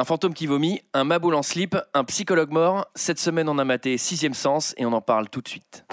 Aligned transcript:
Un 0.00 0.04
fantôme 0.04 0.32
qui 0.32 0.46
vomit, 0.46 0.80
un 0.94 1.04
maboule 1.04 1.34
en 1.34 1.42
slip, 1.42 1.76
un 1.92 2.04
psychologue 2.04 2.52
mort. 2.52 2.86
Cette 2.94 3.18
semaine, 3.20 3.50
on 3.50 3.58
a 3.58 3.64
maté 3.66 3.98
Sixième 3.98 4.32
Sens 4.32 4.72
et 4.78 4.86
on 4.86 4.94
en 4.94 5.02
parle 5.02 5.28
tout 5.28 5.42
de 5.42 5.48
suite. 5.48 5.84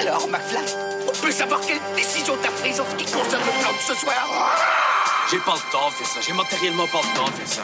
Alors, 0.00 0.26
McFly, 0.26 0.58
on 1.06 1.12
peut 1.22 1.30
savoir 1.30 1.60
quelle 1.60 1.78
décision 1.94 2.34
t'as 2.42 2.50
prise 2.60 2.80
en 2.80 2.84
ce 2.90 2.96
qui 2.96 3.04
concerne 3.04 3.44
le 3.46 3.62
plan 3.62 3.70
de 3.70 3.78
ce 3.86 3.94
soir? 3.94 4.58
J'ai 5.30 5.38
pas 5.38 5.54
le 5.54 5.70
temps 5.70 5.86
de 5.90 5.92
faire 5.94 6.06
ça, 6.08 6.20
j'ai 6.20 6.32
matériellement 6.32 6.88
pas 6.88 6.98
le 7.04 7.16
temps 7.16 7.26
de 7.26 7.30
faire 7.30 7.46
ça. 7.46 7.62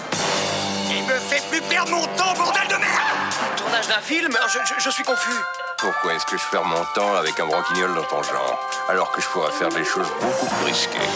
Il 0.89 1.03
me 1.03 1.19
fait 1.19 1.43
plus 1.51 1.61
perdre 1.63 1.91
mon 1.91 2.07
temps, 2.17 2.33
bordel 2.39 2.69
de 2.69 2.75
merde 2.77 3.57
Tournage 3.57 3.89
d'un 3.89 4.01
film? 4.01 4.31
Je, 4.47 4.59
je- 4.73 4.81
je 4.85 4.91
suis 4.91 5.03
confus. 5.03 5.35
Pourquoi 5.79 6.15
est-ce 6.15 6.27
que 6.27 6.39
je 6.39 6.45
perds 6.53 6.65
mon 6.65 6.85
temps 6.95 7.17
avec 7.17 7.41
un 7.41 7.47
branquignol 7.47 7.93
dans 7.93 8.05
ton 8.05 8.23
genre, 8.23 8.61
alors 8.89 9.11
que 9.11 9.21
je 9.21 9.27
pourrais 9.31 9.51
faire 9.51 9.71
des 9.71 9.85
choses 9.85 10.07
beaucoup 10.21 10.47
plus 10.47 10.67
risquées? 10.67 11.09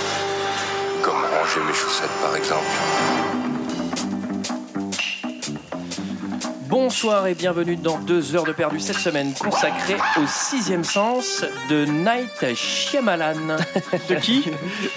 Comme 1.05 1.23
ranger 1.23 1.61
mes 1.69 1.73
chaussettes, 1.73 2.11
par 2.21 2.35
exemple. 2.35 2.67
Bonsoir 6.71 7.27
et 7.27 7.35
bienvenue 7.35 7.75
dans 7.77 7.99
deux 7.99 8.37
heures 8.37 8.45
de 8.45 8.53
perdu 8.53 8.79
cette 8.79 8.97
semaine 8.99 9.35
consacrée 9.35 9.97
au 10.17 10.27
sixième 10.29 10.85
sens 10.85 11.45
de 11.69 11.85
Night 11.85 12.55
Shyamalan. 12.55 13.57
De 14.09 14.15
qui? 14.15 14.45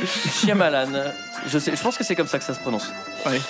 Shyamalan. 0.06 1.12
Je, 1.48 1.58
sais, 1.58 1.76
je 1.76 1.82
pense 1.82 1.98
que 1.98 2.04
c'est 2.04 2.16
comme 2.16 2.28
ça 2.28 2.38
que 2.38 2.44
ça 2.46 2.54
se 2.54 2.60
prononce. 2.60 2.92
Ouais. 3.26 3.42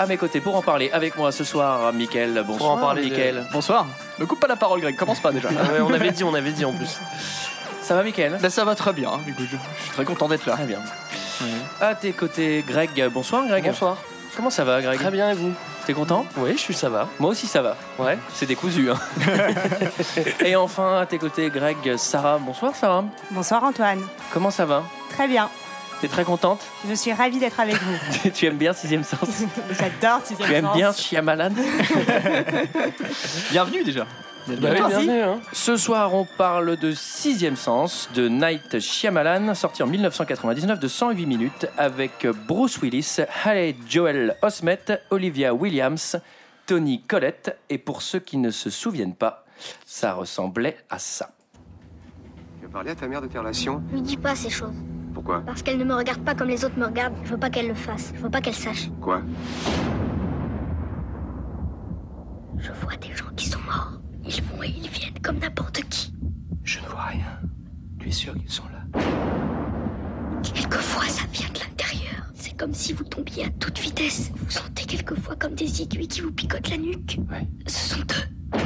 À 0.00 0.06
mes 0.06 0.16
côtés 0.16 0.40
pour 0.40 0.56
en 0.56 0.62
parler 0.62 0.90
avec 0.92 1.16
moi 1.16 1.30
ce 1.30 1.44
soir, 1.44 1.92
Mickaël. 1.92 2.42
Bonsoir, 2.44 2.72
en 2.72 2.78
parler 2.78 3.02
de- 3.04 3.10
Mickaël. 3.10 3.44
Bonsoir. 3.52 3.86
Me 4.18 4.26
coupe 4.26 4.40
pas 4.40 4.48
la 4.48 4.56
parole, 4.56 4.80
Greg. 4.80 4.96
Commence 4.96 5.20
pas 5.20 5.30
déjà. 5.30 5.48
Ah 5.56 5.72
ouais, 5.72 5.80
on 5.80 5.92
avait 5.92 6.10
dit, 6.10 6.24
on 6.24 6.34
avait 6.34 6.50
dit 6.50 6.64
en 6.64 6.72
plus. 6.72 6.98
Ça 7.82 7.94
va, 7.94 8.02
Mickaël? 8.02 8.36
Bah, 8.42 8.50
ça 8.50 8.64
va 8.64 8.74
très 8.74 8.92
bien. 8.92 9.18
Du 9.24 9.32
coup, 9.32 9.42
je, 9.42 9.56
je 9.78 9.82
suis 9.82 9.90
très 9.92 10.04
content 10.04 10.26
d'être 10.28 10.46
là. 10.46 10.54
Très 10.54 10.66
bien. 10.66 10.80
À 11.80 11.94
tes 11.94 12.12
côtés, 12.12 12.64
Greg. 12.66 12.90
Bonsoir, 13.12 13.46
Greg. 13.46 13.64
Bonsoir. 13.64 13.98
Comment 14.36 14.50
ça 14.50 14.64
va, 14.64 14.82
Greg? 14.82 14.98
Très 14.98 15.10
bien 15.12 15.30
et 15.30 15.34
vous? 15.34 15.52
T'es 15.86 15.92
content? 15.92 16.24
Oui, 16.38 16.52
je 16.54 16.58
suis 16.60 16.74
ça 16.74 16.88
va. 16.88 17.08
Moi 17.18 17.30
aussi, 17.30 17.46
ça 17.46 17.60
va. 17.60 17.76
Ouais. 17.98 18.18
C'est 18.32 18.46
décousu. 18.46 18.90
Hein. 18.90 18.98
et 20.44 20.56
enfin, 20.56 21.00
à 21.00 21.06
tes 21.06 21.18
côtés, 21.18 21.50
Greg, 21.50 21.96
Sarah. 21.96 22.38
Bonsoir, 22.38 22.74
Sarah. 22.74 23.04
Bonsoir 23.30 23.62
Antoine. 23.64 24.00
Comment 24.32 24.50
ça 24.50 24.64
va? 24.64 24.82
Très 25.10 25.28
bien. 25.28 25.50
T'es 26.00 26.08
très 26.08 26.24
contente? 26.24 26.60
Je 26.88 26.94
suis 26.94 27.12
ravie 27.12 27.38
d'être 27.38 27.60
avec 27.60 27.76
vous. 27.82 28.30
Tu 28.34 28.46
aimes 28.46 28.56
bien 28.56 28.72
Sixième 28.72 29.04
Sens? 29.04 29.44
J'adore 29.78 30.20
Sixième 30.24 30.48
Tu 30.48 30.54
aimes 30.54 30.64
Sens. 30.64 30.76
bien 30.76 30.92
Shyamalan 30.92 31.50
Bienvenue 33.50 33.84
déjà. 33.84 34.06
Bah 34.46 34.68
oui. 34.98 35.10
Hein. 35.10 35.40
Ce 35.52 35.76
soir, 35.76 36.14
on 36.14 36.26
parle 36.36 36.76
de 36.76 36.92
Sixième 36.92 37.56
Sens 37.56 38.10
de 38.14 38.28
Night 38.28 38.78
Shyamalan, 38.78 39.54
sorti 39.54 39.82
en 39.82 39.86
1999 39.86 40.78
de 40.78 40.88
108 40.88 41.26
minutes, 41.26 41.66
avec 41.78 42.26
Bruce 42.46 42.80
Willis, 42.82 43.16
Haley 43.44 43.74
Joel 43.88 44.36
Osment, 44.42 44.98
Olivia 45.10 45.54
Williams, 45.54 46.18
Tony 46.66 47.00
Collette. 47.02 47.58
Et 47.70 47.78
pour 47.78 48.02
ceux 48.02 48.18
qui 48.18 48.36
ne 48.36 48.50
se 48.50 48.68
souviennent 48.68 49.14
pas, 49.14 49.46
ça 49.86 50.12
ressemblait 50.12 50.76
à 50.90 50.98
ça. 50.98 51.30
Tu 52.60 52.66
as 52.66 52.68
parlé 52.68 52.90
à 52.90 52.94
ta 52.94 53.08
mère 53.08 53.22
de 53.22 53.28
tes 53.28 53.38
relations? 53.38 53.82
Lui 53.92 54.02
dis 54.02 54.18
pas 54.18 54.34
ces 54.34 54.50
choses. 54.50 54.74
Pourquoi? 55.14 55.42
Parce 55.46 55.62
qu'elle 55.62 55.78
ne 55.78 55.84
me 55.84 55.94
regarde 55.94 56.22
pas 56.22 56.34
comme 56.34 56.48
les 56.48 56.64
autres 56.64 56.78
me 56.78 56.86
regardent. 56.86 57.14
Je 57.24 57.30
veux 57.30 57.38
pas 57.38 57.48
qu'elle 57.48 57.68
le 57.68 57.74
fasse. 57.74 58.12
Je 58.14 58.20
veux 58.20 58.30
pas 58.30 58.42
qu'elle 58.42 58.54
sache. 58.54 58.90
Quoi? 59.00 59.22
Je 62.58 62.72
vois 62.72 62.96
des 62.96 63.14
gens 63.14 63.30
qui 63.36 63.48
sont 63.48 63.60
morts. 63.60 63.92
Ils 64.26 64.42
vont 64.42 64.62
et 64.62 64.68
ils 64.68 64.88
viennent 64.88 65.18
comme 65.22 65.38
n'importe 65.38 65.82
qui. 65.88 66.12
Je 66.62 66.80
ne 66.80 66.86
vois 66.86 67.04
rien. 67.04 67.38
Tu 67.98 68.08
es 68.08 68.12
sûr 68.12 68.34
qu'ils 68.34 68.50
sont 68.50 68.64
là? 68.68 69.00
Quelquefois, 70.42 71.04
ça 71.08 71.24
vient 71.32 71.48
de 71.48 71.58
l'intérieur. 71.60 72.30
C'est 72.34 72.56
comme 72.56 72.74
si 72.74 72.92
vous 72.92 73.04
tombiez 73.04 73.44
à 73.44 73.50
toute 73.50 73.78
vitesse. 73.78 74.30
Vous 74.34 74.50
sentez 74.50 74.84
quelquefois 74.84 75.36
comme 75.36 75.54
des 75.54 75.82
aiguilles 75.82 76.08
qui 76.08 76.20
vous 76.20 76.32
picotent 76.32 76.70
la 76.70 76.78
nuque. 76.78 77.18
Ouais. 77.30 77.46
Ce 77.66 77.94
sont 77.96 78.00
eux. 78.00 78.58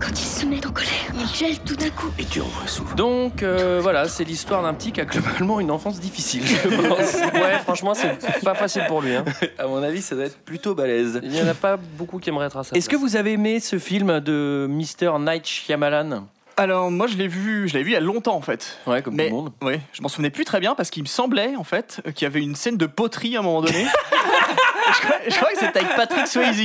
Quand 0.00 0.10
ils 0.10 0.16
se 0.16 0.44
mettent 0.46 0.66
en 0.66 0.72
colère, 0.72 0.90
ils 1.14 1.26
gèlent 1.34 1.60
tout 1.60 1.76
d'un 1.76 1.90
coup. 1.90 2.10
Et 2.18 2.24
tu 2.24 2.40
en 2.40 2.44
vois 2.44 2.66
souvent. 2.66 2.94
Donc 2.94 3.42
euh, 3.42 3.80
voilà, 3.82 4.08
c'est 4.08 4.24
l'histoire 4.24 4.62
d'un 4.62 4.74
petit 4.74 4.92
qui 4.92 5.00
a 5.00 5.04
globalement 5.04 5.58
une 5.58 5.70
enfance 5.70 6.00
difficile, 6.00 6.42
je 6.46 6.68
pense. 6.68 7.16
Ouais, 7.34 7.58
franchement, 7.62 7.94
c'est 7.94 8.42
pas 8.42 8.54
facile 8.54 8.82
pour 8.88 9.02
lui. 9.02 9.14
Hein. 9.14 9.24
à 9.58 9.66
mon 9.66 9.82
avis, 9.82 10.02
ça 10.02 10.14
doit 10.14 10.24
être 10.24 10.38
plutôt 10.38 10.74
balèze. 10.74 11.20
Il 11.22 11.34
y 11.34 11.42
en 11.42 11.46
a 11.46 11.54
pas 11.54 11.76
beaucoup 11.76 12.18
qui 12.18 12.28
aimeraient 12.28 12.46
être 12.46 12.56
à 12.56 12.64
sa 12.64 12.76
Est-ce 12.76 12.88
que 12.88 12.96
vous 12.96 13.16
avez 13.16 13.32
aimé 13.32 13.60
ce 13.60 13.78
film 13.78 14.20
de 14.20 14.66
Mr. 14.68 15.18
Night 15.18 15.46
Shyamalan? 15.46 16.26
Alors, 16.58 16.90
moi, 16.90 17.06
je 17.06 17.16
l'ai 17.16 17.28
vu, 17.28 17.68
je 17.68 17.74
l'ai 17.74 17.82
vu 17.82 17.90
il 17.90 17.94
y 17.94 17.96
a 17.96 18.00
longtemps 18.00 18.34
en 18.36 18.40
fait. 18.40 18.78
Ouais, 18.86 19.02
comme 19.02 19.14
Mais 19.14 19.28
tout 19.28 19.36
le 19.36 19.42
monde. 19.42 19.52
ouais, 19.62 19.80
je 19.92 20.00
m'en 20.02 20.08
souvenais 20.08 20.30
plus 20.30 20.44
très 20.46 20.58
bien 20.60 20.74
parce 20.74 20.88
qu'il 20.90 21.02
me 21.02 21.08
semblait 21.08 21.54
en 21.56 21.64
fait 21.64 22.00
qu'il 22.14 22.24
y 22.24 22.26
avait 22.26 22.40
une 22.42 22.54
scène 22.54 22.76
de 22.78 22.86
poterie 22.86 23.36
à 23.36 23.40
un 23.40 23.42
moment 23.42 23.60
donné. 23.60 23.84
je, 24.94 25.00
crois, 25.02 25.16
je 25.28 25.36
crois 25.36 25.50
que 25.52 25.58
c'était 25.58 25.80
avec 25.80 25.94
Patrick 25.96 26.26
Swayze. 26.26 26.62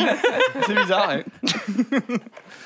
C'est 0.66 0.74
bizarre. 0.76 1.10
ouais. 1.10 1.26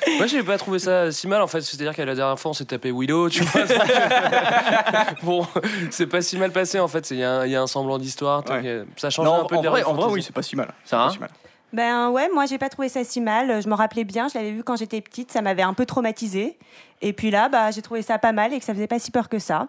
Moi, 0.17 0.27
j'ai 0.27 0.43
pas 0.43 0.59
trouvé 0.59 0.77
ça 0.77 1.11
si 1.11 1.27
mal 1.27 1.41
en 1.41 1.47
fait. 1.47 1.61
C'est-à-dire 1.61 1.95
qu'à 1.95 2.05
la 2.05 2.13
dernière 2.13 2.37
fois, 2.39 2.51
on 2.51 2.53
s'est 2.53 2.65
tapé 2.65 2.91
Willow, 2.91 3.27
tu 3.29 3.41
vois. 3.43 3.61
bon, 5.23 5.47
c'est 5.89 6.05
pas 6.07 6.21
si 6.21 6.37
mal 6.37 6.51
passé 6.51 6.79
en 6.79 6.87
fait. 6.87 7.09
Il 7.09 7.17
y, 7.17 7.23
a 7.23 7.31
un- 7.39 7.45
il 7.47 7.51
y 7.51 7.55
a 7.55 7.61
un 7.61 7.67
semblant 7.67 7.97
d'histoire. 7.97 8.43
Ouais. 8.49 8.79
donc, 8.79 8.87
Ça 8.97 9.09
change 9.09 9.25
Non, 9.25 9.41
un 9.41 9.45
peu 9.45 9.55
en, 9.55 9.61
de 9.61 9.67
vrai, 9.67 9.83
en 9.83 9.93
vrai, 9.93 10.07
oui, 10.11 10.21
c'est 10.21 10.33
pas 10.33 10.43
si 10.43 10.55
mal. 10.55 10.71
C'est 10.83 10.91
Sarah 10.91 11.07
pas 11.07 11.13
si 11.13 11.19
mal. 11.19 11.29
Ben 11.75 12.09
ouais, 12.09 12.29
moi 12.33 12.45
j'ai 12.45 12.57
pas 12.57 12.69
trouvé 12.69 12.87
ça 12.89 13.03
si 13.03 13.19
mal. 13.19 13.61
Je 13.61 13.67
me 13.67 13.73
rappelais 13.73 14.05
bien, 14.05 14.27
je 14.29 14.37
l'avais 14.37 14.51
vu 14.51 14.63
quand 14.63 14.77
j'étais 14.77 15.01
petite, 15.01 15.31
ça 15.31 15.41
m'avait 15.41 15.61
un 15.61 15.73
peu 15.73 15.85
traumatisée. 15.85 16.57
Et 17.01 17.11
puis 17.11 17.29
là, 17.31 17.49
bah, 17.49 17.71
j'ai 17.71 17.81
trouvé 17.81 18.01
ça 18.01 18.17
pas 18.17 18.31
mal 18.31 18.53
et 18.53 18.59
que 18.59 18.65
ça 18.65 18.73
faisait 18.73 18.87
pas 18.87 18.97
si 18.99 19.11
peur 19.11 19.27
que 19.27 19.37
ça. 19.39 19.67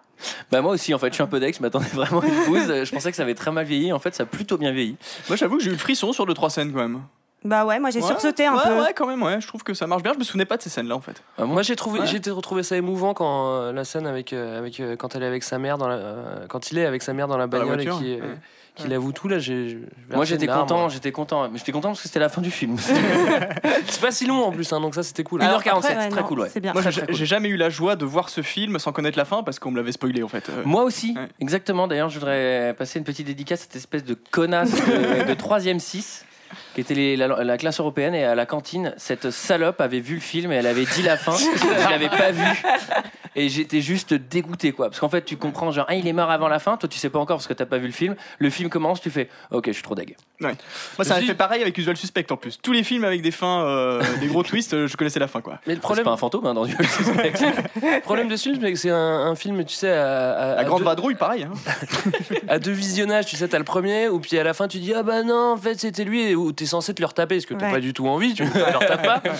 Bah 0.51 0.63
moi 0.63 0.73
aussi 0.73 0.95
en 0.95 0.99
fait, 0.99 1.09
je 1.09 1.15
suis 1.15 1.23
un 1.23 1.27
peu 1.27 1.41
dex, 1.41 1.59
je 1.59 1.63
m'attendais 1.63 1.87
vraiment 1.93 2.21
à 2.21 2.27
une 2.27 2.45
bouse. 2.47 2.85
Je 2.85 2.91
pensais 2.93 3.11
que 3.11 3.17
ça 3.17 3.25
avait 3.25 3.35
très 3.35 3.51
mal 3.51 3.65
vieilli, 3.67 3.93
en 3.93 3.99
fait 3.99 4.15
ça 4.15 4.23
a 4.23 4.27
plutôt 4.27 4.57
bien 4.57 4.71
vieilli. 4.71 4.97
Moi, 5.29 5.37
j'avoue 5.37 5.57
que 5.57 5.63
j'ai 5.65 5.71
eu 5.71 5.73
le 5.75 5.79
frisson 5.79 6.13
sur 6.13 6.27
deux 6.27 6.35
trois 6.35 6.51
scènes 6.51 6.73
quand 6.73 6.79
même. 6.79 7.03
Bah 7.45 7.65
ouais, 7.67 7.79
moi 7.79 7.91
j'ai 7.91 8.01
Ouais, 8.01 8.07
sursauté 8.09 8.47
un 8.47 8.55
ouais, 8.55 8.63
peu. 8.65 8.81
Ouais, 8.81 8.93
quand 8.95 9.07
même, 9.07 9.23
ouais. 9.23 9.41
Je 9.41 9.47
trouve 9.47 9.63
que 9.63 9.75
ça 9.75 9.87
marche 9.87 10.03
bien. 10.03 10.13
Je 10.15 10.19
me 10.19 10.25
souvenais 10.25 10.47
pas 10.47 10.57
de 10.57 10.63
ces 10.63 10.71
scènes-là 10.71 10.97
en 10.97 11.01
fait. 11.01 11.23
Ah 11.39 11.43
bon? 11.43 11.49
Moi 11.55 11.63
j'ai 11.63 11.77
trouvé, 11.77 12.01
Ouais. 12.01 12.07
j'ai 12.07 12.17
été- 12.17 12.31
retrouvé 12.31 12.63
ça 12.63 12.77
émouvant 12.77 13.15
quand 13.15 13.49
euh, 13.55 13.73
la 13.73 13.85
scène 13.85 14.07
avec, 14.07 14.33
euh, 14.33 14.59
avec 14.59 14.81
euh, 14.81 14.97
quand 14.97 15.15
elle 15.17 15.23
est 15.23 15.27
avec 15.27 15.43
sa 15.43 15.59
mère 15.59 15.77
dans 15.79 15.87
la, 15.89 15.95
euh, 15.97 16.47
quand 16.49 16.71
il 16.71 16.79
est 16.79 16.87
avec 16.87 17.03
sa 17.03 17.13
mère 17.13 17.27
dans 17.29 17.37
la 17.37 17.47
Dans 17.49 17.59
la 17.59 17.65
bagnole 17.65 17.81
et 17.83 17.87
qui, 17.87 18.15
euh, 18.15 18.21
ouais. 18.23 18.39
Qu'il 18.77 18.93
avoue 18.93 19.13
tout 19.13 19.29
là. 19.29 19.39
J'ai, 19.39 19.69
j'ai 19.71 19.79
Moi 20.15 20.25
j'étais 20.25 20.47
content, 20.47 20.89
j'étais 20.89 21.13
content. 21.13 21.49
Mais 21.51 21.59
j'étais 21.59 21.73
content 21.73 21.89
parce 21.89 22.03
que 22.03 22.09
c'était 22.09 22.21
la 22.21 22.29
fin 22.29 22.41
du 22.43 22.51
film. 22.51 22.77
C'est 23.89 24.01
pas 24.01 24.11
si 24.13 24.27
long 24.27 24.45
en 24.45 24.53
plus, 24.53 24.73
hein, 24.73 24.81
donc 24.81 24.95
ça 24.95 25.03
c'était 25.03 25.25
cool. 25.25 25.43
Alors, 25.43 25.57
Après, 25.57 25.71
47, 25.71 25.97
ouais, 25.99 26.09
très 26.09 26.21
non, 26.21 26.27
cool, 26.27 26.41
ouais. 26.41 26.49
C'est 26.53 26.61
bien. 26.61 26.73
Moi, 26.73 26.83
j'ai 26.91 27.03
cool. 27.03 27.15
jamais 27.15 27.49
eu 27.49 27.57
la 27.57 27.71
joie 27.71 27.97
de 27.97 28.05
voir 28.05 28.29
ce 28.29 28.43
film 28.43 28.79
sans 28.79 28.93
connaître 28.93 29.19
la 29.19 29.25
fin 29.25 29.43
parce 29.43 29.59
qu'on 29.59 29.71
me 29.71 29.77
l'avait 29.77 29.93
spoilé 29.93 30.23
en 30.23 30.29
fait. 30.29 30.49
Euh, 30.49 30.63
Moi 30.65 30.83
aussi, 30.85 31.15
Ouais. 31.17 31.29
exactement. 31.41 31.87
D'ailleurs, 31.89 32.09
je 32.11 32.19
voudrais 32.19 32.75
passer 32.79 32.99
une 32.99 33.05
petite 33.05 33.27
dédicace 33.27 33.61
à 33.61 33.63
cette 33.65 33.77
espèce 33.77 34.05
de 34.05 34.15
connasse 34.31 34.73
de, 34.73 35.29
de 35.29 35.35
3ème 35.35 35.79
6 35.79 36.25
qui 36.77 36.83
était 36.83 36.95
les- 36.95 37.17
la, 37.17 37.27
la 37.43 37.57
classe 37.57 37.81
européenne 37.81 38.15
et 38.15 38.23
à 38.25 38.35
la 38.35 38.45
cantine, 38.45 38.93
cette 38.99 39.31
salope 39.31 39.81
avait 39.81 40.01
vu 40.01 40.17
le 40.17 40.21
film 40.21 40.53
et 40.53 40.57
elle 40.57 40.67
avait 40.67 40.85
dit 40.85 41.01
la 41.03 41.17
fin. 41.17 41.35
je 41.37 41.89
l'avais 41.91 42.11
pas 42.11 42.31
vu. 42.33 42.45
Et 43.35 43.49
j'étais 43.51 43.81
juste 43.83 44.15
dégoûté 44.15 44.73
quoi. 44.73 44.89
Parce 44.89 45.01
qu'en 45.01 45.09
fait, 45.11 45.23
tu 45.25 45.37
comprends, 45.37 45.71
genre, 45.71 45.85
ah, 45.89 45.95
il 45.95 46.07
est 46.07 46.13
mort 46.13 46.31
avant 46.31 46.49
la 46.49 46.59
fin. 46.59 46.77
Toi, 46.77 46.89
tu 46.89 46.99
sais 46.99 47.11
pas 47.11 47.19
encore 47.19 47.37
parce 47.39 47.47
que 47.47 47.53
t'as 47.55 47.67
pas 47.67 47.79
vu 47.79 47.87
le 47.87 47.93
film. 47.93 48.15
Le 48.39 48.49
film 48.51 48.69
commence, 48.71 49.01
tu 49.01 49.11
fais, 49.11 49.29
ok, 49.51 49.65
je 49.69 49.73
suis 49.73 49.83
trop 49.83 49.95
deg. 49.95 50.17
Moi, 50.41 50.53
ça 51.03 51.15
m'a 51.17 51.21
fait 51.23 51.35
pareil 51.35 51.61
avec 51.63 51.77
Usual 51.79 51.97
Suspect 51.97 52.31
en 52.31 52.37
plus. 52.37 52.59
Tous 52.63 52.73
les 52.73 52.83
films 52.83 53.05
avec 53.05 53.21
des 53.23 53.31
fins, 53.31 53.65
euh, 53.67 54.03
des 54.21 54.27
gros 54.27 54.43
twists, 54.43 54.75
euh, 54.75 54.87
je 54.87 54.97
connaissais 54.99 55.19
la 55.21 55.29
fin 55.29 55.41
quoi. 55.41 55.59
Mais 55.67 55.73
le 55.75 55.77
C'est 55.77 55.81
problème, 55.83 56.05
pas 56.05 56.11
un 56.13 56.17
fantôme 56.19 56.47
hein, 56.47 56.55
dans 56.55 56.65
Duel 56.67 56.87
Suspect. 56.89 57.33
le 57.83 58.01
problème 58.03 58.29
de 58.29 58.37
ce 58.37 58.45
film, 58.51 58.59
c'est 58.63 58.73
que 58.73 58.79
c'est 58.79 58.91
un, 58.91 58.97
un 59.27 59.35
film, 59.35 59.65
tu 59.65 59.75
sais, 59.75 59.91
à, 59.93 60.33
à- 60.33 60.55
La 60.57 60.61
à 60.61 60.65
Grande 60.65 60.79
deux, 60.81 60.85
Vadrouille, 60.85 61.15
pareil. 61.15 61.45
Hein. 61.45 61.53
à 62.49 62.59
deux 62.59 62.73
visionnages. 62.73 63.27
Tu 63.27 63.37
sais, 63.37 63.49
t'as 63.49 63.59
le 63.59 63.65
premier, 63.65 64.09
ou 64.09 64.19
puis 64.21 64.39
à 64.39 64.45
la 64.45 64.55
fin, 64.55 64.69
tu 64.69 64.79
dis 64.79 64.93
ah 64.95 65.03
bah 65.03 65.23
non, 65.23 65.53
en 65.53 65.57
fait 65.57 65.79
c'était 65.79 66.05
lui, 66.05 66.35
censé 66.67 66.93
te 66.95 67.01
le 67.03 67.07
retaper 67.07 67.37
parce 67.37 67.47
que 67.47 67.55
t'as 67.55 67.67
Ouais. 67.67 67.73
pas 67.73 67.81
du 67.81 67.93
tout 67.95 68.07
envie, 68.09 68.35
tu 68.35 68.45
ne 68.45 68.49
le 68.53 68.65
retapes 68.79 69.03
pas. 69.05 69.23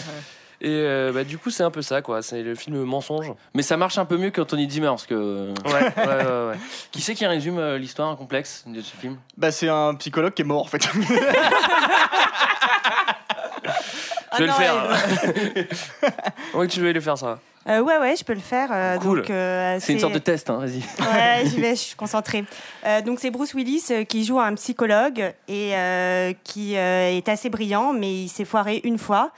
Et 0.63 0.69
euh, 0.71 1.13
bah, 1.13 1.23
du 1.23 1.37
coup, 1.37 1.51
c'est 1.51 1.65
un 1.65 1.71
peu 1.71 1.83
ça, 1.83 2.01
quoi. 2.01 2.23
C'est 2.23 2.43
le 2.43 2.55
film 2.55 2.83
mensonge. 2.85 3.31
Mais 3.53 3.61
ça 3.61 3.77
marche 3.77 3.99
un 3.99 4.07
peu 4.07 4.17
mieux 4.17 4.31
que 4.31 4.41
Tony 4.41 4.67
Dimmer 4.67 4.87
parce 4.89 5.05
que. 5.07 5.53
Ouais, 5.67 5.73
ouais, 5.75 6.07
ouais. 6.07 6.49
ouais. 6.49 6.59
Qui 6.93 7.03
c'est 7.03 7.15
qui 7.15 7.27
résume 7.27 7.59
euh, 7.59 7.77
l'histoire 7.77 8.17
complexe 8.17 8.65
de 8.67 8.81
ce 8.81 8.97
film? 8.97 9.19
Bah, 9.37 9.51
c'est 9.53 9.69
un 9.69 9.95
psychologue 9.97 10.33
qui 10.33 10.41
est 10.43 10.47
mort 10.47 10.63
en 10.63 10.67
fait. 10.67 10.83
Je 10.93 10.99
vais 10.99 11.21
Ah 14.31 14.41
le 14.41 14.47
non, 14.47 14.53
faire. 14.55 15.75
ouais, 16.55 16.67
tu 16.69 16.81
veux 16.81 16.93
le 16.93 17.01
faire, 17.01 17.17
ça. 17.19 17.39
Euh, 17.69 17.81
ouais, 17.81 17.99
ouais, 17.99 18.15
je 18.17 18.25
peux 18.25 18.35
le 18.35 18.41
faire. 18.41 18.69
euh, 18.73 18.97
Cool. 18.99 19.19
donc, 19.23 19.31
euh, 19.31 19.79
C'est 19.81 19.93
une 19.93 19.99
sorte 19.99 20.15
de 20.15 20.19
test, 20.21 20.49
hein, 20.51 20.59
vas-y. 20.61 20.79
Ouais, 20.79 21.43
j'y 21.47 21.61
vais, 21.61 21.71
je 21.71 21.81
suis 21.81 21.97
concentrée. 21.97 22.45
Euh, 22.87 23.03
donc 23.03 23.19
c'est 23.21 23.31
Bruce 23.31 23.55
Willis 23.55 24.05
qui 24.09 24.25
joue 24.25 24.39
un 24.39 24.55
psychologue 24.55 25.33
et 25.49 25.73
qui 26.45 26.75
est 26.75 27.29
assez 27.29 27.51
brillant, 27.51 27.93
mais 27.93 28.13
il 28.23 28.29
s'est 28.29 28.45
foiré 28.45 28.81
une 28.85 28.99
fois. 28.99 29.33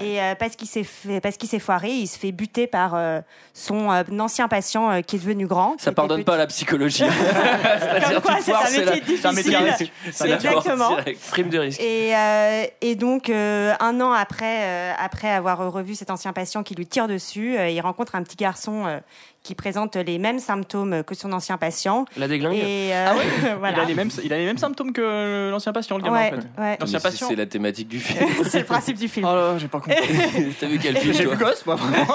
Et 0.00 0.20
euh, 0.20 0.34
parce 0.34 0.56
qu'il 0.56 0.68
s'est 0.68 0.84
fait, 0.84 1.20
parce 1.20 1.36
qu'il 1.36 1.48
s'est 1.48 1.58
foiré, 1.58 1.90
il 1.90 2.06
se 2.06 2.18
fait 2.18 2.32
buter 2.32 2.66
par 2.66 2.94
euh, 2.94 3.20
son 3.54 3.90
euh, 3.90 4.02
ancien 4.18 4.48
patient 4.48 4.90
euh, 4.90 5.00
qui 5.00 5.16
est 5.16 5.18
devenu 5.18 5.46
grand. 5.46 5.76
Ça 5.78 5.92
pardonne 5.92 6.24
pas 6.24 6.34
à 6.34 6.38
la 6.38 6.46
psychologie. 6.46 7.04
Comme 8.10 8.20
quoi, 8.20 8.36
tu 8.36 8.42
c'est 8.42 8.50
foires, 8.52 8.62
un 8.64 8.66
c'est 8.66 8.84
métier 8.84 9.00
difficile. 9.00 9.90
C'est 10.12 10.30
Exactement. 10.30 10.96
Prime 11.30 11.48
de 11.48 11.58
risque. 11.58 11.80
Et, 11.80 12.14
euh, 12.14 12.64
et 12.80 12.94
donc, 12.94 13.30
euh, 13.30 13.74
un 13.80 14.00
an 14.00 14.12
après, 14.12 14.64
euh, 14.64 14.92
après 14.98 15.30
avoir 15.30 15.70
revu 15.72 15.94
cet 15.94 16.10
ancien 16.10 16.32
patient 16.32 16.62
qui 16.62 16.74
lui 16.74 16.86
tire 16.86 17.08
dessus, 17.08 17.56
il 17.70 17.80
rencontre 17.80 18.14
un 18.14 18.22
petit 18.22 18.36
garçon 18.36 18.86
euh, 18.86 18.98
qui 19.46 19.54
présente 19.54 19.94
les 19.94 20.18
mêmes 20.18 20.40
symptômes 20.40 21.04
que 21.04 21.14
son 21.14 21.32
ancien 21.32 21.56
patient. 21.56 22.04
La 22.16 22.26
déglingue 22.26 22.56
Et 22.56 22.90
euh, 22.92 23.06
Ah 23.10 23.14
ouais 23.16 23.54
voilà. 23.60 23.76
il, 23.78 23.80
a 23.80 23.84
les 23.84 23.94
mêmes, 23.94 24.10
il 24.24 24.32
a 24.32 24.38
les 24.38 24.44
mêmes 24.44 24.58
symptômes 24.58 24.92
que 24.92 25.50
l'ancien 25.52 25.72
patient, 25.72 25.96
le 25.98 26.02
gamin, 26.02 26.16
Ouais, 26.16 26.32
en 26.32 26.40
fait. 26.40 26.60
ouais. 26.62 26.76
L'ancien 26.80 26.98
patient. 26.98 27.28
C'est 27.28 27.36
la 27.36 27.46
thématique 27.46 27.86
du 27.86 28.00
film. 28.00 28.28
C'est 28.50 28.58
le 28.58 28.64
principe 28.64 28.96
du 28.98 29.08
film. 29.08 29.24
Oh 29.24 29.34
là, 29.34 29.58
j'ai 29.58 29.68
pas 29.68 29.78
compris. 29.78 29.94
T'as 30.60 30.66
vu 30.66 30.80
quel 30.80 30.96
film 30.96 31.14
J'ai 31.14 31.26
vu 31.26 31.36
gosse, 31.36 31.64
moi, 31.64 31.76
vraiment. 31.76 32.06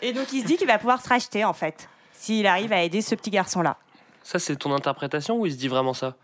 Et 0.00 0.14
donc 0.14 0.32
il 0.32 0.40
se 0.40 0.46
dit 0.46 0.56
qu'il 0.56 0.66
va 0.66 0.78
pouvoir 0.78 1.02
se 1.02 1.08
racheter 1.08 1.44
en 1.44 1.52
fait, 1.52 1.88
s'il 2.14 2.46
arrive 2.46 2.72
à 2.72 2.82
aider 2.82 3.02
ce 3.02 3.14
petit 3.14 3.30
garçon-là. 3.30 3.76
Ça, 4.22 4.38
c'est 4.38 4.56
ton 4.56 4.72
interprétation 4.74 5.38
ou 5.38 5.46
il 5.46 5.52
se 5.52 5.58
dit 5.58 5.68
vraiment 5.68 5.94
ça? 5.94 6.14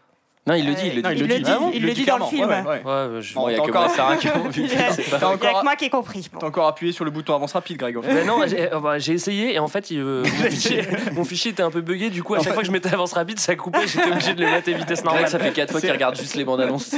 Non, 0.46 0.52
il 0.54 0.66
le 0.66 0.74
dit, 0.74 0.82
il 0.88 0.96
le 0.96 1.00
Non, 1.02 1.08
dit. 1.08 1.14
il 1.16 1.20
le 1.22 1.26
dit, 1.38 1.52
il 1.74 1.86
le 1.86 1.92
dit 1.94 2.04
dans 2.04 2.18
le 2.18 2.24
film. 2.26 2.46
Ouais, 2.48 2.60
ouais, 2.60 2.62
ouais. 2.62 2.74
Ouais, 2.76 2.82
bah, 2.84 3.20
je- 3.20 3.34
Bon, 3.34 3.48
il 3.48 3.52
y 3.52 3.54
a 3.54 3.58
que 3.60 3.62
encore- 3.70 3.84
moi 3.84 3.92
et 3.92 3.96
Sarah 3.96 4.16
qui 4.18 4.28
ont 4.36 4.48
vu 4.50 4.68
T'as 5.10 5.16
encore- 5.26 5.38
que 5.60 5.64
moi 5.64 5.74
qui 5.76 5.84
ai 5.86 5.90
compris. 5.90 6.28
T'as 6.38 6.46
encore 6.46 6.66
appuyé 6.66 6.92
sur 6.92 7.06
le 7.06 7.10
bouton 7.10 7.34
avance 7.34 7.54
rapide, 7.54 7.78
Greg. 7.78 7.96
en 7.96 8.02
fait. 8.02 8.12
Bah 8.14 8.24
non, 8.26 8.40
j'ai 8.46 8.70
euh, 8.72 8.78
bah, 8.78 8.98
essayé 8.98 9.54
et 9.54 9.58
en 9.58 9.68
fait, 9.68 9.90
euh, 9.92 10.22
mon, 11.14 11.24
fichier, 11.24 11.52
était 11.52 11.62
un 11.62 11.70
peu 11.70 11.80
bugué. 11.80 12.10
Du 12.10 12.22
coup, 12.22 12.34
à 12.34 12.40
chaque 12.40 12.52
fois 12.52 12.60
que 12.62 12.66
je 12.68 12.72
mettais 12.72 12.92
avance 12.92 13.14
rapide, 13.14 13.38
ça 13.38 13.56
coupait. 13.56 13.86
J'étais 13.86 14.10
obligé 14.10 14.34
de 14.34 14.40
le 14.44 14.50
mettre 14.50 14.68
à 14.68 14.72
vitesse 14.76 15.02
normale. 15.02 15.28
ça 15.28 15.38
fait 15.38 15.50
4 15.52 15.70
fois 15.72 15.80
qu'il 15.80 15.90
regarde 15.90 16.16
juste 16.16 16.34
les 16.34 16.44
bandes 16.44 16.60
annonces. 16.60 16.94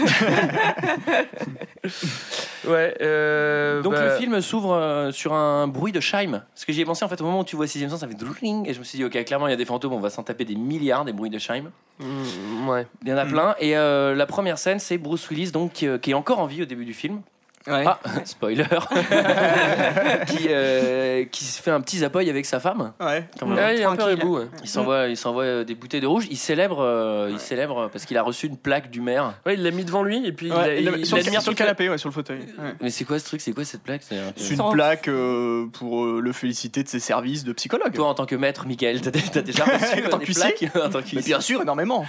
Ouais. 2.66 2.96
euh, 3.00 3.81
Donc 3.82 3.92
bah, 3.92 4.04
le 4.06 4.10
film 4.16 4.40
s'ouvre 4.40 4.72
euh, 4.75 5.12
sur 5.12 5.32
un 5.34 5.69
bruit 5.69 5.92
de 5.92 6.00
chime. 6.00 6.42
Parce 6.52 6.64
que 6.64 6.72
j'y 6.72 6.81
ai 6.81 6.84
pensé 6.84 7.04
en 7.04 7.08
fait 7.08 7.20
au 7.20 7.25
moment 7.25 7.40
où 7.40 7.44
tu 7.44 7.54
vois 7.54 7.66
Sixième 7.69 7.90
Sens, 7.90 8.00
ça 8.00 8.08
fait 8.08 8.14
dring 8.14 8.69
et 8.69 8.75
je 8.75 8.81
me 8.81 8.84
suis 8.84 8.99
dit 8.99 9.04
ok 9.04 9.25
clairement 9.25 9.46
il 9.46 9.50
y 9.50 9.54
a 9.54 9.56
des 9.56 9.64
fantômes, 9.64 9.92
on 9.92 10.00
va 10.00 10.10
s'en 10.10 10.25
taper 10.25 10.44
des 10.44 10.56
milliards 10.56 11.04
des 11.04 11.12
bruits 11.12 11.31
de 11.31 11.38
chime. 11.38 11.70
mm, 12.00 12.69
ouais. 12.69 12.87
Il 13.04 13.08
y 13.08 13.12
en 13.12 13.16
a 13.19 13.25
plein 13.25 13.35
et 13.60 13.76
euh, 13.76 14.14
la 14.14 14.26
première 14.26 14.58
scène 14.58 14.78
c'est 14.78 14.98
Bruce 14.98 15.28
Willis 15.30 15.50
donc 15.50 15.72
qui, 15.72 15.86
euh, 15.86 15.98
qui 15.98 16.10
est 16.10 16.14
encore 16.14 16.38
en 16.40 16.46
vie 16.46 16.62
au 16.62 16.66
début 16.66 16.84
du 16.84 16.94
film. 16.94 17.20
Ouais. 17.68 17.82
Ah 17.84 17.98
spoiler. 18.24 18.62
qui 20.28 20.46
euh, 20.50 21.24
qui 21.24 21.44
se 21.44 21.60
fait 21.60 21.70
un 21.72 21.80
petit 21.80 21.98
zapoy 21.98 22.28
avec 22.30 22.46
sa 22.46 22.60
femme. 22.60 22.92
Ouais. 23.00 23.28
Quand 23.40 23.46
même. 23.46 23.56
Ouais, 23.58 23.74
il 23.76 23.80
est 23.80 23.84
un 23.84 23.90
peu 23.92 23.96
Tranquille. 23.98 24.20
rebou. 24.22 24.38
Ouais. 24.38 24.46
Il 24.62 24.68
s'envoie 24.68 25.06
il 25.08 25.16
s'envoie 25.16 25.64
des 25.64 25.74
bouteilles 25.74 26.00
de 26.00 26.06
rouge. 26.06 26.26
Il 26.30 26.36
célèbre 26.36 26.78
euh, 26.80 27.28
il 27.32 27.40
célèbre 27.40 27.88
parce 27.92 28.04
qu'il 28.04 28.16
a 28.18 28.22
reçu 28.22 28.46
une 28.46 28.56
plaque 28.56 28.90
du 28.90 29.00
maire. 29.00 29.34
Ouais, 29.44 29.54
il 29.54 29.62
l'a 29.64 29.72
mis 29.72 29.84
devant 29.84 30.02
lui 30.04 30.24
et 30.26 30.32
puis 30.32 30.52
Ouais, 30.52 30.80
il 30.80 30.88
a, 30.88 30.92
il 30.96 31.06
sur, 31.06 31.16
a 31.16 31.20
le, 31.20 31.26
admire 31.26 31.42
sur 31.42 31.50
le 31.50 31.56
la- 31.56 31.64
canapé, 31.64 31.88
ouais, 31.90 31.98
sur 31.98 32.08
le 32.08 32.14
fauteuil. 32.14 32.38
Ouais. 32.58 32.74
Mais 32.80 32.90
c'est 32.90 33.04
quoi 33.04 33.18
ce 33.18 33.24
truc? 33.24 33.40
C'est 33.40 33.52
quoi 33.52 33.64
cette 33.64 33.82
plaque? 33.82 34.02
C'est 34.08 34.18
un 34.18 34.26
peu- 34.32 34.40
C'est 34.40 34.54
une 34.60 34.70
plaque 34.70 35.08
euh, 35.08 35.66
pour 35.72 36.04
euh, 36.04 36.20
le 36.22 36.32
féliciter 36.32 36.82
de 36.84 36.88
ses 36.88 37.00
services 37.00 37.42
de 37.44 37.52
psychologue. 37.52 37.92
Toi 37.94 38.06
en 38.08 38.14
tant 38.14 38.26
que 38.26 38.36
maître, 38.36 38.66
Michael, 38.66 39.00
t'as 39.00 39.10
t'as 39.10 39.42
déjà 39.42 39.64
reçu 39.64 40.04
En 40.06 40.10
tant 40.10 40.18
des 40.18 40.26
plaques? 40.26 40.64
En 40.76 40.88
tant 40.90 41.02
qu'huissier 41.02 41.22
bien 41.22 41.40
sûr, 41.40 41.62
énormément. 41.62 42.06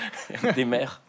des 0.56 0.66
maires. 0.66 1.02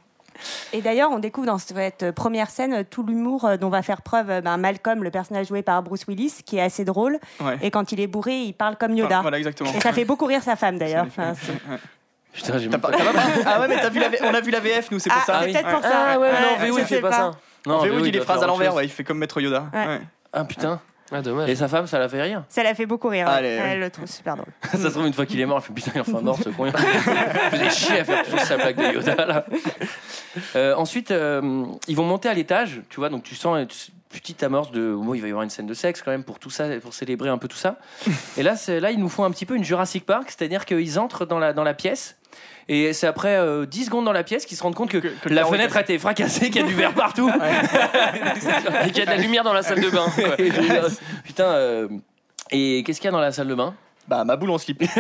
Et 0.73 0.83
d'ailleurs, 0.83 1.11
on 1.11 1.19
découvre 1.19 1.47
dans 1.47 1.59
cette 1.59 2.11
première 2.13 2.51
scène 2.51 2.85
tout 2.85 3.03
l'humour 3.03 3.45
euh, 3.45 3.57
dont 3.57 3.69
va 3.69 3.83
faire 3.83 4.03
preuve 4.03 4.31
euh, 4.31 4.41
ben, 4.41 4.57
Malcolm, 4.57 5.03
le 5.03 5.11
personnage 5.11 5.49
joué 5.49 5.63
par 5.63 5.83
Bruce 5.83 6.05
Willis, 6.09 6.43
qui 6.45 6.59
est 6.59 6.63
assez 6.63 6.85
drôle. 6.85 7.19
Ouais. 7.41 7.59
Et 7.63 7.71
quand 7.71 7.93
il 7.93 8.01
est 8.01 8.07
bourré, 8.07 8.39
il 8.41 8.53
parle 8.53 8.77
comme 8.77 8.95
Yoda. 8.97 9.21
Voilà, 9.23 9.39
exactement. 9.39 9.71
Et 9.75 9.81
ça 9.81 9.93
fait 9.93 10.05
beaucoup 10.05 10.27
rire 10.27 10.43
sa 10.43 10.57
femme 10.57 10.79
d'ailleurs. 10.79 11.07
Enfin. 11.09 11.33
Putain, 12.33 12.59
j'ai 12.59 12.69
pas- 12.69 12.91
Ah 13.47 13.61
ouais, 13.61 13.69
mais 13.69 13.81
t'as 13.81 13.89
vu 13.89 13.99
la 14.01 14.09
V- 14.11 14.19
on 14.23 14.33
a 14.35 14.41
vu 14.41 14.51
la 14.51 14.61
VF, 14.61 14.91
nous, 14.91 14.99
c'est 14.99 15.09
pour 15.11 15.19
Ah, 15.23 15.27
ça. 15.27 15.41
c'est 15.43 15.51
peut-être 15.53 15.71
pour 15.71 15.83
ça. 15.83 16.13
Ah 16.15 16.19
ouais, 16.21 16.31
non, 16.31 16.67
VO 16.69 16.79
il 16.79 16.85
fait 16.85 17.01
pas 17.01 17.11
ça. 17.11 17.31
Non, 17.67 17.77
En 17.77 17.79
VO, 17.79 17.93
VO, 17.95 17.99
il 17.99 18.03
dit 18.05 18.11
les 18.13 18.21
phrases 18.21 18.43
à 18.43 18.47
l'envers, 18.47 18.75
ouais, 18.75 18.85
il 18.85 18.91
fait 18.91 19.03
comme 19.03 19.19
Maître 19.19 19.41
Yoda. 19.41 19.67
Ouais. 19.75 19.87
Ouais. 19.87 20.01
Ah 20.33 20.45
putain. 20.45 20.81
Ah, 21.11 21.23
dommage. 21.23 21.49
Et 21.49 21.57
sa 21.57 21.69
femme, 21.69 21.87
ça 21.87 21.99
l'a 21.99 22.09
fait 22.09 22.23
rire. 22.23 22.45
Ça 22.49 22.63
la 22.63 22.75
fait 22.75 22.87
beaucoup 22.87 23.09
rire. 23.09 23.27
Ouais. 23.27 23.45
Elle 23.45 23.81
le 23.81 23.91
trouve 23.91 24.07
super 24.07 24.37
drôle. 24.37 24.53
ça 24.71 24.79
se 24.79 24.89
trouve, 24.89 25.07
une 25.07 25.13
fois 25.13 25.27
qu'il 25.27 25.41
est 25.41 25.47
mort, 25.47 25.61
je 25.61 25.67
fais 25.67 25.73
putain, 25.73 25.93
il 25.95 25.99
est 25.99 26.01
enfin 26.01 26.21
mort 26.21 26.39
ce 26.43 26.51
con. 26.51 26.67
Il 27.53 27.59
faisait 27.59 27.71
chier 27.71 28.01
à 28.01 28.05
faire 28.05 28.25
toujours 28.25 28.41
sa 28.41 28.57
blague 28.57 28.77
de 28.77 28.95
Yoda 28.95 29.27
là. 29.27 29.45
Euh, 30.57 30.75
ensuite, 30.75 31.11
euh, 31.11 31.65
ils 31.89 31.97
vont 31.97 32.05
monter 32.05 32.29
à 32.29 32.35
l'étage, 32.35 32.83
tu 32.91 33.01
vois, 33.01 33.09
donc 33.09 33.23
tu 33.23 33.35
sens 33.35 33.59
une 33.59 33.67
petite 34.09 34.43
amorce 34.43 34.71
de. 34.71 34.95
Bon, 34.95 35.15
il 35.15 35.21
va 35.21 35.27
y 35.27 35.31
avoir 35.31 35.43
une 35.43 35.51
scène 35.51 35.67
de 35.67 35.75
sexe 35.75 36.03
quand 36.03 36.11
même 36.11 36.25
pour 36.25 36.39
tout 36.39 36.51
ça, 36.51 36.69
pour 36.81 36.95
célébrer 36.95 37.31
un 37.31 37.39
peu 37.39 37.49
tout 37.49 37.57
ça. 37.57 37.79
Et 38.37 38.43
là, 38.43 38.55
là 38.81 38.91
ils 38.91 38.99
nous 38.99 39.09
font 39.09 39.25
un 39.25 39.31
petit 39.31 39.47
peu 39.47 39.57
une 39.57 39.65
Jurassic 39.65 40.05
Park, 40.05 40.27
c'est-à-dire 40.27 40.67
qu'ils 40.67 40.99
entrent 40.99 41.27
dans 41.27 41.39
la, 41.39 41.53
dans 41.53 41.65
la 41.65 41.75
pièce. 41.75 42.18
Et 42.71 42.93
c'est 42.93 43.07
après 43.07 43.37
euh, 43.37 43.65
10 43.65 43.87
secondes 43.87 44.05
dans 44.05 44.13
la 44.13 44.25
pièce 44.25 44.45
qu'ils 44.45 44.57
se 44.59 44.63
rendent 44.63 44.75
compte 44.75 44.91
que, 44.91 44.99
Que- 44.99 45.09
que 45.09 45.29
le 45.31 45.35
la 45.35 45.47
fenêtre 45.47 45.77
a 45.77 45.81
été 45.81 45.99
fracassée, 45.99 46.51
qu'il 46.51 46.61
y 46.61 46.65
a 46.65 46.67
du 46.67 46.75
verre 46.75 46.93
partout. 46.95 47.31
Et 47.31 48.87
qu'il 48.91 48.99
y 48.99 49.03
a 49.03 49.07
de 49.07 49.11
la 49.11 49.17
lumière 49.17 49.43
dans 49.45 49.55
la 49.55 49.63
salle 49.63 49.81
de 49.81 49.89
bain. 49.89 50.07
quoi. 50.15 50.37
Dire, 50.39 50.87
Putain, 51.25 51.45
euh, 51.45 51.89
et 52.51 52.83
qu'est-ce 52.85 53.01
qu'il 53.01 53.07
y 53.07 53.09
a 53.09 53.13
dans 53.13 53.21
la 53.21 53.33
salle 53.33 53.49
de 53.49 53.55
bain? 53.55 53.75
Bah, 54.09 54.25
ma 54.25 54.37
boule 54.37 54.51
en 54.51 54.59
slip. 54.59 54.83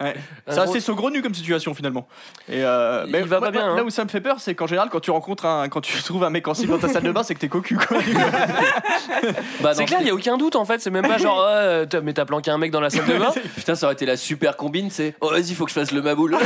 Ouais. 0.00 0.14
C'est 0.48 0.58
assez 0.58 0.80
saugrenu 0.80 1.22
comme 1.22 1.34
situation 1.34 1.72
finalement. 1.74 2.06
Et 2.48 2.62
euh, 2.64 3.04
Il 3.06 3.12
mais 3.12 3.22
va 3.22 3.38
moi, 3.38 3.46
pas 3.48 3.50
bien, 3.52 3.66
moi, 3.66 3.76
Là 3.76 3.82
hein. 3.82 3.84
où 3.86 3.90
ça 3.90 4.04
me 4.04 4.08
fait 4.08 4.20
peur, 4.20 4.36
c'est 4.38 4.54
qu'en 4.54 4.66
général, 4.66 4.88
quand 4.90 5.00
tu 5.00 5.10
rencontres 5.10 5.46
un, 5.46 5.68
quand 5.68 5.80
tu 5.80 6.00
trouves 6.02 6.22
un 6.24 6.30
mec 6.30 6.46
en 6.46 6.54
slip 6.54 6.68
dans 6.70 6.78
ta 6.78 6.88
salle 6.88 7.02
de 7.04 7.12
bain, 7.12 7.22
c'est 7.22 7.34
que 7.34 7.40
t'es 7.40 7.48
cocu 7.48 7.76
quoi. 7.76 7.96
bah, 9.62 9.72
C'est 9.74 9.84
clair, 9.86 10.00
il 10.02 10.06
y 10.06 10.10
a 10.10 10.14
aucun 10.14 10.36
doute 10.36 10.56
en 10.56 10.64
fait. 10.64 10.80
C'est 10.80 10.90
même 10.90 11.06
pas 11.06 11.18
genre, 11.18 11.44
ouais, 11.46 11.86
t'as- 11.86 12.00
mais 12.02 12.12
t'as 12.12 12.24
planqué 12.24 12.50
un 12.50 12.58
mec 12.58 12.70
dans 12.70 12.80
la 12.80 12.90
salle 12.90 13.06
de 13.06 13.16
bain. 13.18 13.32
Putain, 13.56 13.74
ça 13.74 13.86
aurait 13.86 13.94
été 13.94 14.04
la 14.06 14.16
super 14.16 14.56
combine, 14.56 14.90
c'est 14.90 15.14
oh 15.20 15.30
vas-y, 15.30 15.54
faut 15.54 15.64
que 15.64 15.70
je 15.70 15.74
fasse 15.78 15.92
le 15.92 16.02
maboule. 16.02 16.36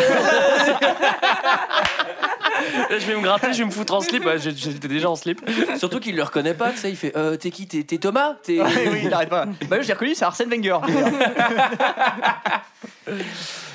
Là, 2.91 2.99
je 2.99 3.07
vais 3.07 3.17
me 3.17 3.23
gratter, 3.23 3.53
je 3.53 3.59
vais 3.59 3.65
me 3.65 3.71
foutre 3.71 3.95
en 3.95 4.01
slip. 4.01 4.25
Ouais, 4.25 4.39
j'ai- 4.39 4.55
J'étais 4.55 4.89
déjà 4.89 5.09
en 5.11 5.17
slip. 5.17 5.41
Surtout 5.77 6.01
qu'il 6.01 6.17
le 6.17 6.23
reconnaît 6.23 6.55
pas, 6.55 6.71
tu 6.71 6.79
sais, 6.79 6.91
il 6.91 6.97
fait 6.97 7.17
euh, 7.17 7.37
t'es 7.37 7.51
qui? 7.51 7.67
T'es 7.69 7.83
t'es 7.85 7.99
Thomas? 7.99 8.35
T'es- 8.43 8.61
Ouais, 8.61 8.89
oui, 8.91 9.01
il 9.05 9.13
arrête 9.15 9.29
pas. 9.29 9.47
Bah, 9.69 9.77
là, 9.77 9.83
je 9.83 9.89
l'ai 9.89 9.95
reconnu, 9.95 10.15
c'est 10.15 10.25
Arsène 10.25 10.49
Wenger. 10.51 10.79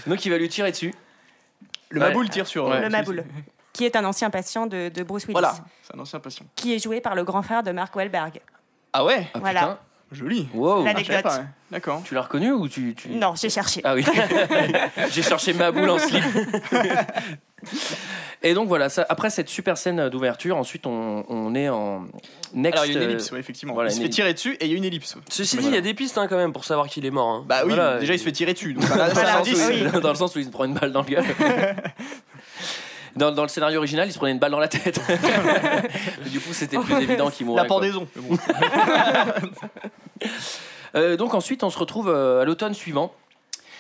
Donc 0.08 0.26
il 0.26 0.30
va 0.32 0.38
lui 0.38 0.50
tirer 0.50 0.72
dessus. 0.72 0.94
Le 1.90 2.02
Ouais. 2.02 2.08
maboule 2.08 2.30
tire 2.30 2.48
sur. 2.48 2.66
Ouais. 2.68 2.78
euh, 2.78 2.82
le 2.82 2.90
Maboule, 2.90 3.24
qui 3.72 3.86
est 3.86 3.96
un 3.96 4.04
ancien 4.06 4.30
patient 4.30 4.66
de, 4.68 4.90
de 4.90 5.04
Bruce 5.04 5.24
Willis, 5.24 5.34
Voilà, 5.34 5.56
c'est 5.84 5.96
un 5.96 6.00
ancien 6.00 6.20
patient. 6.20 6.46
qui 6.56 6.74
est 6.74 6.80
joué 6.84 7.02
par 7.02 7.16
le 7.16 7.24
grand 7.24 7.42
frère 7.42 7.64
de 7.64 7.72
Mark 7.72 7.96
Wahlberg. 7.96 8.42
Ah 8.94 9.04
ouais? 9.06 9.28
Ah, 9.34 9.40
Voilà. 9.40 9.60
putain. 9.62 9.78
Joli. 10.14 10.48
Wow. 10.54 10.84
La- 10.86 10.92
Ah, 10.92 11.00
je 11.00 11.04
savais 11.06 11.14
Anecdote. 11.16 11.24
pas, 11.24 11.38
ouais. 11.40 11.46
D'accord. 11.72 12.02
Tu 12.06 12.14
l'as 12.16 12.22
reconnu 12.22 12.52
ou 12.52 12.68
tu, 12.68 12.94
tu... 12.96 13.10
Non, 13.10 13.34
j'ai 13.36 13.50
cherché. 13.50 13.82
Ah 13.84 13.96
oui. 13.96 14.06
J'ai 15.12 15.22
cherché 15.24 15.54
ma 15.54 15.72
boule 15.72 15.90
en 15.90 15.98
slip. 16.00 16.24
Et 18.46 18.54
donc 18.54 18.68
voilà, 18.68 18.90
ça, 18.90 19.06
après 19.08 19.30
cette 19.30 19.48
super 19.48 19.78
scène 19.78 20.10
d'ouverture, 20.10 20.58
ensuite 20.58 20.86
on, 20.86 21.24
on 21.30 21.56
est 21.56 21.70
en 21.70 22.04
next. 22.54 22.74
Alors 22.78 22.86
il 22.86 22.94
y 22.94 22.98
a 22.98 23.00
une 23.02 23.08
euh, 23.08 23.12
ellipse, 23.12 23.32
ouais, 23.32 23.40
effectivement. 23.40 23.74
voilà, 23.74 23.90
il 23.90 23.94
se 23.94 23.98
fait 24.00 24.04
ellipse. 24.04 24.16
tirer 24.16 24.34
dessus 24.34 24.58
et 24.60 24.66
il 24.66 24.72
y 24.72 24.74
a 24.74 24.78
une 24.78 24.84
ellipse. 24.84 25.16
Ceci 25.30 25.56
dit, 25.58 25.68
il 25.68 25.74
y 25.74 25.78
a 25.78 25.82
des 25.82 25.94
pistes 25.94 26.18
hein, 26.18 26.28
quand 26.28 26.36
même 26.36 26.52
pour 26.52 26.66
savoir 26.66 26.88
qu'il 26.90 27.06
est 27.06 27.10
mort. 27.12 27.30
hein. 27.30 27.46
Bah 27.48 27.62
oui, 27.64 27.70
Voilà, 27.74 28.00
déjà 28.00 28.14
il 28.14 28.20
se 28.20 28.26
fait 28.26 28.34
tirer 28.34 28.52
dessus. 28.54 28.74
Donc, 28.74 28.86
dans, 28.90 28.96
le 29.06 30.00
dans 30.02 30.10
le 30.10 30.16
sens 30.16 30.36
où 30.36 30.40
il 30.40 30.46
se 30.46 30.50
prend 30.50 30.66
une 30.66 30.74
balle 30.74 30.92
dans 30.92 31.04
le 31.04 31.08
gueule. 31.08 31.24
Dans, 33.16 33.32
dans 33.32 33.44
le 33.44 33.48
scénario 33.48 33.78
original, 33.78 34.08
il 34.10 34.12
se 34.12 34.18
prenait 34.18 34.32
une 34.34 34.40
balle 34.40 34.52
dans 34.52 34.60
la 34.60 34.68
tête. 34.68 35.00
Du 36.32 36.40
coup, 36.42 36.52
c'était 36.52 36.78
plus 36.80 36.96
évident 36.96 37.30
qu'il 37.30 37.46
mourrait. 37.46 37.62
La 37.62 37.68
pendaison. 37.68 38.08
Mais 38.16 38.22
bon. 38.24 38.38
Euh, 40.96 41.18
donc 41.18 41.34
ensuite, 41.34 41.64
on 41.64 41.72
se 41.72 41.80
retrouve 41.80 42.08
euh, 42.08 42.44
à 42.44 42.46
l'automne 42.46 42.76
suivant. 42.76 43.16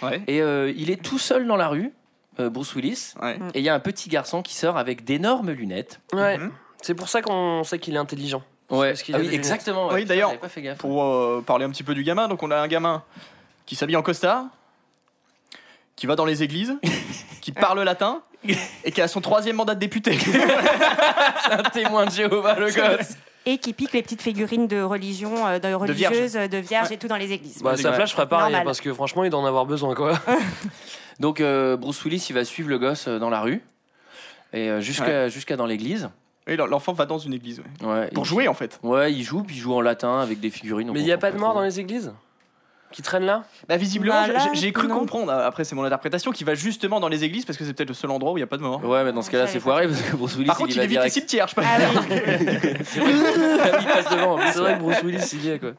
Ouais. 0.02 0.24
Et 0.26 0.42
euh, 0.42 0.74
il 0.76 0.90
est 0.90 1.00
tout 1.00 1.20
seul 1.20 1.46
dans 1.46 1.56
la 1.58 1.68
rue, 1.68 1.94
euh, 2.40 2.50
Bruce 2.50 2.74
Willis. 2.74 3.14
Ouais. 3.22 3.38
Et 3.54 3.60
il 3.60 3.64
y 3.64 3.70
a 3.70 3.76
un 3.76 3.80
petit 3.80 4.10
garçon 4.10 4.42
qui 4.42 4.56
sort 4.56 4.78
avec 4.78 5.04
d'énormes 5.04 5.52
lunettes. 5.52 6.00
Ouais. 6.12 6.40
Mhm. 6.40 6.52
C'est 6.82 6.96
pour 6.96 7.10
ça 7.10 7.22
qu'on 7.22 7.64
sait 7.64 7.78
qu'il 7.78 7.94
est 7.94 8.00
intelligent. 8.00 8.42
Ouais, 8.72 8.90
Parce 8.90 9.04
qu'il 9.04 9.14
a 9.14 9.20
Ah 9.20 9.22
oui, 9.22 9.28
des 9.30 9.36
exactement. 9.36 9.90
ouais. 9.90 9.94
Oui, 9.94 10.06
d'ailleurs, 10.06 10.30
J'avais 10.30 10.40
pas 10.42 10.50
fait 10.50 10.64
gaffe. 10.64 10.80
Pour 10.80 11.04
euh, 11.04 11.44
parler 11.46 11.66
un 11.66 11.70
petit 11.70 11.84
peu 11.84 11.94
du 11.94 12.04
gamin, 12.04 12.28
donc 12.28 12.42
on 12.42 12.50
a 12.50 12.58
un 12.58 12.68
gamin 12.68 13.04
qui 13.68 13.76
s'habille 13.76 13.96
en 13.96 14.02
costard, 14.02 14.46
qui 15.96 16.08
va 16.08 16.16
dans 16.16 16.26
les 16.26 16.42
églises, 16.42 16.76
qui 17.42 17.52
parle 17.52 17.84
latin 17.84 18.24
et 18.84 18.92
qui 18.92 19.02
a 19.02 19.08
son 19.08 19.22
troisième 19.22 19.58
mandat 19.58 19.76
de 19.76 19.80
député. 19.80 20.18
un 21.52 21.62
témoin 21.70 22.08
de 22.08 22.12
Jéhovah, 22.12 22.58
le 22.60 22.72
gosse. 22.72 23.16
Et 23.46 23.58
qui 23.58 23.74
pique 23.74 23.92
les 23.92 24.02
petites 24.02 24.22
figurines 24.22 24.68
de 24.68 24.82
religion, 24.82 25.46
euh, 25.46 25.60
de 25.60 25.74
religieuses, 25.74 26.34
de 26.34 26.58
vierges, 26.58 26.92
et 26.92 26.98
tout 26.98 27.08
dans 27.08 27.18
les 27.18 27.32
églises. 27.34 27.62
Bah, 27.62 27.72
à 27.72 27.78
sa 27.78 27.92
place, 27.92 28.10
je 28.10 28.16
ferais 28.16 28.28
pareil 28.28 28.52
Normal. 28.54 28.66
parce 28.66 28.80
que 28.80 28.94
franchement, 28.94 29.24
il 29.24 29.30
doit 29.30 29.40
en 29.40 29.46
avoir 29.46 29.66
besoin 29.66 29.94
quoi. 29.96 30.20
Donc 31.20 31.42
euh, 31.42 31.78
Bruce 31.78 32.04
Willis, 32.06 32.26
il 32.30 32.34
va 32.34 32.46
suivre 32.46 32.70
le 32.70 32.80
gosse 32.80 33.08
euh, 33.08 33.20
dans 33.20 33.30
la 33.30 33.42
rue. 33.42 33.62
Et 34.54 34.70
euh, 34.70 34.82
jusqu'à 34.82 35.30
jusqu'à 35.30 35.58
dans 35.58 35.66
l'église. 35.66 36.10
Et 36.48 36.58
l'enfant 36.58 36.94
va 36.94 37.06
dans 37.06 37.18
une 37.18 37.34
église 37.34 37.62
ouais. 37.82 37.88
Ouais, 37.88 38.08
pour 38.14 38.26
il- 38.26 38.28
jouer 38.28 38.48
en 38.48 38.54
fait. 38.54 38.80
Ouais, 38.84 39.14
il 39.14 39.24
joue, 39.24 39.44
puis 39.44 39.56
il 39.56 39.60
joue 39.60 39.74
en 39.74 39.82
latin 39.82 40.20
avec 40.20 40.40
des 40.40 40.50
figurines. 40.50 40.92
Mais 40.92 41.00
il 41.00 41.06
n'y 41.06 41.12
a 41.12 41.18
pas 41.18 41.32
de 41.32 41.38
mort 41.38 41.54
dans 41.54 41.62
les 41.62 41.80
églises? 41.80 42.14
Qui 42.94 43.02
traînent 43.02 43.26
là 43.26 43.44
Bah 43.68 43.76
visiblement, 43.76 44.14
Bah, 44.28 44.52
j'ai- 44.54 44.72
cru 44.72 44.88
non. 44.88 45.00
comprendre. 45.00 45.32
Après, 45.34 45.64
c'est 45.66 45.76
mon 45.76 45.84
interprétation 45.84 46.32
qui 46.32 46.44
va 46.46 46.54
justement 46.54 47.00
dans 47.02 47.10
les 47.10 47.24
églises 47.26 47.44
parce 47.44 47.58
que 47.58 47.66
c'est 47.66 47.74
peut-être 47.74 47.90
le 47.90 47.96
seul 47.96 48.12
endroit 48.12 48.32
où 48.32 48.38
il 48.38 48.42
n'y 48.42 48.44
a 48.46 48.48
pas 48.48 48.58
de 48.58 48.62
mort. 48.62 48.82
Ouais, 48.86 49.04
mais 49.04 49.12
dans 49.12 49.22
ce 49.24 49.32
cas-là, 49.32 49.48
c'est 49.48 49.60
foiré 49.60 49.88
parce 49.88 50.00
que 50.02 50.16
Bruce 50.16 50.36
Willis, 50.36 50.46
Par 50.46 50.58
contre, 50.58 50.70
il 50.70 50.78
il 50.78 50.84
évite 50.84 51.04
les 51.04 51.10
cimetières, 51.10 51.48
je 51.48 51.56
sais 51.56 51.62
pas. 51.62 51.68
Ah 51.68 51.80
oui. 51.92 52.16
C'est 52.86 53.00
vrai. 53.00 53.12
il 53.82 53.86
passe 53.88 54.10
devant. 54.16 54.34
en 54.34 54.38
plus, 54.38 54.48
C'est 54.54 54.60
vrai 54.60 54.72
ouais. 54.72 54.78
que 54.78 54.82
Bruce 54.84 55.02
Willis, 55.04 55.30
il 55.34 55.44
y 55.46 55.50
est 55.50 55.60
quoi. 55.60 55.72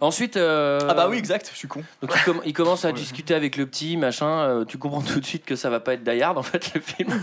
Ensuite. 0.00 0.36
euh, 0.36 0.78
Ah 0.88 0.94
bah 0.94 1.08
oui, 1.10 1.18
exact, 1.18 1.50
je 1.52 1.58
suis 1.58 1.66
con. 1.66 1.82
Donc 2.02 2.12
il, 2.14 2.22
com- 2.22 2.40
il 2.44 2.52
commence 2.52 2.84
à 2.84 2.92
discuter 2.92 3.34
avec 3.34 3.56
le 3.56 3.66
petit, 3.66 3.96
machin. 3.96 4.28
euh, 4.28 4.64
tu 4.64 4.78
comprends 4.78 5.00
tout 5.02 5.18
de 5.18 5.26
suite 5.26 5.44
que 5.44 5.56
ça 5.56 5.70
va 5.70 5.80
pas 5.80 5.94
être 5.94 6.04
Die 6.04 6.22
Hard 6.22 6.38
en 6.38 6.44
fait 6.44 6.72
le 6.72 6.80
film. 6.80 7.10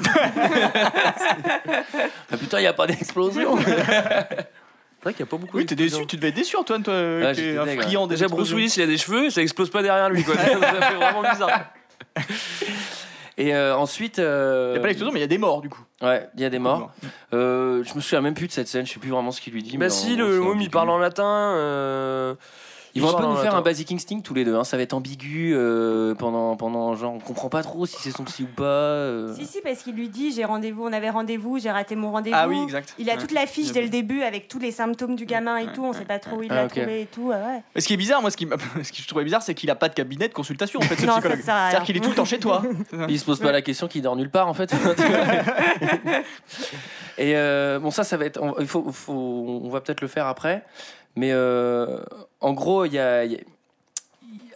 ah, 2.32 2.38
putain, 2.38 2.60
il 2.60 2.64
y 2.64 2.68
a 2.68 2.74
pas 2.74 2.86
d'explosion. 2.88 3.58
C'est 5.06 5.10
vrai 5.10 5.14
qu'il 5.18 5.24
n'y 5.26 5.30
a 5.30 5.32
pas 5.34 5.38
beaucoup 5.38 5.58
Oui, 5.58 5.68
t'es 5.68 5.76
déçu, 5.76 6.04
tu 6.08 6.16
devais 6.16 6.30
être 6.30 6.36
déçu, 6.36 6.58
Antoine, 6.58 6.82
toi, 6.82 7.32
qui 7.32 7.42
es 7.42 7.58
un 7.60 7.66
deg, 7.66 7.80
friand 7.80 8.08
des 8.08 8.16
Déjà, 8.16 8.28
Bruce. 8.28 8.52
Willis, 8.54 8.74
il 8.78 8.82
a 8.82 8.88
des 8.88 8.98
cheveux, 8.98 9.30
ça 9.30 9.44
explose 9.44 9.70
pas 9.70 9.84
derrière 9.84 10.10
lui 10.10 10.24
quoi. 10.24 10.34
ça 10.36 10.44
fait 10.44 10.96
vraiment 10.96 11.22
bizarre. 11.22 11.66
Et 13.38 13.54
euh, 13.54 13.78
ensuite, 13.78 14.18
euh, 14.18 14.70
Il 14.70 14.72
n'y 14.72 14.80
a 14.80 14.82
pas 14.82 14.88
d'explosion, 14.88 15.14
mais 15.14 15.20
il 15.20 15.22
y 15.22 15.26
a 15.26 15.28
des 15.28 15.38
morts 15.38 15.62
du 15.62 15.70
coup. 15.70 15.84
ouais, 16.02 16.28
il 16.34 16.42
y 16.42 16.46
a 16.46 16.50
des 16.50 16.58
morts. 16.58 16.92
Euh, 17.34 17.84
je 17.84 17.94
me 17.94 18.00
souviens 18.00 18.22
même 18.22 18.34
plus 18.34 18.48
de 18.48 18.52
cette 18.52 18.68
scène. 18.68 18.88
Je 18.88 18.94
sais 18.94 19.00
plus 19.00 19.12
vraiment 19.12 19.30
ce 19.30 19.42
qu'il 19.42 19.54
lui 19.54 19.62
dit. 19.62 19.78
Bah 19.78 19.86
mais 19.86 19.90
si, 19.92 20.16
en 20.16 20.18
le 20.18 20.32
c'est 20.32 20.40
môme 20.40 20.62
il 20.62 20.72
parle 20.72 20.90
en 20.90 20.98
latin. 20.98 22.36
Ils 22.98 23.02
vont 23.02 23.10
un 23.10 23.12
Ils 23.12 23.16
peu 23.18 23.24
sont 23.24 23.30
nous 23.32 23.36
faire 23.36 23.56
un. 23.56 23.62
Basic 23.62 23.92
Instinct 23.92 24.22
tous 24.22 24.34
les 24.34 24.46
deux. 24.46 24.56
hein. 24.56 24.64
Ça 24.64 24.78
va 24.78 24.84
être 24.84 24.94
ambigu 24.94 25.54
euh, 25.54 26.16
pendant, 26.16 26.56
pendant 26.56 26.96
genre 26.96 27.14
on 27.14 27.20
comprend 27.20 27.50
pas 27.50 27.62
trop 27.62 27.86
si 27.86 27.98
c'est 28.00 28.12
son 28.12 28.24
psy 28.24 28.44
ou 28.44 28.56
pas. 28.56 28.64
euh. 28.64 29.36
Si, 29.36 29.46
si, 29.46 29.60
parce 29.62 29.84
qu'il 29.84 29.96
lui 29.96 30.08
dit 30.08 30.32
j'ai 30.32 30.46
rendez-vous, 30.46 30.86
on 30.86 30.94
avait 30.94 31.10
rendez-vous, 31.10 31.60
j'ai 31.60 31.72
raté 31.72 31.98
mon 31.98 32.12
rendez-vous. 32.12 32.38
Ah 32.40 32.48
oui, 32.48 32.58
exact. 32.64 32.96
Il 32.98 33.10
a 33.10 33.14
Ouais. 33.16 33.20
toute 33.20 33.32
la 33.34 33.46
fiche 33.48 33.72
dès 33.74 33.82
le 33.82 33.90
début 33.90 34.22
avec 34.24 34.48
tous 34.48 34.60
les 34.60 34.72
symptômes 34.72 35.16
du 35.18 35.26
gamin 35.26 35.58
et 35.58 35.68
tout, 35.74 35.84
on 35.84 35.92
sait 35.94 36.06
pas 36.06 36.20
trop 36.20 36.38
où 36.38 36.44
il 36.44 36.52
Ah, 36.52 36.56
l'a 36.64 36.68
trouvé 36.70 37.02
et 37.02 37.06
tout. 37.06 37.28
ouais. 37.28 37.62
Mais 37.76 37.82
ce 37.82 37.88
qui 37.88 37.94
est 37.94 37.98
bizarre, 37.98 38.22
moi, 38.22 38.32
ce, 38.32 38.38
qui 38.38 38.48
ce 38.84 38.92
que 38.92 38.98
je 39.02 39.08
trouvais 39.08 39.24
bizarre, 39.26 39.42
c'est 39.42 39.54
qu'il 39.56 39.70
a 39.70 39.76
pas 39.76 39.90
de 39.90 39.94
cabinet 39.94 40.28
de 40.30 40.34
consultation, 40.34 40.80
en 40.80 40.84
fait, 40.84 40.96
ce 40.96 41.06
Non, 41.06 41.14
psychologue. 41.14 41.40
C'est-à-dire 41.44 41.84
qu'il 41.84 41.98
est 41.98 42.02
tout 42.02 42.10
le 42.10 42.16
temps 42.16 42.26
chez 42.26 42.40
toi. 42.40 42.62
Il 43.10 43.20
se 43.20 43.26
pose 43.26 43.40
pas 43.40 43.52
la 43.52 43.62
question 43.62 43.88
qu'il 43.90 44.02
dort 44.04 44.16
nulle 44.16 44.30
part 44.32 44.48
en 44.48 44.54
fait. 44.54 44.74
Et 47.18 47.36
euh, 47.36 47.80
bon 47.80 47.92
ça 47.92 48.04
ça 48.04 48.18
va 48.18 48.26
être, 48.26 48.40
on, 48.42 48.56
il 48.60 48.68
faut, 48.68 48.92
faut- 48.92 49.62
on 49.64 49.70
va 49.70 49.82
peut-être 49.82 50.02
le 50.02 50.08
faire 50.08 50.28
après, 50.28 50.64
mais 51.16 51.32
euh, 51.32 52.00
en 52.42 52.54
gros 52.54 52.86
il 52.86 52.94
y 52.94 53.00
a, 53.00 53.24
il 53.26 53.32
y 53.34 53.36
a- 53.36 53.40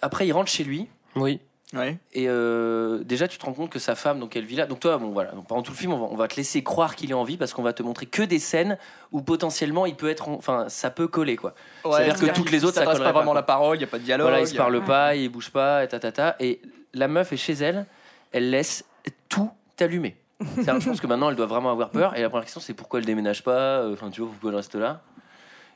après 0.01 0.27
il 0.27 0.31
rentre 0.31 0.49
chez 0.51 0.63
lui 0.63 0.87
Oui. 1.15 1.39
Ouais. 1.75 1.97
et 2.13 2.25
euh, 2.27 3.03
déjà 3.03 3.27
tu 3.27 3.37
te 3.37 3.45
rends 3.45 3.53
compte 3.53 3.69
que 3.69 3.77
sa 3.77 3.93
femme 3.93 4.19
donc 4.19 4.35
elle 4.35 4.45
vit 4.45 4.55
là. 4.55 4.65
Donc 4.65 4.79
toi 4.79 4.97
bon 4.97 5.09
voilà 5.11 5.31
donc 5.33 5.45
pendant 5.47 5.61
tout 5.61 5.71
le 5.71 5.77
film 5.77 5.93
on 5.93 5.97
va, 5.99 6.05
on 6.09 6.15
va 6.15 6.27
te 6.27 6.35
laisser 6.35 6.63
croire 6.63 6.95
qu'il 6.95 7.11
est 7.11 7.13
en 7.13 7.23
vie 7.23 7.37
parce 7.37 7.53
qu'on 7.53 7.61
va 7.61 7.73
te 7.73 7.83
montrer 7.83 8.07
que 8.07 8.23
des 8.23 8.39
scènes 8.39 8.77
où 9.11 9.21
potentiellement 9.21 9.85
il 9.85 9.95
peut 9.95 10.09
être, 10.09 10.29
en- 10.29 10.33
enfin 10.33 10.65
ça 10.69 10.89
peut 10.89 11.07
coller 11.07 11.35
quoi. 11.35 11.53
C'est-à-dire 11.83 12.19
que 12.19 12.25
toutes 12.33 12.49
les 12.51 12.63
autres, 12.65 12.73
ça 12.75 12.81
ça 12.81 12.85
passe 12.87 12.97
pas 12.97 13.05
pas, 13.05 13.11
vraiment 13.11 13.33
la 13.33 13.43
parole, 13.43 13.77
il 13.77 13.81
y 13.81 13.83
a 13.83 13.87
pas 13.87 13.99
de 13.99 14.03
dialogue. 14.03 14.27
Voilà, 14.29 14.41
il 14.41 14.47
se 14.47 14.55
a- 14.55 14.57
parle 14.57 14.83
pas, 14.83 15.15
il 15.15 15.29
bouge 15.29 15.51
pas, 15.51 15.83
et 15.83 15.87
tatata. 15.87 16.35
Et 16.39 16.59
la 16.95 17.07
meuf 17.07 17.31
est 17.33 17.37
chez 17.37 17.53
elle, 17.53 17.85
elle 18.31 18.49
laisse 18.49 18.83
tout 19.29 19.51
allumé. 19.79 20.15
C'est-à-dire, 20.55 20.79
Je 20.81 20.89
pense 20.89 21.01
que 21.01 21.07
maintenant 21.07 21.29
elle 21.29 21.35
doit 21.35 21.45
vraiment 21.45 21.69
avoir 21.71 21.89
peur. 21.91 22.15
Et 22.17 22.21
la 22.23 22.29
première 22.29 22.45
question 22.45 22.61
c'est 22.61 22.73
pourquoi 22.73 22.99
elle 22.99 23.05
déménage 23.05 23.43
pas 23.43 23.79
euh, 23.81 23.93
Enfin, 23.93 24.09
tu 24.09 24.21
vois, 24.21 24.31
pourquoi 24.31 24.49
elle 24.49 24.55
reste 24.55 24.73
là? 24.75 25.01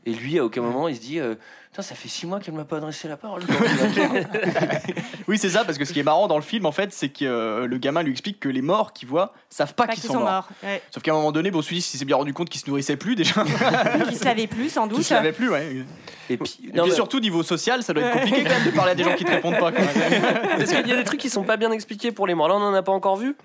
Et 0.05 0.13
lui, 0.13 0.39
à 0.39 0.45
aucun 0.45 0.61
moment, 0.61 0.87
il 0.87 0.95
se 0.95 1.01
dit 1.01 1.19
euh, 1.19 1.35
ça 1.81 1.95
fait 1.95 2.07
six 2.09 2.27
mois 2.27 2.39
qu'elle 2.39 2.53
m'a 2.53 2.65
pas 2.65 2.77
adressé 2.77 3.07
la 3.07 3.17
parole. 3.17 3.41
Oui, 5.27 5.37
c'est 5.37 5.49
ça, 5.49 5.63
parce 5.63 5.77
que 5.77 5.85
ce 5.85 5.93
qui 5.93 5.99
est 6.01 6.03
marrant 6.03 6.27
dans 6.27 6.35
le 6.35 6.41
film, 6.43 6.65
en 6.65 6.73
fait, 6.73 6.91
c'est 6.91 7.07
que 7.09 7.23
euh, 7.23 7.65
le 7.65 7.77
gamin 7.77 8.03
lui 8.03 8.11
explique 8.11 8.41
que 8.41 8.49
les 8.49 8.61
morts 8.61 8.91
qu'il 8.91 9.07
voit 9.07 9.31
savent 9.49 9.73
pas 9.73 9.87
Pas 9.87 9.93
qu'ils 9.93 10.03
sont, 10.03 10.15
morts. 10.15 10.23
morts. 10.23 10.49
Ouais. 10.63 10.81
Sauf 10.91 11.01
qu'à 11.01 11.11
un 11.11 11.15
moment 11.15 11.31
donné, 11.31 11.49
Bruce 11.49 11.69
Willis 11.69 11.89
il 11.93 11.97
s'est 11.97 12.03
bien 12.05 12.17
rendu 12.17 12.33
compte 12.33 12.49
qu'il 12.49 12.59
se 12.59 12.67
nourrissait 12.69 12.97
plus 12.97 13.15
déjà. 13.15 13.43
Qui 14.09 14.15
se 14.15 14.25
lavait 14.25 14.47
plus, 14.47 14.69
sans 14.69 14.85
doute. 14.85 14.97
Qu'il 14.97 15.05
se 15.05 15.13
lavait 15.13 15.31
plus, 15.31 15.49
ouais. 15.49 15.85
Et 16.29 16.35
puis, 16.37 16.59
Et 16.63 16.75
non, 16.75 16.83
puis 16.83 16.91
mais- 16.91 16.95
surtout, 16.95 17.19
niveau 17.21 17.41
social, 17.41 17.83
ça 17.83 17.93
doit 17.93 18.03
être 18.03 18.13
compliqué 18.13 18.43
quand 18.43 18.49
même 18.49 18.65
de 18.65 18.71
parler 18.71 18.91
à 18.91 18.95
des 18.95 19.03
gens 19.05 19.15
qui 19.15 19.23
te 19.23 19.31
répondent 19.31 19.57
pas. 19.59 19.71
Parce 19.71 20.69
qu'il 20.71 20.87
y 20.87 20.91
a 20.91 20.95
des 20.97 21.03
trucs 21.05 21.19
qui 21.21 21.29
sont 21.29 21.43
pas 21.43 21.55
bien 21.57 21.71
expliqués 21.71 22.11
pour 22.11 22.27
les 22.27 22.35
morts. 22.35 22.49
Là, 22.49 22.55
on 22.55 22.61
en 22.63 22.73
a 22.73 22.83
pas 22.83 22.91
encore 22.91 23.15
vu, 23.15 23.35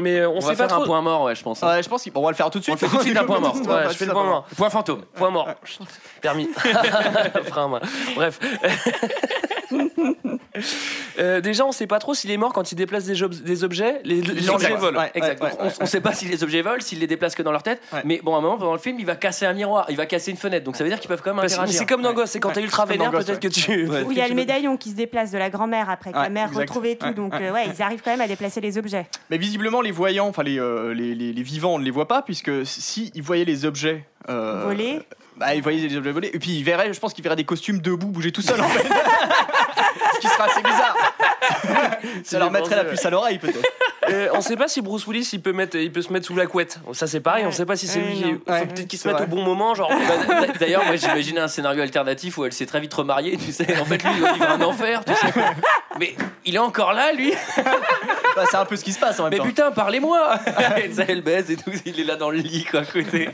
mais 0.00 0.18
euh, 0.18 0.28
on, 0.28 0.38
on 0.38 0.40
sait 0.40 0.46
va 0.48 0.52
pas 0.52 0.56
faire 0.56 0.68
trop. 0.68 0.82
un 0.82 0.86
point 0.86 1.00
mort, 1.02 1.22
ouais, 1.22 1.34
je 1.36 1.42
pense. 1.44 1.62
Ouais, 1.62 1.80
je 1.82 1.88
pense 1.88 2.04
qu'on 2.04 2.22
va 2.22 2.30
le 2.30 2.36
faire 2.36 2.50
tout 2.50 2.58
de 2.58 2.64
On 2.70 2.76
suite. 2.76 2.80
le 2.82 2.88
fait 2.88 2.96
tout 2.96 2.98
de 2.98 3.02
suite 3.06 3.16
un 3.16 3.24
point 3.24 3.38
mort. 3.40 3.54
Ouais, 3.54 3.66
Ouais, 3.68 3.82
je 3.90 3.94
fais 3.96 4.06
le 4.06 4.12
point 4.12 4.24
mort. 4.24 4.46
Point 4.56 4.70
fantôme. 4.70 5.02
Point 5.14 5.30
mort. 5.30 5.48
Permis. 6.20 6.48
Frein, 7.46 7.68
Bref. 8.16 8.40
Euh, 11.18 11.40
déjà, 11.40 11.64
on 11.64 11.72
sait 11.72 11.86
pas 11.86 11.98
trop 11.98 12.12
s'il 12.14 12.30
est 12.30 12.36
mort 12.36 12.52
quand 12.52 12.72
il 12.72 12.74
déplace 12.74 13.04
des, 13.04 13.22
ob- 13.22 13.34
des 13.34 13.62
objets. 13.64 14.00
Les, 14.04 14.20
les 14.20 14.32
Exact. 14.32 14.54
objets 14.54 14.74
volent. 14.74 14.98
Ouais, 15.00 15.10
Exact. 15.14 15.42
ouais, 15.42 15.50
Donc, 15.50 15.60
ouais, 15.62 15.68
on, 15.80 15.84
on 15.84 15.86
sait 15.86 16.00
pas 16.00 16.12
si 16.12 16.24
les 16.26 16.42
objets 16.42 16.62
volent, 16.62 16.80
s'ils 16.80 16.98
les 16.98 17.06
déplacent 17.06 17.34
que 17.34 17.42
dans 17.42 17.52
leur 17.52 17.62
tête. 17.62 17.80
Ouais. 17.92 18.00
Mais 18.04 18.20
bon, 18.22 18.34
à 18.34 18.38
un 18.38 18.40
moment, 18.40 18.58
pendant 18.58 18.72
le 18.72 18.78
film, 18.78 18.98
il 18.98 19.06
va 19.06 19.16
casser 19.16 19.46
un 19.46 19.52
miroir, 19.52 19.86
il 19.88 19.96
va 19.96 20.06
casser 20.06 20.30
une 20.30 20.36
fenêtre. 20.36 20.64
Donc 20.64 20.76
ça 20.76 20.82
veut 20.84 20.90
dire 20.90 20.98
qu'ils 20.98 21.08
peuvent 21.08 21.22
quand 21.22 21.30
même 21.30 21.40
Parce 21.42 21.52
interagir. 21.54 21.78
c'est 21.78 21.86
comme 21.86 22.02
dans 22.02 22.12
Ghost, 22.12 22.32
c'est 22.32 22.40
quand 22.40 22.48
Ouais. 22.48 22.54
t'es 22.56 22.62
ultra 22.62 22.84
vénère, 22.84 23.10
peut-être 23.12 23.38
que 23.40 23.48
tu. 23.48 23.86
Où 24.04 24.10
il 24.12 24.18
y 24.18 24.20
a 24.20 24.28
le 24.28 24.34
médaillon 24.44 24.76
qui 24.76 24.90
se 24.90 24.96
déplace 24.96 25.30
de 25.30 25.38
la 25.38 25.50
grand-mère 25.50 25.88
après 25.88 26.10
que 26.12 26.16
Ouais, 26.16 26.24
la 26.24 26.30
mère 26.30 26.48
exact. 26.48 26.60
retrouve 26.62 26.86
et 26.86 26.96
tout. 26.96 27.06
Ouais, 27.06 27.14
Donc, 27.14 27.32
ouais. 27.34 27.48
euh, 27.48 27.52
ouais, 27.52 27.66
ils 27.74 27.80
arrivent 27.82 28.02
quand 28.04 28.10
même 28.10 28.20
à 28.20 28.28
déplacer 28.28 28.60
les 28.60 28.76
objets. 28.78 29.06
Mais 29.30 29.38
visiblement, 29.38 29.80
les 29.82 29.92
voyants, 29.92 30.26
enfin 30.28 30.42
les, 30.42 30.58
euh, 30.58 30.92
les, 30.94 31.14
les, 31.14 31.32
les 31.32 31.42
vivants, 31.42 31.74
on 31.74 31.78
ne 31.78 31.84
les 31.84 31.90
voit 31.92 32.08
pas, 32.08 32.22
puisque 32.22 32.50
si 32.66 33.12
ils 33.14 33.22
voyaient 33.22 33.44
les 33.44 33.64
objets. 33.66 34.04
euh, 34.28 34.64
Volés. 34.64 35.00
Bah, 35.40 35.54
ils 35.54 35.62
voyaient 35.62 35.88
les 35.88 35.96
objets 35.96 36.12
volés. 36.12 36.30
Et 36.34 36.38
puis, 36.38 36.50
ils 36.50 36.62
verraient, 36.62 36.92
je 36.92 37.00
pense 37.00 37.14
qu'ils 37.14 37.24
verraient 37.24 37.34
des 37.34 37.44
costumes 37.44 37.80
debout 37.80 38.08
bouger 38.08 38.30
tout 38.30 38.42
seuls, 38.42 38.60
en 38.60 38.68
fait. 38.68 38.86
Ce 40.14 40.20
qui 40.20 40.28
sera 40.28 40.44
assez 40.44 40.60
bizarre. 40.60 40.94
Ça 42.24 42.38
leur 42.38 42.50
mettrait 42.50 42.76
la 42.76 42.84
puce 42.84 43.04
à 43.06 43.10
l'oreille, 43.10 43.38
peut-être. 43.38 43.66
Euh, 44.10 44.28
on 44.34 44.42
sait 44.42 44.56
pas 44.56 44.68
si 44.68 44.82
Bruce 44.82 45.06
Willis 45.06 45.30
il 45.32 45.40
peut, 45.40 45.52
mettre, 45.52 45.76
il 45.76 45.90
peut 45.90 46.02
se 46.02 46.12
mettre 46.12 46.26
sous 46.26 46.36
la 46.36 46.46
couette. 46.46 46.78
Ça 46.92 47.06
c'est 47.06 47.20
pareil, 47.20 47.44
on 47.46 47.52
sait 47.52 47.66
pas 47.66 47.76
si 47.76 47.86
c'est 47.86 48.00
lui 48.00 48.14
qui. 48.14 48.22
Faut 48.22 48.52
Ouais, 48.52 48.66
peut-être 48.66 48.88
qu'il 48.88 48.98
se 48.98 49.06
mette 49.06 49.20
au 49.20 49.26
bon 49.26 49.42
moment, 49.42 49.74
genre. 49.74 49.90
Bah, 49.90 50.46
D'ailleurs, 50.58 50.84
moi 50.84 50.96
j'imaginais 50.96 51.40
un 51.40 51.48
scénario 51.48 51.82
alternatif 51.82 52.38
où 52.38 52.44
elle 52.44 52.52
s'est 52.52 52.66
très 52.66 52.80
vite 52.80 52.92
remariée, 52.92 53.36
tu 53.36 53.52
sais. 53.52 53.78
En 53.78 53.84
fait, 53.84 54.02
lui, 54.02 54.10
il 54.16 54.22
va 54.22 54.32
vivre 54.32 54.50
un 54.50 54.60
enfer, 54.62 55.04
tu 55.04 55.14
sais. 55.14 55.32
Mais 55.98 56.16
il 56.44 56.56
est 56.56 56.58
encore 56.58 56.92
là, 56.92 57.12
lui. 57.12 57.32
Bah, 58.42 58.48
c'est 58.50 58.56
un 58.56 58.64
peu 58.64 58.76
ce 58.76 58.84
qui 58.84 58.92
se 58.92 58.98
passe 58.98 59.18
en 59.20 59.24
même 59.24 59.32
Mais 59.32 59.38
temps. 59.38 59.44
putain, 59.44 59.70
parlez-moi 59.70 60.34
elle 61.08 61.22
baise 61.22 61.50
et 61.50 61.56
tout. 61.56 61.70
Il 61.84 61.98
est 62.00 62.04
là 62.04 62.16
dans 62.16 62.30
le 62.30 62.38
lit, 62.38 62.64
quoi, 62.64 62.80
à 62.80 62.84
côté. 62.84 63.28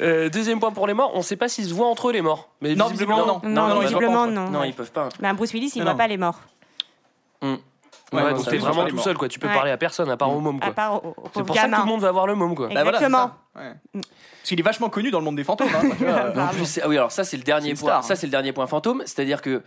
Euh, 0.00 0.28
deuxième 0.30 0.60
point 0.60 0.70
pour 0.72 0.86
les 0.86 0.94
morts, 0.94 1.10
on 1.14 1.22
sait 1.22 1.36
pas 1.36 1.48
s'ils 1.48 1.66
se 1.66 1.74
voient 1.74 1.88
entre 1.88 2.08
eux 2.08 2.12
les 2.12 2.22
morts. 2.22 2.48
Mais 2.60 2.74
Non, 2.74 2.86
visiblement 2.88 3.26
non. 3.26 3.40
non. 3.44 3.68
Non, 3.68 3.78
visiblement, 3.80 4.26
non. 4.26 4.50
Non, 4.50 4.64
ils 4.64 4.74
peuvent 4.74 4.92
pas. 4.92 5.08
Bah, 5.20 5.32
Bruce 5.32 5.52
Willis, 5.52 5.72
il 5.74 5.78
Non, 5.80 5.84
voit 5.84 5.92
non. 5.92 5.98
pas 5.98 6.08
les 6.08 6.16
morts. 6.16 6.40
Ouais, 7.42 7.58
Ouais, 8.22 8.32
donc 8.34 8.48
t'es 8.48 8.58
vraiment 8.58 8.84
tout 8.86 8.98
seul 8.98 9.16
quoi, 9.18 9.28
tu 9.28 9.38
peux 9.40 9.48
Ouais. 9.48 9.54
parler 9.54 9.70
à 9.72 9.76
personne 9.76 10.08
à 10.10 10.16
part 10.16 10.30
au 10.30 10.38
môme 10.38 10.58
À 10.62 10.70
quoi. 10.70 11.02
C'est 11.34 11.42
pour 11.44 11.56
ça 11.56 11.66
que 11.68 11.74
tout 11.74 11.80
le 11.80 11.86
monde 11.86 12.00
va 12.00 12.12
voir 12.12 12.26
le 12.26 12.34
môme 12.36 12.54
quoi. 12.54 12.68
Bah, 12.68 12.82
voilà, 12.84 12.98
Exactement. 12.98 13.32
Parce 13.54 14.04
qu'il 14.44 14.60
est 14.60 14.62
vachement 14.62 14.88
connu 14.88 15.10
dans 15.10 15.18
le 15.18 15.24
monde 15.24 15.36
des 15.36 15.42
fantômes. 15.44 15.68
hein, 15.74 15.88
tu 15.98 16.04
vois. 16.04 16.44
En 16.44 16.48
plus, 16.48 16.64
c'est- 16.66 16.82
ah 16.82 16.88
oui, 16.88 16.96
alors 16.96 17.10
ça 17.10 17.24
c'est 17.24 17.36
le 17.36 17.42
dernier 17.42 17.74
point. 17.74 17.88
star, 17.88 18.04
Ça 18.04 18.12
hein. 18.12 18.16
c'est 18.16 18.26
le 18.26 18.30
dernier 18.30 18.52
point 18.52 18.66
fantôme, 18.66 19.02
c'est-à-dire 19.06 19.42
que 19.42 19.62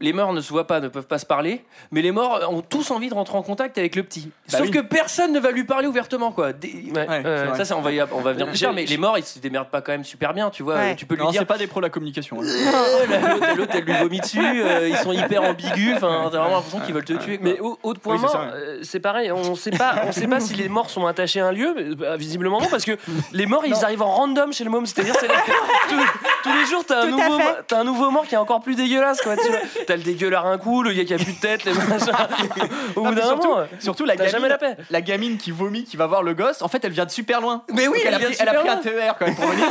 les 0.00 0.12
morts 0.12 0.32
ne 0.32 0.40
se 0.40 0.48
voient 0.50 0.66
pas, 0.66 0.80
ne 0.80 0.88
peuvent 0.88 1.06
pas 1.06 1.18
se 1.18 1.26
parler, 1.26 1.62
mais 1.92 2.00
les 2.02 2.10
morts 2.12 2.40
ont 2.50 2.62
tous 2.62 2.90
envie 2.90 3.08
de 3.08 3.14
rentrer 3.14 3.36
en 3.36 3.42
contact 3.42 3.76
avec 3.78 3.96
le 3.96 4.02
petit. 4.02 4.30
Bah 4.50 4.58
Sauf 4.58 4.66
oui. 4.66 4.70
que 4.70 4.78
personne 4.80 5.32
ne 5.32 5.38
va 5.40 5.50
lui 5.50 5.64
parler 5.64 5.86
ouvertement, 5.86 6.32
quoi. 6.32 6.52
Des- 6.52 6.90
Ouais, 6.94 7.06
Ouais, 7.08 7.22
euh, 7.26 7.38
c'est 7.38 7.46
vrai. 7.48 7.58
Ça, 7.58 7.64
ça, 7.66 7.76
on 7.76 7.80
va, 7.82 7.92
y- 7.92 8.02
on 8.02 8.20
va 8.20 8.32
venir 8.32 8.46
plus 8.48 8.58
tard, 8.58 8.72
mais 8.72 8.84
les 8.86 8.96
morts 8.96 9.18
ils 9.18 9.24
se 9.24 9.38
démerdent 9.38 9.68
pas 9.68 9.80
quand 9.82 9.92
même 9.92 10.04
super 10.04 10.32
bien, 10.34 10.50
tu 10.50 10.62
vois. 10.62 10.74
Ouais. 10.76 10.96
Tu 10.96 11.06
peux 11.06 11.14
lui 11.14 11.22
Non, 11.24 11.30
dire 11.30 11.40
c'est 11.40 11.46
pas 11.46 11.58
des 11.58 11.66
pros 11.66 11.80
de 11.80 11.86
la 11.86 11.90
communication. 11.90 12.38
hein. 12.40 12.44
La- 13.10 13.54
l'autre, 13.54 13.72
elle 13.74 13.84
lui 13.84 13.92
vomit 13.94 14.20
dessus, 14.20 14.40
euh, 14.62 14.88
ils 14.88 14.96
sont 14.96 15.12
hyper 15.12 15.42
ambigus, 15.42 15.94
enfin, 15.96 16.28
t'as 16.32 16.38
vraiment 16.38 16.56
l'impression 16.56 16.80
qu'ils 16.80 16.94
veulent 16.94 17.04
te 17.04 17.12
tuer. 17.14 17.38
quoi. 17.38 17.48
Mais 17.50 17.60
au- 17.60 17.78
autre 17.82 18.00
point 18.00 18.14
Oui, 18.16 18.20
mort, 18.22 18.36
euh, 18.52 18.78
c'est 18.82 19.00
pareil, 19.00 19.30
on 19.32 19.54
sait 19.54 19.70
pas, 19.70 20.02
on 20.06 20.12
sait 20.12 20.26
pas 20.28 20.40
si 20.40 20.54
les 20.54 20.68
morts 20.68 20.90
sont 20.90 21.06
attachés 21.06 21.40
à 21.40 21.46
un 21.46 21.52
lieu, 21.52 21.74
mais, 21.76 21.94
bah, 21.94 22.16
visiblement 22.16 22.60
non, 22.60 22.68
parce 22.70 22.84
que 22.84 22.96
les 23.32 23.46
morts 23.46 23.64
ils 23.66 23.72
Non. 23.72 23.82
arrivent 23.82 24.02
en 24.02 24.10
random 24.12 24.52
chez 24.52 24.64
le 24.64 24.70
môme, 24.70 24.86
c'est-à-dire 24.86 25.14
c'est 25.20 25.28
tous, 25.28 26.00
tous 26.44 26.52
les 26.58 26.66
jours 26.66 26.84
t'as 26.86 27.02
un, 27.02 27.06
nouveau, 27.06 27.38
un 27.72 27.84
nouveau 27.84 28.10
mort 28.10 28.26
qui 28.26 28.34
est 28.34 28.38
encore 28.38 28.60
plus 28.60 28.74
dégueulasse 28.74 29.20
quoi. 29.20 29.36
Tu 29.36 29.48
vois. 29.48 29.58
T'as 29.90 29.96
le 29.96 30.02
dégueulard 30.04 30.46
un 30.46 30.56
coup, 30.56 30.84
le 30.84 30.92
gars 30.92 31.04
qui 31.04 31.14
a 31.14 31.16
plus 31.16 31.32
de 31.32 31.40
tête, 31.40 31.64
les 31.64 31.72
machins. 31.72 32.12
Au 32.94 33.02
bout 33.02 33.12
d'un 33.12 33.26
surtout, 33.26 33.48
moment, 33.48 33.66
surtout 33.80 34.04
la 34.04 34.14
t'as 34.14 34.26
gamine, 34.26 34.32
jamais 34.32 34.48
la 34.48 34.56
paix. 34.56 34.76
la 34.88 35.00
gamine 35.00 35.36
qui 35.36 35.50
vomit, 35.50 35.82
qui 35.82 35.96
va 35.96 36.06
voir 36.06 36.22
le 36.22 36.32
gosse, 36.32 36.62
en 36.62 36.68
fait, 36.68 36.84
elle 36.84 36.92
vient 36.92 37.06
de 37.06 37.10
super 37.10 37.40
loin. 37.40 37.64
Mais 37.74 37.88
oui, 37.88 37.98
Donc, 37.98 38.06
elle, 38.06 38.14
a 38.14 38.18
pris, 38.20 38.36
elle 38.38 38.48
a 38.48 38.52
super 38.52 38.60
pris 38.60 38.68
un. 38.68 38.76
TER 38.76 39.16
quand 39.18 39.26
même 39.26 39.34
pour 39.34 39.46
venir. 39.46 39.66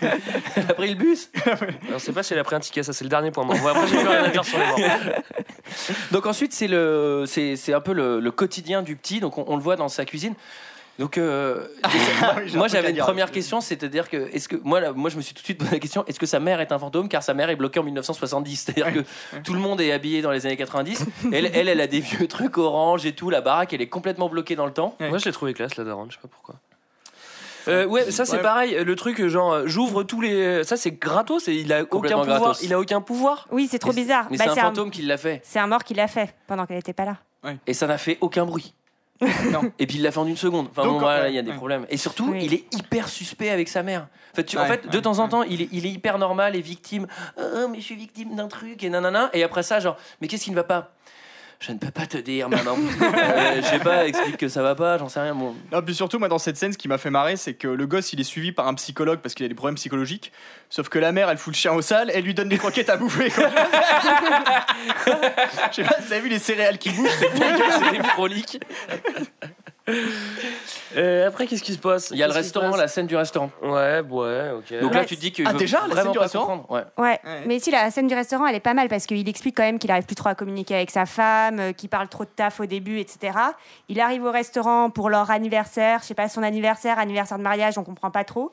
Elle 0.54 0.70
a 0.70 0.74
pris 0.74 0.88
le 0.90 0.94
bus. 0.94 1.28
On 1.92 1.98
sait 1.98 2.12
pas 2.12 2.22
si 2.22 2.34
elle 2.34 2.38
a 2.38 2.44
pris 2.44 2.54
un 2.54 2.60
ticket, 2.60 2.84
ça 2.84 2.92
c'est 2.92 3.02
le 3.02 3.10
dernier 3.10 3.32
point 3.32 3.42
mort. 3.44 3.56
Bon, 3.56 3.66
après 3.66 3.88
j'ai 3.88 3.96
plus 3.96 4.06
rien 4.06 4.22
à 4.22 4.28
dire 4.28 4.44
sur 4.44 4.58
les 4.58 4.66
morts. 4.66 4.78
Donc 6.12 6.26
ensuite, 6.26 6.52
c'est 6.52 6.68
le, 6.68 7.24
c'est, 7.26 7.56
c'est 7.56 7.74
un 7.74 7.80
peu 7.80 7.94
le, 7.94 8.20
le 8.20 8.30
quotidien 8.30 8.82
du 8.82 8.94
petit. 8.94 9.18
Donc 9.18 9.38
on, 9.38 9.44
on 9.48 9.56
le 9.56 9.62
voit 9.62 9.74
dans 9.74 9.88
sa 9.88 10.04
cuisine. 10.04 10.34
Donc 11.00 11.18
euh, 11.18 11.66
Ah 12.22 12.36
moi 12.54 12.68
j'avais 12.68 12.90
une 12.90 12.98
première 12.98 13.26
là-dessus. 13.26 13.32
question, 13.40 13.60
c'est-à-dire 13.60 14.08
que 14.08 14.16
est-ce 14.32 14.48
que 14.48 14.54
moi 14.62 14.78
là, 14.80 14.92
moi 14.92 15.10
je 15.10 15.16
me 15.16 15.22
suis 15.22 15.34
tout 15.34 15.40
de 15.40 15.44
suite 15.44 15.58
posé 15.58 15.72
la 15.72 15.78
question 15.80 16.04
est-ce 16.06 16.20
que 16.20 16.26
sa 16.26 16.38
mère 16.38 16.60
est 16.60 16.70
un 16.70 16.78
fantôme 16.78 17.08
car 17.08 17.22
sa 17.24 17.34
mère 17.34 17.50
est 17.50 17.56
bloquée 17.56 17.80
en 17.80 17.82
1970 17.82 18.56
c'est-à-dire 18.56 18.92
que 18.92 19.40
tout 19.40 19.54
le 19.54 19.58
monde 19.58 19.80
est 19.80 19.90
habillé 19.90 20.22
dans 20.22 20.30
les 20.30 20.46
années 20.46 20.56
90 20.56 21.04
elle, 21.32 21.50
elle 21.52 21.68
elle 21.68 21.80
a 21.80 21.88
des 21.88 21.98
vieux 21.98 22.28
trucs 22.28 22.58
orange 22.58 23.06
et 23.06 23.12
tout 23.12 23.28
la 23.28 23.40
baraque 23.40 23.72
elle 23.72 23.82
est 23.82 23.88
complètement 23.88 24.28
bloquée 24.28 24.54
dans 24.54 24.66
le 24.66 24.72
temps 24.72 24.94
Ouais. 25.00 25.08
Moi 25.08 25.18
je 25.18 25.24
l'ai 25.24 25.32
trouvé 25.32 25.52
classe 25.52 25.74
la 25.76 25.82
daronne, 25.84 26.10
je 26.10 26.14
sais 26.14 26.20
pas 26.22 26.28
pourquoi. 26.28 26.54
Euh, 27.66 27.86
ouais, 27.86 28.10
ça 28.10 28.24
c'est 28.26 28.36
Ouais. 28.36 28.42
pareil. 28.42 28.76
Le 28.84 28.94
truc, 28.94 29.26
genre, 29.26 29.52
euh, 29.54 29.62
j'ouvre 29.66 30.02
tous 30.02 30.20
les. 30.20 30.62
Ça 30.64 30.76
c'est 30.76 30.90
gratos 30.92 31.48
et 31.48 31.54
il 31.54 31.72
a 31.72 31.80
aucun 31.80 31.86
Complètement 31.88 32.20
pouvoir. 32.20 32.40
gratos. 32.40 32.62
Il 32.62 32.74
a 32.74 32.78
aucun 32.78 33.00
pouvoir. 33.00 33.48
Oui, 33.50 33.68
c'est 33.70 33.78
trop 33.78 33.90
Mais- 33.94 34.02
bizarre. 34.02 34.26
mais 34.30 34.36
Bah, 34.36 34.44
c'est 34.52 34.60
un 34.60 34.64
un- 34.64 34.66
fantôme 34.66 34.90
qui 34.90 35.00
l'a 35.00 35.16
fait 35.16 35.40
C'est 35.44 35.58
un 35.58 35.66
mort 35.66 35.82
qui 35.82 35.94
l'a 35.94 36.06
fait 36.06 36.34
pendant 36.46 36.66
qu'elle 36.66 36.76
n'était 36.76 36.92
pas 36.92 37.06
là. 37.06 37.16
et 37.66 37.72
ça 37.72 37.86
n'a 37.86 37.96
fait 37.98 38.18
aucun 38.20 38.44
bruit 38.44 38.74
Non. 39.50 39.70
et 39.78 39.86
puis 39.86 39.96
il 39.98 40.02
l'a 40.02 40.10
fait 40.10 40.18
en 40.18 40.26
une 40.26 40.36
seconde. 40.36 40.68
Enfin 40.70 40.82
Donc, 40.82 40.94
bon, 40.94 40.98
voilà, 41.00 41.28
il 41.28 41.34
y 41.34 41.38
a 41.38 41.42
des 41.42 41.50
ouais. 41.50 41.56
problèmes. 41.56 41.86
Et 41.88 41.96
surtout 41.96 42.30
Oui. 42.30 42.40
il 42.42 42.52
est 42.54 42.74
hyper 42.74 43.08
suspect 43.08 43.50
avec 43.50 43.68
sa 43.68 43.82
mère. 43.82 44.08
En 44.32 44.36
fait, 44.36 44.44
tu- 44.44 44.58
en 44.58 44.62
Ouais, 44.62 44.66
fait 44.68 44.88
de 44.88 44.96
ouais, 44.96 45.02
temps 45.02 45.18
en 45.20 45.28
temps 45.28 45.42
il 45.44 45.62
est, 45.62 45.68
il 45.72 45.86
est 45.86 45.90
hyper 45.90 46.18
normal 46.18 46.56
et 46.56 46.60
victime. 46.60 47.06
Ah, 47.38 47.66
mais 47.70 47.78
je 47.78 47.84
suis 47.84 47.94
victime 47.96 48.34
d'un 48.34 48.48
truc 48.48 48.82
et 48.82 48.90
nanana. 48.90 49.30
Et 49.32 49.42
après 49.44 49.62
ça 49.62 49.78
genre 49.80 49.96
mais 50.20 50.26
qu'est-ce 50.28 50.44
qui 50.44 50.50
ne 50.50 50.56
va 50.56 50.64
pas? 50.64 50.92
Je 51.60 51.72
ne 51.72 51.78
peux 51.78 51.90
pas 51.90 52.06
te 52.06 52.18
dire 52.18 52.48
maman 52.48 52.76
Euh, 53.02 53.62
je 53.62 53.66
sais 53.66 53.78
pas 53.78 54.06
explique 54.06 54.36
que 54.36 54.48
ça 54.48 54.62
va 54.62 54.74
pas 54.74 54.98
j'en 54.98 55.08
sais 55.08 55.20
rien 55.20 55.34
bon 55.34 55.54
Non, 55.72 55.82
puis 55.82 55.94
surtout, 55.94 56.18
moi, 56.18 56.28
dans 56.28 56.38
cette 56.38 56.56
scène, 56.56 56.72
ce 56.72 56.78
qui 56.78 56.88
m'a 56.88 56.98
fait 56.98 57.10
marrer, 57.10 57.36
c'est 57.36 57.54
que 57.54 57.68
le 57.68 57.86
gosse, 57.86 58.12
il 58.12 58.20
est 58.20 58.24
suivi 58.24 58.52
par 58.52 58.66
un 58.68 58.74
psychologue 58.74 59.20
parce 59.20 59.34
qu'il 59.34 59.44
a 59.46 59.48
des 59.48 59.54
problèmes 59.54 59.76
psychologiques. 59.76 60.32
Sauf 60.70 60.88
que 60.88 60.98
la 60.98 61.12
mère, 61.12 61.28
elle 61.30 61.38
fout 61.38 61.52
le 61.54 61.58
chien 61.58 61.72
au 61.72 61.82
sale, 61.82 62.10
elle 62.14 62.24
lui 62.24 62.34
donne 62.34 62.48
des 62.48 62.58
croquettes 62.58 62.90
à 62.90 62.96
bouffer. 62.96 63.30
quoi. 63.30 63.48
Je 65.70 65.76
sais 65.76 65.84
pas 65.84 65.96
vous 66.00 66.12
avez 66.12 66.22
vu 66.22 66.28
les 66.28 66.38
céréales 66.38 66.78
qui 66.78 66.90
bouffent, 66.90 67.16
c'est 67.18 67.30
c'est 67.92 68.06
frolique 68.08 68.60
Euh, 70.96 71.26
après, 71.26 71.48
qu'est-ce 71.48 71.62
qui 71.64 71.72
se 71.72 71.78
passe? 71.78 72.10
Il 72.12 72.18
y 72.18 72.22
a 72.22 72.28
le 72.28 72.32
Qu'est-ce 72.32 72.44
qui 72.44 72.48
se 72.50 72.54
restaurant 72.54 72.70
passe? 72.70 72.80
la 72.80 72.88
scène 72.88 73.06
du 73.08 73.16
restaurant 73.16 73.50
Ouais, 73.62 74.00
ouais, 74.08 74.50
ok. 74.56 74.80
donc 74.80 74.92
Ouais. 74.92 74.98
là 74.98 75.04
tu 75.04 75.16
te 75.16 75.20
dis 75.20 75.32
que 75.32 75.42
Ah, 75.44 75.50
veut 75.50 75.58
déjà, 75.58 75.78
la 75.78 75.82
scène 75.86 75.92
vraiment 75.94 76.10
du 76.12 76.18
pas 76.18 76.22
restaurant 76.22 76.46
comprendre. 76.58 76.70
ouais 76.70 76.84
Ouais. 77.04 77.20
Ouais. 77.24 77.42
mais 77.46 77.58
si 77.58 77.72
la 77.72 77.90
scène 77.90 78.06
du 78.06 78.14
restaurant, 78.14 78.46
elle 78.46 78.54
est 78.54 78.60
pas 78.60 78.74
mal 78.74 78.86
parce 78.88 79.04
qu'il 79.06 79.28
explique 79.28 79.56
quand 79.56 79.64
même 79.64 79.80
qu'il 79.80 79.90
arrive 79.90 80.04
plus 80.04 80.14
trop 80.14 80.28
à 80.28 80.36
communiquer 80.36 80.76
avec 80.76 80.92
sa 80.92 81.04
femme, 81.04 81.58
euh, 81.58 81.72
qu'il 81.72 81.88
parle 81.88 82.06
trop 82.08 82.22
de 82.24 82.28
taf 82.30 82.60
au 82.60 82.66
début, 82.66 83.00
etc. 83.00 83.36
Il 83.88 83.98
arrive 84.00 84.22
au 84.24 84.30
restaurant 84.30 84.88
pour 84.88 85.10
leur 85.10 85.32
anniversaire, 85.32 85.98
je 86.02 86.06
sais 86.06 86.14
pas 86.14 86.28
son 86.28 86.44
anniversaire, 86.44 87.00
anniversaire 87.00 87.38
de 87.38 87.42
mariage, 87.42 87.76
on 87.76 87.82
comprend 87.82 88.12
pas 88.12 88.22
trop. 88.22 88.52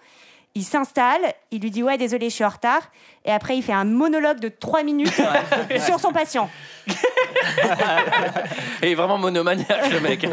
Il 0.55 0.63
s'installe, 0.63 1.21
il 1.51 1.61
lui 1.61 1.69
dit 1.69 1.83
ouais 1.83 1.99
désolé 1.99 2.29
je 2.31 2.35
suis 2.35 2.43
en 2.43 2.49
retard 2.49 2.81
et 3.23 3.31
après 3.31 3.55
il 3.55 3.61
fait 3.61 3.71
un 3.71 3.85
monologue 3.85 4.39
de 4.39 4.49
3 4.49 4.81
minutes 4.83 5.13
sur 5.85 5.99
son 5.99 6.11
patient. 6.11 6.49
Et 8.81 8.95
vraiment 8.95 9.17
monomaniaque, 9.19 9.91
le 9.91 9.99
mec. 9.99 10.27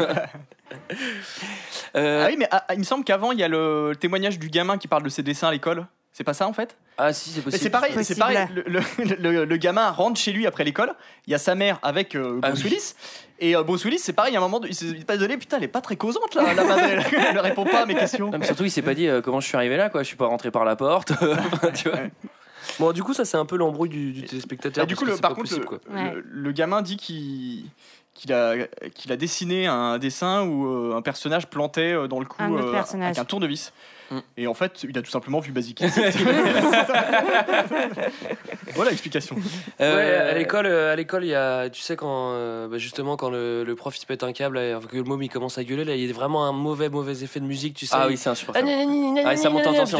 Euh, 1.95 2.23
Ah 2.25 2.29
oui, 2.29 2.35
mais 2.37 2.47
ah, 2.51 2.65
il 2.73 2.79
me 2.79 2.83
semble 2.83 3.03
qu'avant, 3.03 3.31
il 3.31 3.39
y 3.39 3.43
a 3.43 3.47
le, 3.47 3.93
témoignage 3.99 4.37
du 4.37 4.49
gamin 4.49 4.77
qui 4.77 4.87
parle 4.87 5.03
de 5.03 5.09
ses 5.09 5.23
dessins 5.23 5.47
à 5.47 5.51
l'école. 5.51 5.85
C'est 6.11 6.23
pas 6.23 6.33
ça 6.33 6.47
en 6.47 6.53
fait? 6.53 6.75
Ah, 6.97 7.13
si, 7.13 7.29
c'est 7.29 7.41
possible. 7.41 7.63
c'est 7.63 7.69
pareil, 7.69 7.91
c'est 7.93 7.99
Possible. 7.99 8.19
pareil. 8.19 8.47
Le, 8.53 8.63
le- 8.67 9.15
le- 9.31 9.45
le 9.45 9.57
gamin 9.57 9.89
rentre 9.89 10.19
chez 10.19 10.31
lui 10.33 10.45
après 10.45 10.63
l'école. 10.65 10.93
Il 11.27 11.31
y 11.31 11.33
a 11.33 11.37
sa 11.37 11.55
mère 11.55 11.79
avec 11.81 12.13
euh, 12.15 12.39
Ah 12.43 12.49
Bruce 12.49 12.63
oui. 12.63 12.69
Willis. 12.71 12.93
Et 13.39 13.55
euh, 13.55 13.63
Bruce 13.63 13.85
Willis, 13.85 13.99
c'est 13.99 14.11
pareil. 14.13 14.35
À 14.35 14.39
un 14.39 14.41
moment, 14.41 14.59
il 14.67 14.75
s'est 14.75 14.93
pas 15.07 15.15
donné. 15.17 15.37
Putain, 15.37 15.57
elle 15.57 15.63
est 15.63 15.67
pas 15.69 15.81
très 15.81 15.95
causante 15.95 16.35
là. 16.35 16.53
La 16.53 16.63
madre, 16.63 16.81
elle, 16.83 17.05
elle 17.29 17.39
répond 17.39 17.63
pas 17.63 17.83
à 17.83 17.85
mes 17.85 17.95
questions. 17.95 18.29
Non, 18.29 18.37
mais 18.37 18.45
surtout, 18.45 18.65
il 18.65 18.71
s'est 18.71 18.81
pas 18.81 18.93
dit 18.95 19.07
euh, 19.07 19.21
comment 19.21 19.39
je 19.39 19.47
suis 19.47 19.55
arrivé 19.55 19.77
là, 19.77 19.89
quoi? 19.89 20.03
Je 20.03 20.07
suis 20.07 20.17
pas 20.17 20.25
rentré 20.27 20.51
par 20.51 20.65
la 20.65 20.75
porte. 20.75 21.13
Tu 21.73 21.89
vois. 21.89 21.99
Bon, 22.79 22.91
du 22.91 23.03
coup, 23.03 23.13
ça, 23.13 23.25
c'est 23.25 23.37
un 23.37 23.45
peu 23.45 23.57
l'embrouille 23.57 23.89
du, 23.89 24.11
du 24.13 24.23
téléspectateur. 24.23 24.83
Et 24.83 24.87
du 24.87 24.95
coup, 24.95 25.05
le- 25.05 25.17
par 25.17 25.31
contre, 25.35 25.41
possible, 25.49 25.61
le, 25.61 25.67
quoi. 25.67 25.79
Ouais. 25.91 26.13
le- 26.15 26.23
le 26.25 26.51
gamin 26.51 26.81
dit 26.81 26.97
qu'il 26.97 27.65
qu'il 28.15 28.33
a, 28.33 28.55
qu'il 28.95 29.11
a 29.13 29.17
dessiné 29.17 29.65
un 29.67 29.97
dessin 29.97 30.43
où 30.43 30.67
euh, 30.67 30.95
un 30.97 31.01
personnage 31.01 31.47
plantait 31.47 31.93
euh, 31.93 32.07
dans 32.07 32.19
le 32.19 32.25
cou 32.25 32.41
Un 32.43 32.51
euh, 32.53 32.71
personnage. 32.71 33.07
avec 33.11 33.17
un 33.19 33.23
tournevis. 33.23 33.71
Mm. 34.11 34.17
Et 34.35 34.47
en 34.47 34.53
fait, 34.53 34.83
il 34.83 34.97
a 34.97 35.01
tout 35.01 35.11
simplement 35.11 35.39
vu 35.39 35.53
Basic. 35.53 35.81
voilà 38.75 38.91
l'explication. 38.91 39.35
Euh, 39.81 39.95
Ouais, 39.95 40.31
à 40.31 40.33
l'école, 40.33 40.65
à 40.67 40.95
l'école, 40.95 41.25
il 41.25 41.29
y 41.29 41.35
a, 41.35 41.69
tu 41.69 41.81
sais 41.81 41.95
quand, 41.95 42.33
bah, 42.67 42.77
justement, 42.77 43.17
quand 43.17 43.29
le, 43.29 43.63
le 43.63 43.75
prof 43.75 43.95
il 43.95 43.99
se 44.01 44.05
pète 44.05 44.23
un 44.23 44.33
câble, 44.33 44.57
là, 44.59 44.79
que 44.79 44.95
le 44.97 45.03
môme 45.03 45.21
il 45.23 45.29
commence 45.29 45.57
à 45.57 45.63
gueuler, 45.63 45.85
là, 45.85 45.95
il 45.95 46.05
y 46.05 46.09
a 46.09 46.13
vraiment 46.13 46.45
un 46.45 46.51
mauvais, 46.51 46.89
mauvais 46.89 47.23
effet 47.23 47.39
de 47.39 47.45
musique, 47.45 47.75
tu 47.75 47.85
sais. 47.85 47.95
Ah 47.97 48.07
oui, 48.07 48.17
c'est 48.17 48.29
Ah, 48.29 48.33
insupportable. 48.33 48.67
Ah, 49.25 49.33
et 49.33 49.37
ça 49.37 49.49
monte 49.49 49.67
en 49.67 49.73
tension. 49.73 49.97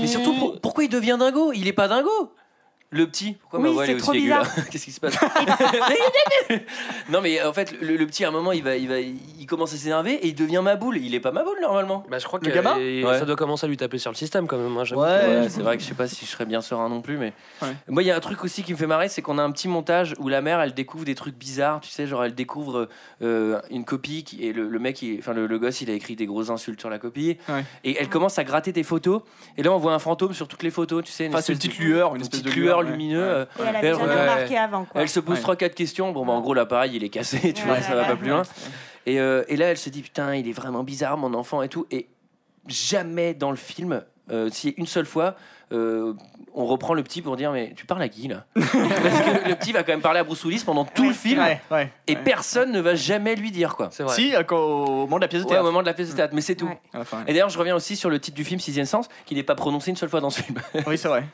Mais 0.00 0.06
surtout, 0.06 0.34
pour- 0.34 0.60
pourquoi 0.60 0.84
il 0.84 0.88
devient 0.90 1.16
dingo? 1.18 1.52
Il 1.52 1.66
est 1.68 1.72
pas 1.72 1.88
dingo 1.88 2.10
le 2.92 3.06
petit, 3.06 3.34
pourquoi 3.40 3.60
Oui, 3.60 3.66
ma 3.66 3.70
voix 3.72 3.86
est 3.86 3.94
aussi 3.94 4.10
aiguë. 4.16 4.32
Qu'est-ce 4.70 4.84
qui 4.84 4.92
se 4.92 5.00
passe? 5.00 5.16
Non 7.10 7.20
mais 7.20 7.42
en 7.42 7.52
fait 7.52 7.74
le, 7.80 7.96
le 7.96 8.06
petit 8.06 8.24
à 8.24 8.28
un 8.28 8.30
moment 8.30 8.52
il 8.52 8.62
va, 8.62 8.76
il 8.76 8.88
va, 8.88 8.98
il 9.00 9.46
commence 9.46 9.72
à 9.72 9.76
s'énerver 9.76 10.14
et 10.14 10.28
il 10.28 10.34
devient 10.34 10.60
ma 10.62 10.76
boule. 10.76 10.96
Il 10.98 11.14
est 11.14 11.20
pas 11.20 11.32
ma 11.32 11.42
boule 11.44 11.58
normalement. 11.60 12.04
Bah, 12.10 12.18
je 12.18 12.24
crois 12.26 12.38
que 12.40 12.48
euh, 12.50 13.02
Ouais. 13.04 13.18
ça 13.18 13.24
doit 13.24 13.36
commencer 13.36 13.66
à 13.66 13.68
lui 13.68 13.76
taper 13.76 13.98
sur 13.98 14.10
le 14.10 14.16
système 14.16 14.46
quand 14.46 14.58
même. 14.58 14.76
hein. 14.76 14.82
Ouais, 14.96 15.48
c'est 15.48 15.62
vrai 15.62 15.76
que 15.76 15.82
je 15.82 15.88
sais 15.88 15.94
pas 15.94 16.06
si 16.08 16.24
je 16.24 16.30
serais 16.30 16.46
bien 16.46 16.60
serein 16.60 16.88
non 16.88 17.00
plus, 17.00 17.16
mais 17.16 17.32
Ouais. 17.62 17.68
moi 17.88 18.02
il 18.02 18.06
y 18.06 18.10
a 18.10 18.16
un 18.16 18.20
truc 18.20 18.42
aussi 18.44 18.62
qui 18.62 18.72
me 18.72 18.76
fait 18.78 18.86
marrer, 18.86 19.08
c'est 19.08 19.22
qu'on 19.22 19.38
a 19.38 19.42
un 19.42 19.50
petit 19.50 19.68
montage 19.68 20.14
où 20.18 20.28
la 20.28 20.40
mère 20.40 20.60
elle 20.60 20.74
découvre 20.74 21.04
des 21.04 21.14
trucs 21.14 21.36
bizarres, 21.36 21.80
tu 21.80 21.90
sais, 21.90 22.06
genre 22.06 22.24
elle 22.24 22.34
découvre 22.34 22.88
euh, 23.22 23.60
une 23.70 23.84
copie 23.84 24.24
qui, 24.24 24.44
et 24.44 24.52
le, 24.52 24.68
le 24.68 24.78
mec, 24.78 25.04
enfin 25.18 25.32
le, 25.32 25.46
le 25.46 25.58
gosse, 25.58 25.80
il 25.80 25.90
a 25.90 25.94
écrit 25.94 26.16
des 26.16 26.26
grosses 26.26 26.50
insultes 26.50 26.80
sur 26.80 26.90
la 26.90 26.98
copie 26.98 27.38
Ouais. 27.48 27.64
et 27.84 27.96
elle 28.00 28.08
commence 28.08 28.38
à 28.38 28.44
gratter 28.44 28.72
des 28.72 28.82
photos 28.82 29.22
et 29.56 29.62
là 29.62 29.72
on 29.72 29.78
voit 29.78 29.92
un 29.94 29.98
fantôme 29.98 30.32
sur 30.34 30.48
toutes 30.48 30.62
les 30.62 30.70
photos, 30.70 31.04
tu 31.04 31.12
sais, 31.12 31.26
une 31.26 31.32
Enfin, 31.32 31.40
c'est 31.40 31.52
une 31.52 31.58
espèce 31.58 31.70
petite 31.70 31.80
de- 31.80 31.86
lueur, 31.92 32.10
une 32.10 32.16
une 32.16 32.22
espèce 32.22 32.40
petite 32.40 32.54
de 32.56 32.60
lueur 32.60 32.79
Ouais. 32.88 33.14
euh, 33.14 33.44
Et 33.58 33.62
elle 33.62 33.76
avait 33.76 33.88
Elle- 33.88 33.94
jamais 33.96 34.14
ouais. 34.14 34.20
remarqué 34.22 34.56
avant 34.58 34.84
quoi. 34.84 35.00
Elle 35.02 35.08
se 35.08 35.20
pose 35.20 35.36
Ouais. 35.36 35.42
trois 35.42 35.56
quatre 35.56 35.74
questions. 35.74 36.12
Bon, 36.12 36.24
bah, 36.26 36.32
en 36.32 36.40
gros, 36.40 36.54
l'appareil, 36.54 36.92
il 36.96 37.04
est 37.04 37.08
cassé, 37.08 37.52
tu 37.52 37.64
vois, 37.64 37.74
Ouais, 37.76 37.82
ça 37.82 37.94
va 37.94 38.02
ouais, 38.02 38.08
pas 38.08 38.16
plus 38.16 38.28
loin. 38.30 38.42
Et, 39.06 39.18
euh, 39.20 39.44
et 39.48 39.56
là, 39.56 39.66
elle 39.66 39.78
se 39.78 39.90
dit 39.90 40.02
Putain, 40.02 40.34
il 40.34 40.48
est 40.48 40.52
vraiment 40.52 40.82
bizarre, 40.84 41.16
mon 41.16 41.32
enfant 41.34 41.62
et 41.62 41.68
tout. 41.68 41.86
Et 41.90 42.08
jamais 42.68 43.34
dans 43.34 43.50
le 43.50 43.56
film, 43.56 44.02
euh, 44.30 44.48
si 44.52 44.70
une 44.76 44.86
seule 44.86 45.06
fois, 45.06 45.34
euh, 45.72 46.14
on 46.52 46.66
reprend 46.66 46.94
le 46.94 47.02
petit 47.04 47.22
pour 47.22 47.36
dire 47.36 47.52
Mais 47.52 47.72
tu 47.76 47.86
parles 47.86 48.02
à 48.02 48.08
qui 48.08 48.26
là 48.28 48.44
Parce 48.54 48.70
que 48.70 49.48
le 49.48 49.54
petit 49.54 49.72
va 49.72 49.82
quand 49.84 49.92
même 49.92 50.00
parler 50.00 50.18
à 50.20 50.24
Bruce 50.24 50.44
Willis 50.44 50.62
pendant 50.66 50.84
tout 50.84 51.06
le 51.08 51.14
film. 51.14 51.40
Ouais, 51.40 51.60
ouais. 51.70 51.90
Et 52.08 52.16
personne 52.16 52.72
ne 52.72 52.80
va 52.80 52.94
jamais 52.96 53.36
lui 53.36 53.50
dire 53.52 53.76
quoi. 53.76 53.88
C'est 53.92 54.02
vrai. 54.02 54.14
Si, 54.14 54.34
quand- 54.46 54.58
au 54.58 54.86
moment 55.06 55.16
de 55.16 55.22
la 55.22 55.28
pièce 55.28 55.42
de 55.42 55.46
Ouais, 55.46 55.52
au 55.52 55.54
théâtre. 55.54 55.64
moment 55.66 55.80
de 55.80 55.86
la 55.86 55.94
pièce 55.94 56.10
de 56.10 56.16
théâtre, 56.16 56.34
mais 56.34 56.40
c'est 56.42 56.56
tout. 56.56 56.70
Et 57.26 57.32
d'ailleurs, 57.32 57.48
je 57.48 57.58
reviens 57.58 57.74
aussi 57.76 57.96
sur 57.96 58.10
le 58.10 58.18
titre 58.18 58.36
du 58.36 58.44
film 58.44 58.60
Sixième 58.60 58.84
Sens, 58.86 59.08
qui 59.26 59.34
n'est 59.34 59.42
pas 59.44 59.54
prononcé 59.54 59.90
une 59.90 59.96
seule 59.96 60.08
fois 60.10 60.20
dans 60.20 60.30
ce 60.30 60.42
film. 60.42 60.58
Oui, 60.86 60.98
c'est 60.98 61.08
vrai. 61.08 61.24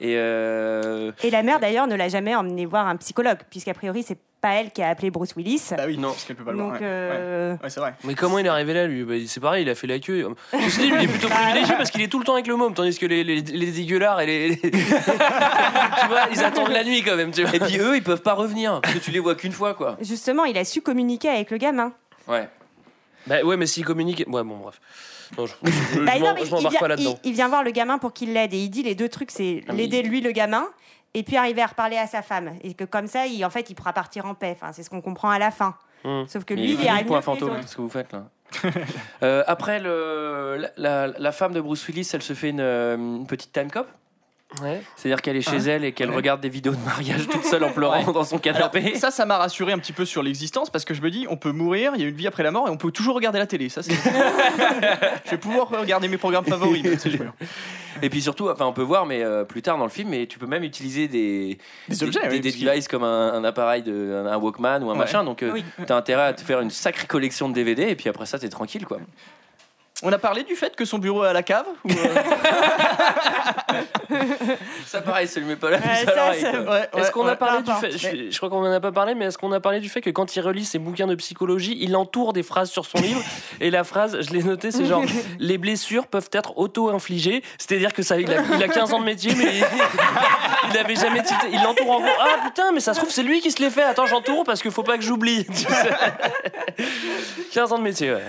Et 0.00 0.14
euh, 0.16 1.12
Et 1.22 1.30
la 1.30 1.42
mère 1.42 1.58
d'ailleurs 1.60 1.86
ne 1.86 1.94
l'a 1.94 2.08
jamais 2.08 2.34
emmené 2.34 2.66
voir 2.66 2.86
un 2.86 2.96
psychologue 2.96 3.38
puisqu'a 3.50 3.72
priori 3.74 4.02
c'est 4.02 4.18
pas 4.42 4.50
elle 4.56 4.70
qui 4.70 4.82
a 4.82 4.88
appelé 4.90 5.10
Bruce 5.10 5.34
Willis. 5.34 5.70
Bah 5.70 5.84
oui, 5.86 5.96
Non. 5.96 6.08
parce 6.10 6.24
qu'elle 6.24 6.36
peut 6.36 6.44
pas 6.44 6.50
le 6.52 6.58
voir. 6.58 6.72
Donc 6.72 6.80
ouais. 6.80 6.86
euh, 6.86 7.52
Ouais, 7.54 7.58
Ouais, 7.62 7.70
c'est 7.70 7.80
vrai. 7.80 7.94
Mais 8.04 8.14
comment 8.14 8.38
il 8.38 8.44
est 8.44 8.50
arrivé 8.50 8.74
là, 8.74 8.86
lui 8.86 9.02
bah, 9.04 9.14
C'est 9.26 9.40
pareil, 9.40 9.62
il 9.62 9.70
a 9.70 9.74
fait 9.74 9.86
la 9.86 9.98
queue. 9.98 10.28
Ceci 10.52 10.80
dit, 10.82 10.90
lui, 10.90 10.96
il 10.98 11.04
est 11.04 11.08
plutôt 11.12 11.28
privilégié 11.28 11.74
parce 11.76 11.90
qu'il 11.90 12.02
est 12.02 12.08
tout 12.08 12.18
le 12.18 12.24
temps 12.26 12.34
avec 12.34 12.46
le 12.46 12.54
môme, 12.56 12.74
tandis 12.74 12.98
que 12.98 13.06
les, 13.06 13.24
les, 13.24 13.40
les 13.40 13.72
dégueulards 13.72 14.20
et 14.20 14.26
les. 14.26 14.48
les- 14.50 14.56
tu 14.60 16.06
vois, 16.08 16.26
ils 16.30 16.44
attendent 16.44 16.70
la 16.72 16.84
nuit 16.84 17.02
quand 17.02 17.16
même, 17.16 17.30
tu 17.32 17.42
vois. 17.42 17.54
Et 17.56 17.60
puis 17.60 17.78
eux, 17.78 17.96
ils 17.96 18.02
peuvent 18.02 18.22
pas 18.22 18.34
revenir, 18.34 18.80
parce 18.82 18.94
que 18.94 18.98
tu 19.00 19.10
les 19.10 19.18
vois 19.20 19.34
qu'une 19.34 19.52
fois 19.52 19.72
quoi. 19.74 19.96
justement 20.02 20.44
il 20.44 20.58
a 20.58 20.64
su 20.64 20.82
communiquer 20.82 21.30
avec 21.30 21.50
le 21.50 21.56
gamin. 21.56 21.92
Ouais. 22.28 22.48
Bah 23.26 23.42
ouais, 23.42 23.56
mais 23.56 23.66
s'il 23.66 23.84
communique. 23.84 24.24
Ouais, 24.28 24.42
bon, 24.44 24.56
bref. 24.58 24.80
Non, 25.36 25.46
je, 25.46 25.52
je, 25.64 26.00
Bah, 26.04 26.12
je 26.14 26.20
non, 26.20 26.26
m'en- 26.28 26.34
mais 26.34 26.40
je 26.40 26.46
il, 26.46 26.50
m'embarque 26.52 26.70
vient, 26.72 26.80
pas 26.80 26.88
là-dedans. 26.88 27.18
il- 27.24 27.30
il 27.30 27.34
vient 27.34 27.48
voir 27.48 27.64
le 27.64 27.70
gamin 27.72 27.98
pour 27.98 28.12
qu'il 28.12 28.32
l'aide 28.32 28.54
et 28.54 28.58
il 28.58 28.68
dit 28.70 28.82
les 28.84 28.94
deux 28.94 29.08
trucs 29.08 29.30
c'est 29.32 29.62
Ah, 29.68 29.72
l'aider 29.72 30.00
il- 30.04 30.08
lui 30.08 30.20
le 30.20 30.30
gamin 30.32 30.66
et 31.14 31.22
puis 31.24 31.36
arriver 31.36 31.62
à 31.62 31.66
reparler 31.66 31.96
à 31.96 32.06
sa 32.06 32.22
femme 32.22 32.52
et 32.62 32.74
que 32.74 32.84
comme 32.84 33.06
ça 33.08 33.26
il, 33.26 33.44
en 33.44 33.50
fait 33.50 33.68
il 33.70 33.74
pourra 33.74 33.92
partir 33.92 34.26
en 34.26 34.34
paix. 34.34 34.56
Enfin, 34.60 34.72
c'est 34.72 34.82
ce 34.84 34.90
qu'on 34.90 35.00
comprend 35.00 35.30
à 35.30 35.38
la 35.40 35.50
fin. 35.50 35.74
Hmm. 36.04 36.22
Sauf 36.28 36.44
que 36.44 36.54
Mais 36.54 36.60
lui 36.62 36.72
il 36.74 36.84
est 36.84 36.88
arrive 36.88 37.06
point 37.06 37.20
fantôme, 37.22 37.60
qu'est-ce 37.60 37.74
que 37.74 37.80
vous 37.82 37.88
faites 37.88 38.12
là 38.12 38.24
Euh, 39.24 39.42
Après, 39.48 39.80
le, 39.80 40.56
la, 40.76 41.06
la- 41.08 41.18
la 41.18 41.32
femme 41.32 41.52
de 41.52 41.60
Bruce 41.60 41.84
Willis, 41.88 42.08
elle 42.12 42.22
se 42.22 42.32
fait 42.34 42.50
une, 42.50 42.60
euh, 42.60 42.96
une 42.96 43.26
petite 43.26 43.52
time 43.52 43.70
cop. 43.70 43.88
Ouais. 44.62 44.80
C'est-à-dire 44.94 45.20
qu'elle 45.22 45.36
est 45.36 45.40
chez 45.42 45.56
Hein 45.56 45.64
elle 45.66 45.84
et 45.84 45.92
qu'elle 45.92 46.08
Ouais. 46.10 46.16
regarde 46.16 46.40
des 46.40 46.48
vidéos 46.48 46.72
de 46.72 46.84
mariage 46.84 47.26
toute 47.28 47.44
seule 47.44 47.64
en 47.64 47.70
pleurant 47.72 47.98
Ouais. 48.04 48.12
dans 48.12 48.22
son 48.24 48.36
Alors, 48.38 48.70
canapé. 48.70 48.94
ça, 48.94 49.10
ça 49.10 49.26
m'a 49.26 49.36
rassuré 49.38 49.72
un 49.72 49.78
petit 49.78 49.92
peu 49.92 50.04
sur 50.04 50.22
l'existence 50.22 50.70
parce 50.70 50.84
que 50.84 50.94
je 50.94 51.02
me 51.02 51.10
dis, 51.10 51.26
on 51.28 51.36
peut 51.36 51.50
mourir, 51.52 51.92
il 51.96 52.00
y 52.00 52.04
a 52.04 52.08
une 52.08 52.14
vie 52.14 52.26
après 52.28 52.42
la 52.44 52.52
mort 52.52 52.68
et 52.68 52.70
on 52.70 52.76
peut 52.76 52.92
toujours 52.92 53.16
regarder 53.16 53.38
la 53.40 53.46
télé. 53.46 53.68
Ça, 53.68 53.80
je 55.24 55.30
vais 55.30 55.38
pouvoir 55.38 55.68
regarder 55.68 56.08
mes 56.08 56.16
programmes 56.16 56.44
favoris. 56.46 56.82
Et 58.02 58.10
puis 58.10 58.20
surtout, 58.20 58.50
enfin, 58.50 58.66
on 58.66 58.74
peut 58.74 58.82
voir, 58.82 59.06
mais 59.06 59.22
euh, 59.22 59.44
plus 59.44 59.62
tard 59.62 59.78
dans 59.78 59.84
le 59.84 59.90
film, 59.90 60.10
mais 60.10 60.26
tu 60.26 60.38
peux 60.38 60.46
même 60.46 60.64
utiliser 60.64 61.08
des, 61.08 61.56
Des 61.88 62.02
objets, 62.02 62.20
des, 62.28 62.28
oui, 62.28 62.40
des 62.40 62.52
que- 62.52 62.62
devices 62.64 62.88
comme 62.88 63.04
un, 63.04 63.32
un 63.32 63.42
appareil, 63.42 63.82
de, 63.82 64.22
un, 64.22 64.26
un 64.30 64.36
Walkman 64.36 64.82
ou 64.82 64.90
un 64.90 64.92
Ouais. 64.92 64.98
machin. 64.98 65.24
Donc, 65.24 65.42
euh, 65.42 65.50
Oui. 65.54 65.64
t'as 65.86 65.96
intérêt 65.96 66.24
à 66.26 66.32
te 66.34 66.42
faire 66.42 66.60
une 66.60 66.68
sacrée 66.70 67.06
collection 67.06 67.48
de 67.48 67.54
DVD 67.54 67.84
et 67.84 67.96
puis 67.96 68.10
après 68.10 68.26
ça, 68.26 68.38
t'es 68.38 68.50
tranquille 68.50 68.84
quoi. 68.84 68.98
On 70.08 70.12
a 70.12 70.18
parlé 70.18 70.44
du 70.44 70.54
fait 70.54 70.76
que 70.76 70.84
son 70.84 70.98
bureau 70.98 71.24
est 71.24 71.28
à 71.28 71.32
la 71.32 71.42
cave 71.42 71.66
ou, 71.84 71.90
euh, 71.90 71.94
Ça, 74.86 75.00
pareil, 75.00 75.26
ça 75.26 75.40
lui 75.40 75.46
met 75.46 75.56
pas 75.56 75.70
la 75.70 75.78
Ouais, 75.78 75.82
puce 75.82 76.04
ça, 76.04 76.10
à 76.12 76.14
l'oreille. 76.26 76.40
ça- 76.40 76.50
quoi. 76.52 76.60
ouais, 76.74 76.88
Est-ce 76.96 77.06
ouais, 77.06 77.10
qu'on 77.10 77.24
ouais. 77.24 77.30
a 77.32 77.36
parlé 77.36 77.62
peu 77.62 77.72
du 77.72 77.78
fait, 77.78 77.90
je, 77.98 78.30
je 78.30 78.36
crois 78.36 78.48
qu'on 78.48 78.64
en 78.64 78.72
a 78.72 78.78
pas 78.80 78.92
parlé, 78.92 79.14
mais 79.16 79.24
est-ce 79.26 79.36
qu'on 79.38 79.50
a 79.52 79.58
parlé 79.60 79.80
du 79.80 79.88
fait 79.88 80.00
que 80.00 80.10
quand 80.10 80.36
il 80.36 80.40
relit 80.40 80.64
ses 80.64 80.78
bouquins 80.78 81.06
de 81.08 81.14
psychologie, 81.16 81.76
il 81.80 81.96
entoure 81.96 82.32
des 82.32 82.42
phrases 82.44 82.70
sur 82.70 82.86
son 82.86 82.98
livre 82.98 83.20
et 83.60 83.70
la 83.70 83.82
phrase, 83.84 84.18
je 84.20 84.30
l'ai 84.30 84.42
noté, 84.44 84.70
c'est 84.70 84.84
genre 84.86 85.02
les 85.40 85.58
blessures 85.58 86.06
peuvent 86.06 86.28
être 86.32 86.56
auto-infligées, 86.56 87.42
c'est-à-dire 87.58 87.92
que 87.92 88.02
ça, 88.02 88.18
il 88.20 88.32
a, 88.32 88.36
il 88.56 88.62
a 88.62 88.68
15 88.68 88.92
ans 88.92 89.00
de 89.00 89.04
métier, 89.04 89.34
mais 89.36 89.56
il, 89.58 89.64
il 90.72 90.78
avait 90.78 90.96
jamais 90.96 91.22
tilté. 91.24 91.48
Il 91.52 91.62
l'entoure 91.62 91.90
en 91.90 92.00
gros. 92.00 92.08
Ah 92.20 92.44
putain, 92.46 92.70
mais 92.72 92.80
ça 92.80 92.94
se 92.94 93.00
trouve 93.00 93.10
c'est 93.10 93.22
lui 93.24 93.40
qui 93.40 93.50
se 93.50 93.60
les 93.60 93.70
fait. 93.70 93.82
Attends, 93.82 94.06
j'entoure 94.06 94.44
parce 94.44 94.62
qu'il 94.62 94.70
faut 94.70 94.82
pas 94.84 94.96
que 94.98 95.04
j'oublie. 95.04 95.44
Tu 95.46 95.64
sais. 95.64 96.84
15 97.52 97.72
ans 97.72 97.78
de 97.78 97.82
métier, 97.84 98.12
ouais. 98.12 98.20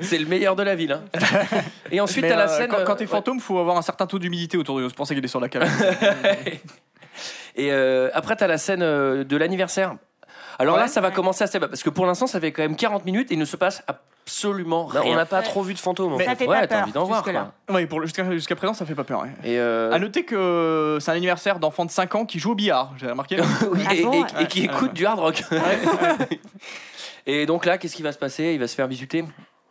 C'est 0.00 0.18
le 0.18 0.26
meilleur 0.26 0.55
de 0.56 0.62
la 0.62 0.74
ville. 0.74 0.92
hein. 0.92 1.02
Et 1.90 2.00
ensuite, 2.00 2.22
Mais, 2.22 2.30
t'as 2.30 2.36
la 2.36 2.50
euh, 2.50 2.58
scène. 2.58 2.68
Quand, 2.70 2.84
quand 2.84 2.96
t'es 2.96 3.04
euh, 3.04 3.08
fantôme, 3.08 3.38
faut 3.40 3.58
avoir 3.58 3.76
un 3.76 3.82
certain 3.82 4.06
taux 4.06 4.18
d'humidité 4.18 4.56
autour 4.56 4.76
de 4.78 4.82
nous. 4.82 4.88
C'est 4.88 4.96
pour 4.96 5.06
ça 5.06 5.14
qu'il 5.14 5.24
est 5.24 5.28
sur 5.28 5.40
la 5.40 5.48
cave. 5.48 5.68
Et 7.56 7.72
euh, 7.72 8.10
après, 8.12 8.36
t'as 8.36 8.46
la 8.46 8.58
scène 8.58 8.82
euh, 8.82 9.24
de 9.24 9.36
l'anniversaire. 9.36 9.94
Alors 10.58 10.76
là, 10.76 10.84
Ouais. 10.84 10.88
ça 10.88 11.00
va 11.00 11.10
commencer 11.10 11.44
à 11.44 11.46
se 11.46 11.58
parce 11.58 11.82
que 11.82 11.90
pour 11.90 12.06
l'instant, 12.06 12.26
ça 12.26 12.40
fait 12.40 12.50
quand 12.52 12.62
même 12.62 12.76
40 12.76 13.04
minutes 13.04 13.30
et 13.30 13.34
il 13.34 13.38
ne 13.40 13.44
se 13.44 13.56
passe 13.56 13.82
absolument 13.86 14.88
Non, 14.94 15.02
rien. 15.02 15.12
on 15.12 15.16
n'a 15.16 15.26
pas 15.26 15.38
Ouais. 15.40 15.44
trop 15.44 15.62
vu 15.62 15.74
de 15.74 15.78
fantômes. 15.78 16.14
en 16.14 16.18
fait. 16.18 16.24
Ça 16.24 16.34
fait 16.34 16.46
ouais, 16.46 16.60
pas 16.60 16.66
t'as 16.66 16.74
peur 16.76 16.82
envie 16.84 16.92
d'en 16.92 17.04
voir. 17.04 17.22
jusque-là. 17.22 17.52
quoi. 17.66 17.76
ouais, 17.76 17.86
pour 17.86 18.00
le- 18.00 18.06
jusqu'à 18.06 18.30
jusqu'à 18.32 18.56
présent, 18.56 18.72
ça 18.74 18.84
fait 18.86 18.94
pas 18.94 19.04
peur. 19.04 19.20
ouais. 19.22 19.28
Et, 19.44 19.58
euh, 19.58 19.92
À 19.92 19.98
noter 19.98 20.24
que 20.24 20.96
c'est 21.00 21.10
un 21.10 21.14
anniversaire 21.14 21.58
d'enfant 21.58 21.84
de 21.84 21.90
5 21.90 22.14
ans 22.14 22.24
qui 22.24 22.38
joue 22.38 22.52
au 22.52 22.54
billard. 22.54 22.92
J'ai 22.98 23.06
remarqué. 23.06 23.36
oui, 23.70 23.84
Ah 23.86 23.94
et, 23.94 24.02
bon, 24.02 24.12
et- 24.12 24.18
ouais. 24.20 24.26
et 24.40 24.46
qui 24.46 24.64
écoute 24.64 24.94
du 24.94 25.04
hard 25.04 25.18
rock. 25.18 25.42
et 27.26 27.44
donc 27.46 27.66
là, 27.66 27.76
qu'est-ce 27.78 27.96
qui 27.96 28.02
va 28.02 28.12
se 28.12 28.18
passer? 28.18 28.52
Il 28.54 28.58
va 28.60 28.66
se 28.68 28.74
faire 28.74 28.88
bisuter. 28.88 29.24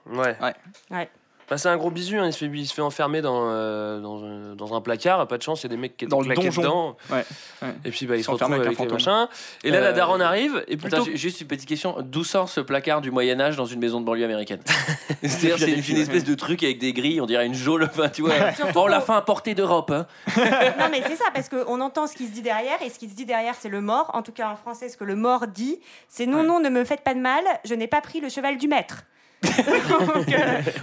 Ouais. 0.10 0.36
Ouais. 0.42 0.54
Ouais. 0.92 1.10
Bah, 1.48 1.60
c'est 1.60 1.70
un 1.70 1.78
gros 1.78 1.92
bisu, 1.92 2.18
hein. 2.18 2.26
il, 2.26 2.34
se 2.34 2.40
fait, 2.40 2.46
il 2.48 2.66
se 2.66 2.74
fait 2.74 2.82
enfermer 2.82 3.22
dans, 3.22 3.44
euh, 3.52 4.00
dans, 4.02 4.24
un, 4.24 4.56
dans 4.56 4.74
un 4.74 4.82
placard, 4.82 5.28
pas 5.28 5.38
de 5.38 5.44
chance, 5.44 5.62
il 5.62 5.66
y 5.66 5.68
a 5.68 5.70
des 5.76 5.78
mecs 5.80 5.96
qui 5.96 6.06
étaient 6.06 6.10
Dans 6.10 6.18
le 6.22 6.26
claqués 6.26 6.46
donjon. 6.46 6.62
dedans. 6.64 6.98
Ouais, 7.12 7.24
ouais. 7.62 7.68
Et 7.86 7.92
puis 7.92 8.08
bah, 8.08 8.16
il 8.16 8.22
Ils 8.22 8.24
se 8.24 8.32
retrouve 8.32 8.52
avec, 8.52 8.66
avec 8.66 8.80
les 8.80 8.88
machins. 8.88 9.28
Et 9.64 9.70
là, 9.70 9.80
la 9.80 9.90
Euh, 9.90 9.94
daronne 9.94 10.24
arrive, 10.24 10.66
et 10.68 10.76
plutôt. 10.76 10.96
Attends, 10.96 11.06
juste 11.14 11.42
une 11.42 11.48
petite 11.48 11.70
question. 11.70 11.98
D'où 12.02 12.24
sort 12.24 12.50
ce 12.50 12.62
placard 12.62 13.02
du 13.02 13.12
Moyen-Âge 13.12 13.58
dans 13.58 13.66
une 13.68 13.80
maison 13.80 14.00
de 14.02 14.06
banlieue 14.06 14.26
américaine? 14.26 14.62
C'est-à-dire, 15.22 15.60
c'est 15.60 15.88
une, 15.92 15.98
espèce 15.98 16.24
de 16.24 16.34
truc 16.34 16.64
avec 16.64 16.80
des 16.80 16.94
grilles, 16.94 17.22
on 17.22 17.28
dirait 17.28 17.46
une 17.46 17.54
geôle. 17.54 17.84
Enfin, 17.84 18.10
tu 18.10 18.24
vois. 18.24 18.52
Surtout 18.54 18.80
on 18.80 18.88
l'a 18.88 18.98
qu'on- 19.02 19.06
fait 19.06 19.14
importer 19.14 19.54
d'Europe. 19.54 19.92
hein. 19.92 20.08
Non, 20.80 20.88
mais 20.90 21.04
c'est 21.06 21.16
ça, 21.16 21.26
parce 21.32 21.48
qu'on 21.50 21.80
entend 21.80 22.08
ce 22.08 22.16
qui 22.16 22.26
se 22.26 22.32
dit 22.32 22.42
derrière, 22.42 22.82
et 22.84 22.90
ce 22.90 22.98
qui 22.98 23.08
se 23.08 23.14
dit 23.14 23.26
derrière, 23.26 23.54
c'est 23.54 23.70
le 23.70 23.82
mort. 23.82 24.10
En 24.16 24.24
tout 24.24 24.32
cas, 24.32 24.50
en 24.50 24.56
français, 24.56 24.90
ce 24.90 24.98
que 24.98 25.04
le 25.04 25.16
mort 25.16 25.46
dit, 25.46 25.80
c'est 26.10 26.26
non, 26.26 26.42
non, 26.42 26.60
ne 26.60 26.70
me 26.70 26.84
faites 26.86 27.02
pas 27.02 27.14
de 27.14 27.20
mal, 27.20 27.44
je 27.66 27.76
n'ai 27.76 27.88
pas 27.88 28.02
pris 28.02 28.20
le 28.20 28.30
cheval 28.30 28.58
du 28.58 28.68
maître. 28.68 29.04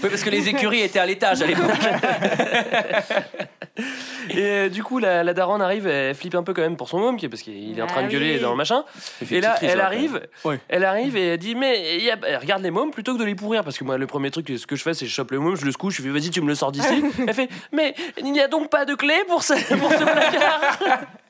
Oui, 0.03 0.09
parce 0.09 0.23
que 0.23 0.31
les 0.31 0.49
écuries 0.49 0.81
étaient 0.83 0.99
à 0.99 1.07
l'étage 1.07 1.43
à 1.43 1.47
l'époque. 1.47 1.71
Et 4.31 4.39
euh, 4.39 4.69
du 4.69 4.83
coup, 4.83 4.99
la, 4.99 5.25
la 5.25 5.33
daronne 5.35 5.63
arrive, 5.63 5.87
elle 5.87 6.15
flippe 6.15 6.35
un 6.35 6.43
peu 6.43 6.53
quand 6.53 6.61
même 6.63 6.77
pour 6.77 6.89
son 6.89 6.99
môme, 7.01 7.17
qui- 7.17 7.29
parce 7.29 7.43
qu'il 7.43 7.77
est 7.79 7.83
en 7.83 7.87
Ah 7.87 7.93
train 7.93 8.03
de 8.03 8.09
gueuler 8.09 8.35
oui. 8.37 8.41
dans 8.41 8.51
le 8.51 8.57
machin. 8.57 8.85
Et 9.31 9.41
là, 9.41 9.57
elle 9.63 9.79
ouais, 9.79 9.81
arrive, 9.83 10.21
Ouais. 10.45 10.61
elle 10.69 10.85
arrive 10.85 11.17
et 11.17 11.29
elle 11.29 11.39
dit 11.39 11.55
mais 11.55 11.97
il 11.97 12.05
y 12.05 12.11
a- 12.11 12.17
elle 12.27 12.37
regarde 12.37 12.63
les 12.63 12.71
mômes 12.71 12.91
plutôt 12.91 13.15
que 13.15 13.19
de 13.19 13.25
les 13.25 13.35
pourrir 13.35 13.65
parce 13.65 13.79
que 13.79 13.85
moi 13.85 13.97
le 13.99 14.07
premier 14.07 14.31
truc 14.31 14.53
ce 14.57 14.67
que 14.67 14.77
je 14.77 14.83
fais 14.83 14.93
c'est 14.95 15.07
je 15.07 15.13
chope 15.15 15.31
le 15.33 15.39
môme, 15.41 15.57
je 15.57 15.65
le 15.65 15.73
secoue, 15.73 15.91
je 15.91 16.03
lui 16.03 16.09
fais 16.13 16.19
vas-y 16.21 16.31
tu 16.31 16.41
me 16.43 16.49
le 16.49 16.55
sors 16.55 16.71
d'ici. 16.71 17.03
elle 17.27 17.35
fait 17.35 17.49
mais 17.73 17.95
il 18.19 18.31
n'y 18.33 18.41
a 18.41 18.49
donc 18.49 18.69
pas 18.71 18.85
de 18.85 18.95
clé 18.95 19.15
pour 19.27 19.43
ce, 19.43 19.55
pour 19.77 19.91
ce 19.91 19.97
placard. 20.05 20.79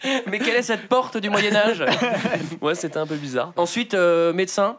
Mais 0.27 0.41
quelle 0.41 0.57
est 0.57 0.63
cette 0.63 0.89
porte 0.89 1.17
du 1.17 1.31
Moyen-Âge 1.31 1.85
ouais 2.61 2.75
c'était 2.75 2.99
un 2.99 3.07
peu 3.07 3.15
bizarre. 3.15 3.53
Ensuite, 3.57 3.95
euh, 3.95 4.33
médecin. 4.33 4.77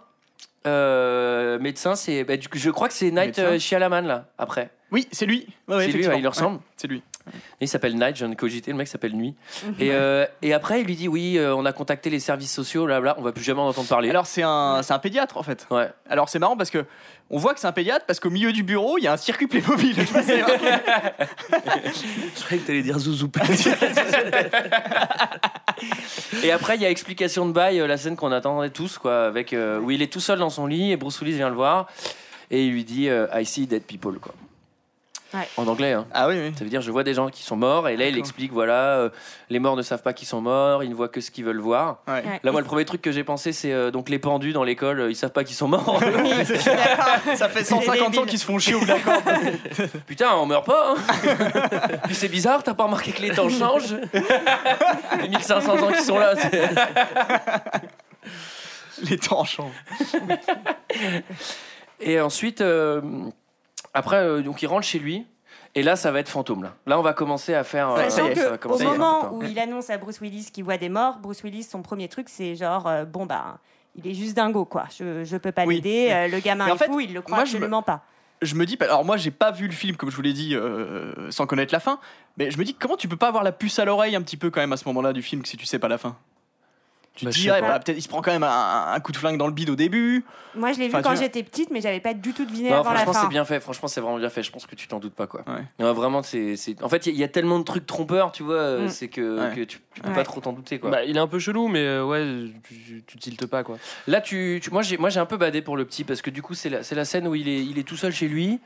Euh, 0.66 1.60
médecin, 1.60 1.96
c'est. 1.96 2.24
bah, 2.24 2.38
du 2.38 2.48
coup, 2.48 2.58
je 2.58 2.70
crois 2.70 2.88
que 2.88 2.94
c'est 2.94 3.12
Night 3.12 3.38
Médecin. 3.38 3.44
euh, 3.44 3.60
Shyamalan, 3.60 4.08
là, 4.08 4.26
après. 4.38 4.70
Oui, 4.92 5.08
c'est 5.12 5.26
lui. 5.26 5.48
Ouais, 5.68 5.76
ouais, 5.76 5.82
C'est 5.86 5.88
lui, 5.88 5.90
effectivement. 5.90 6.14
ouais, 6.14 6.20
il 6.20 6.22
lui 6.22 6.28
ressemble. 6.28 6.56
Ouais, 6.58 6.62
c'est 6.78 6.88
lui. 6.88 7.02
Il 7.62 7.68
s'appelle 7.68 7.96
Night, 7.96 8.16
je 8.16 8.26
viens 8.26 8.30
de 8.30 8.36
cogiter, 8.36 8.72
le 8.72 8.78
mec 8.78 8.88
s'appelle 8.88 9.14
Nuit. 9.16 9.36
et, 9.80 9.92
euh, 9.92 10.26
et 10.42 10.54
après, 10.54 10.82
il 10.82 10.88
lui 10.88 10.96
dit 10.96 11.08
Oui, 11.08 11.38
euh, 11.38 11.56
on 11.56 11.66
a 11.66 11.72
contacté 11.72 12.10
les 12.10 12.20
services 12.20 12.54
sociaux, 12.54 12.86
là, 12.86 13.00
là, 13.00 13.16
on 13.18 13.22
va 13.22 13.32
plus 13.32 13.44
jamais 13.44 13.62
en 13.62 13.68
entendre 13.68 13.88
parler. 13.88 14.10
Alors 14.10 14.26
c'est 14.28 14.44
un, 14.44 14.82
c'est 14.84 14.94
un 14.94 15.00
pédiatre 15.00 15.38
en 15.38 15.44
fait. 15.44 15.66
ouais. 15.72 15.90
Alors 16.10 16.28
c'est 16.30 16.40
marrant 16.40 16.58
parce 16.58 16.70
que 16.70 16.86
on 17.30 17.38
voit 17.38 17.54
que 17.54 17.60
c'est 17.62 17.68
un 17.68 17.72
pédiatre 17.72 18.06
parce 18.06 18.20
qu'au 18.20 18.30
milieu 18.30 18.52
du 18.52 18.64
bureau 18.64 18.98
il 18.98 19.06
y 19.06 19.08
a 19.08 19.14
un 19.14 19.18
circuit 19.18 19.48
Playmobil. 19.48 19.96
Je 19.98 20.06
sais 20.06 20.40
pas. 20.42 20.52
Je 22.36 22.44
croyais 22.44 22.62
que 22.62 22.68
t'allais 22.68 22.82
dire 22.84 23.00
Zouzou. 23.00 23.30
Et 26.44 26.52
après, 26.52 26.76
il 26.76 26.82
y 26.82 26.86
a 26.86 26.90
explication 26.90 27.46
de 27.48 27.52
bail, 27.54 27.80
euh, 27.80 27.88
la 27.88 27.98
scène 27.98 28.16
qu'on 28.16 28.32
attendait 28.32 28.70
tous, 28.70 28.98
quoi, 28.98 29.26
avec, 29.26 29.54
euh, 29.54 29.80
où 29.80 29.92
il 29.92 30.02
est 30.02 30.12
tout 30.12 30.20
seul 30.20 30.40
dans 30.40 30.50
son 30.50 30.66
lit 30.68 30.92
et 30.92 30.98
Bruce 30.98 31.20
Willis 31.22 31.36
vient 31.36 31.50
le 31.50 31.56
voir 31.56 31.88
et 32.52 32.66
il 32.66 32.72
lui 32.72 32.84
dit 32.84 33.10
euh, 33.10 33.28
I 33.34 33.46
see 33.46 33.66
dead 33.68 33.84
people, 33.84 34.20
quoi. 34.20 34.34
Ouais. 35.34 35.48
En 35.58 35.68
anglais, 35.68 35.94
hein. 35.94 36.06
ah 36.14 36.28
oui 36.28 36.36
oui. 36.40 36.54
Ça 36.56 36.64
veut 36.64 36.70
dire 36.70 36.82
je 36.82 36.92
vois 36.92 37.04
des 37.04 37.16
gens 37.16 37.30
qui 37.30 37.42
sont 37.42 37.56
morts 37.56 37.90
et 37.90 37.98
là 37.98 38.08
il 38.08 38.18
explique 38.20 38.52
voilà 38.54 38.98
euh, 39.00 39.10
les 39.50 39.58
morts 39.58 39.76
ne 39.76 39.82
savent 39.82 40.04
pas 40.04 40.14
qu'ils 40.14 40.28
sont 40.28 40.42
morts 40.42 40.84
ils 40.84 40.90
ne 40.92 40.96
voient 40.96 41.08
que 41.10 41.22
ce 41.22 41.32
qu'ils 41.32 41.44
veulent 41.44 41.60
voir 41.60 42.02
Ouais. 42.08 42.14
Ouais. 42.24 42.40
là 42.44 42.52
moi 42.52 42.62
le 42.62 42.68
premier 42.68 42.86
truc 42.86 43.02
que 43.02 43.12
j'ai 43.12 43.24
pensé 43.24 43.52
c'est 43.52 43.72
euh, 43.74 43.90
donc 43.90 44.10
les 44.10 44.20
pendus 44.20 44.54
dans 44.54 44.64
l'école 44.64 45.00
euh, 45.00 45.10
ils 45.10 45.16
savent 45.16 45.32
pas 45.32 45.44
qu'ils 45.44 45.56
sont 45.56 45.68
morts. 45.68 46.00
Ça 47.36 47.50
fait 47.50 47.64
150 47.64 48.18
ans 48.20 48.26
qu'ils 48.26 48.38
se 48.38 48.46
font 48.46 48.60
chier 48.60 48.76
au 48.76 48.86
d'accord. 48.86 49.22
putain 50.06 50.36
on 50.36 50.46
meurt 50.46 50.66
pas 50.68 50.94
hein 50.94 51.98
c'est 52.12 52.30
bizarre 52.30 52.62
t'as 52.62 52.76
pas 52.76 52.84
remarqué 52.84 53.12
que 53.12 53.22
les 53.24 53.32
temps 53.32 53.50
changent? 53.50 53.96
Les 55.20 55.30
1500 55.30 55.82
ans 55.84 55.92
qui 55.92 56.04
sont 56.04 56.20
là 56.20 56.36
c'est- 56.36 56.70
Les 59.10 59.18
temps 59.18 59.44
changent. 59.44 59.72
et 62.00 62.22
ensuite 62.22 62.62
euh, 62.62 63.02
après 63.94 64.18
euh, 64.18 64.42
donc 64.42 64.62
il 64.62 64.68
rentre 64.68 64.86
chez 64.86 65.00
lui 65.00 65.26
et 65.76 65.84
là 65.84 65.96
ça 65.96 66.12
va 66.12 66.20
être 66.20 66.30
fantôme 66.30 66.64
là 66.64 66.76
là 66.86 67.00
on 67.00 67.02
va 67.02 67.14
commencer 67.14 67.54
à 67.54 67.64
faire 67.64 67.90
euh, 67.92 68.10
ça 68.10 68.24
y 68.24 68.28
est, 68.28 68.36
ça 68.36 68.50
va 68.52 68.58
commencer 68.58 68.86
au 68.86 68.90
à 68.90 68.92
faire 68.94 69.02
un 69.02 69.14
moment 69.14 69.34
où 69.34 69.44
il 69.44 69.60
annonce 69.60 69.90
à 69.90 69.98
Bruce 69.98 70.20
Willis 70.22 70.50
qu'il 70.52 70.64
voit 70.64 70.78
des 70.78 70.90
morts, 70.90 71.18
Bruce 71.20 71.44
Willis, 71.44 71.64
son 71.64 71.82
premier 71.82 72.08
truc, 72.08 72.28
c'est 72.30 72.56
genre, 72.56 72.88
euh, 72.88 73.06
bon 73.06 73.26
bah, 73.26 73.60
il 73.96 74.08
est 74.08 74.14
juste 74.16 74.36
dingo, 74.36 74.66
quoi. 74.66 74.86
Je, 74.98 75.24
je 75.24 75.38
peux 75.38 75.52
pas 75.52 75.66
Oui. 75.66 75.76
l'aider. 75.76 76.08
euh, 76.12 76.28
le 76.28 76.40
gamin 76.40 76.68
est 76.74 76.78
fait, 76.78 76.86
fou, 76.86 77.00
il 77.00 77.14
le 77.14 77.22
croit 77.22 77.36
moi, 77.38 77.46
je 77.46 77.52
me- 77.52 77.58
absolument 77.58 77.84
pas. 77.84 78.02
Je 78.42 78.56
me 78.56 78.66
dis, 78.66 78.78
alors 78.82 79.06
moi 79.06 79.16
j'ai 79.16 79.32
pas 79.32 79.52
vu 79.52 79.68
le 79.68 79.74
film 79.74 79.96
comme 79.96 80.10
je 80.12 80.16
vous 80.18 80.22
l'ai 80.22 80.34
dit 80.34 80.54
euh, 80.56 81.32
sans 81.32 81.46
connaître 81.46 81.74
la 81.74 81.80
fin, 81.80 82.00
mais 82.38 82.52
je 82.52 82.58
me 82.58 82.66
dis 82.66 82.74
comment 82.74 82.98
tu 82.98 83.08
peux 83.08 83.16
pas 83.16 83.28
avoir 83.30 83.44
la 83.44 83.52
puce 83.54 83.80
à 83.80 83.86
l'oreille 83.86 84.16
un 84.18 84.22
petit 84.22 84.36
peu 84.38 84.50
quand 84.50 84.60
même 84.60 84.74
à 84.74 84.78
ce 84.78 84.86
moment-là 84.90 85.14
du 85.14 85.22
film 85.22 85.46
si 85.46 85.56
tu 85.56 85.66
sais 85.66 85.80
pas 85.80 85.88
la 85.88 85.98
fin? 85.98 86.18
Tu 87.16 87.26
Bah, 87.26 87.32
te 87.32 87.38
ouais, 87.40 87.62
pas. 87.62 87.68
bah, 87.68 87.80
peut-être 87.80 87.98
il 87.98 88.02
se 88.02 88.08
prend 88.08 88.22
quand 88.24 88.32
même 88.32 88.42
un, 88.42 88.92
un 88.92 89.00
coup 89.00 89.12
de 89.12 89.18
flingue 89.18 89.38
dans 89.38 89.46
le 89.46 89.54
bide 89.54 89.70
au 89.70 89.76
début. 89.76 90.26
Moi, 90.56 90.72
je 90.74 90.80
l'ai 90.80 90.88
vu 90.88 90.96
Enfin, 90.96 91.04
quand 91.04 91.16
j'étais 91.16 91.44
petite, 91.44 91.70
mais 91.70 91.80
j'avais 91.80 92.00
pas 92.00 92.16
du 92.16 92.34
tout 92.34 92.44
deviné 92.44 92.72
non, 92.72 92.78
avant 92.78 92.92
la 92.92 93.02
franchement, 93.02 93.22
c'est 93.22 93.28
bien 93.30 93.46
fait. 93.46 93.60
Franchement, 93.60 93.88
c'est 93.88 94.02
vraiment 94.02 94.18
bien 94.18 94.32
fait. 94.32 94.42
Je 94.42 94.52
pense 94.52 94.66
que 94.66 94.74
tu 94.76 94.88
t'en 94.88 94.98
doutes 95.00 95.14
pas, 95.14 95.28
quoi. 95.28 95.44
Ouais. 95.48 95.62
Non, 95.78 95.94
vraiment, 95.94 96.24
c'est. 96.24 96.56
c'est- 96.56 96.82
En 96.82 96.90
fait, 96.90 97.06
il 97.06 97.10
y, 97.10 97.12
a- 97.12 97.16
il 97.16 97.20
y 97.20 97.24
a 97.24 97.28
tellement 97.28 97.60
de 97.60 97.64
trucs 97.64 97.86
trompeurs, 97.86 98.32
tu 98.32 98.42
vois, 98.42 98.56
euh, 98.56 98.86
Mm. 98.86 98.90
c'est 98.90 99.10
que, 99.10 99.40
Ouais. 99.50 99.56
que 99.56 99.62
tu, 99.62 99.80
tu 99.94 100.02
peux 100.02 100.10
Ouais. 100.10 100.16
pas 100.16 100.24
trop 100.24 100.42
t'en 100.42 100.54
douter, 100.54 100.80
quoi. 100.80 100.90
Bah, 100.90 101.04
il 101.04 101.16
est 101.16 101.20
un 101.20 101.28
peu 101.28 101.38
chelou 101.38 101.68
mais 101.68 101.82
euh, 101.86 102.04
ouais 102.04 102.26
tu, 102.68 103.04
tu 103.06 103.18
tiltes 103.20 103.46
pas 103.46 103.64
quoi. 103.64 103.78
Là, 104.08 104.20
tu, 104.20 104.60
tu- 104.64 104.72
moi, 104.72 104.82
j'ai, 104.82 104.98
moi, 104.98 105.10
j'ai 105.12 105.20
un 105.20 105.28
peu 105.28 105.38
badé 105.38 105.62
pour 105.62 105.78
le 105.78 105.86
petit 105.86 106.04
parce 106.04 106.24
que 106.24 106.32
du 106.32 106.42
coup, 106.42 106.56
c'est 106.56 106.70
la, 106.70 106.82
c'est 106.84 106.96
la 106.96 107.06
scène 107.06 107.28
où 107.28 107.36
il 107.36 107.48
est, 107.48 107.64
il 107.64 107.78
est 107.78 107.84
tout 107.88 107.96
seul 107.98 108.12
chez 108.12 108.28
lui. 108.28 108.60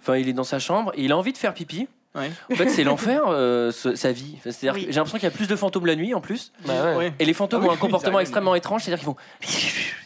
Enfin, 0.00 0.16
il 0.16 0.28
est 0.30 0.32
dans 0.32 0.44
sa 0.44 0.58
chambre 0.58 0.92
et 0.96 1.02
il 1.04 1.12
a 1.12 1.16
envie 1.18 1.32
de 1.34 1.38
faire 1.38 1.52
pipi. 1.54 1.88
Ouais. 2.14 2.30
En 2.52 2.54
fait, 2.56 2.68
c'est 2.68 2.84
l'enfer, 2.84 3.22
euh, 3.28 3.70
ce- 3.70 3.94
sa 3.94 4.12
vie. 4.12 4.34
Enfin, 4.36 4.50
C'est-à-dire 4.50 4.74
Oui. 4.74 4.86
que 4.86 4.92
j'ai 4.92 4.96
l'impression 4.96 5.18
qu'il 5.18 5.26
y 5.28 5.32
a 5.32 5.34
plus 5.34 5.48
de 5.48 5.56
fantômes 5.56 5.86
la 5.86 5.96
nuit 5.96 6.12
en 6.14 6.20
plus. 6.20 6.52
Bah. 6.66 6.96
Ouais. 6.96 7.14
Et 7.18 7.24
les 7.24 7.32
fantômes 7.32 7.60
Ah 7.62 7.64
oui, 7.64 7.68
ont 7.68 7.72
un 7.72 7.74
oui, 7.74 7.80
comportement 7.80 8.12
ça 8.12 8.16
arrive. 8.16 8.26
extrêmement 8.28 8.54
étrange, 8.54 8.82
c'est-à-dire 8.84 8.98
qu'ils 8.98 9.06
font. 9.06 9.16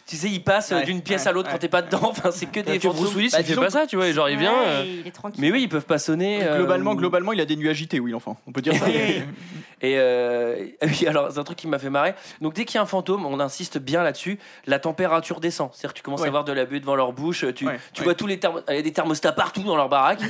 Tu 0.07 0.15
sais, 0.15 0.29
ils 0.29 0.41
passent 0.43 0.71
euh, 0.71 0.77
Ouais, 0.77 0.85
d'une 0.85 1.01
pièce 1.01 1.23
ouais, 1.23 1.27
à 1.27 1.31
l'autre 1.33 1.47
ouais. 1.49 1.53
quand 1.53 1.59
t'es 1.59 1.67
pas 1.67 1.81
dedans. 1.81 1.99
Enfin, 2.03 2.31
c'est 2.31 2.45
que 2.45 2.61
des 2.61 2.75
Et 2.75 2.77
que 2.79 2.83
fantômes. 2.87 3.01
Bruce 3.03 3.15
Willis 3.15 3.29
Bah, 3.33 3.39
il 3.41 3.45
fait 3.45 3.55
pas 3.55 3.69
ça 3.69 3.85
tu 3.87 3.97
vois 3.97 4.09
genre 4.11 4.29
il 4.29 4.37
vient 4.37 4.51
Ouais, 4.53 4.65
euh, 4.67 5.01
il 5.03 5.07
est. 5.07 5.13
Mais 5.37 5.51
oui, 5.51 5.63
ils 5.63 5.69
peuvent 5.69 5.85
pas 5.85 5.97
sonner. 5.99 6.39
euh, 6.43 6.57
Globalement, 6.57 6.95
globalement, 6.95 7.33
il 7.33 7.41
a 7.41 7.45
des 7.45 7.55
nuits 7.57 7.69
agitées, 7.69 7.99
oui, 7.99 8.11
l'enfant. 8.11 8.37
On 8.47 8.51
peut 8.53 8.61
dire 8.61 8.73
ça. 8.75 8.85
Oui. 8.85 9.21
Et 9.81 9.93
euh, 9.99 10.65
oui, 10.81 11.05
alors 11.05 11.31
c'est 11.31 11.37
un 11.37 11.43
truc 11.43 11.57
qui 11.57 11.67
m'a 11.67 11.77
fait 11.77 11.89
marrer. 11.91 12.15
Donc 12.41 12.53
dès 12.55 12.65
qu'il 12.65 12.75
y 12.75 12.77
a 12.79 12.81
un 12.81 12.85
fantôme, 12.87 13.25
on 13.27 13.39
insiste 13.39 13.77
bien 13.77 14.01
là-dessus, 14.01 14.39
la 14.65 14.79
température 14.79 15.39
descend. 15.39 15.69
C'est-à-dire 15.73 15.93
que 15.93 15.97
tu 15.99 16.03
commences 16.03 16.21
Ouais. 16.21 16.27
à 16.29 16.31
voir 16.31 16.45
de 16.45 16.51
la 16.53 16.65
buée 16.65 16.79
devant 16.79 16.95
leur 16.95 17.11
bouche, 17.13 17.45
tu, 17.53 17.67
Ouais, 17.67 17.79
tu 17.93 17.99
ouais. 18.01 18.05
vois 18.05 18.15
tous 18.15 18.25
les 18.27 18.37
thermos- 18.39 18.63
il 18.69 18.75
y 18.75 18.79
a 18.79 18.81
des 18.81 18.93
thermostats 18.93 19.33
partout 19.33 19.61
dans 19.61 19.75
leur 19.75 19.87
baraque 19.89 20.21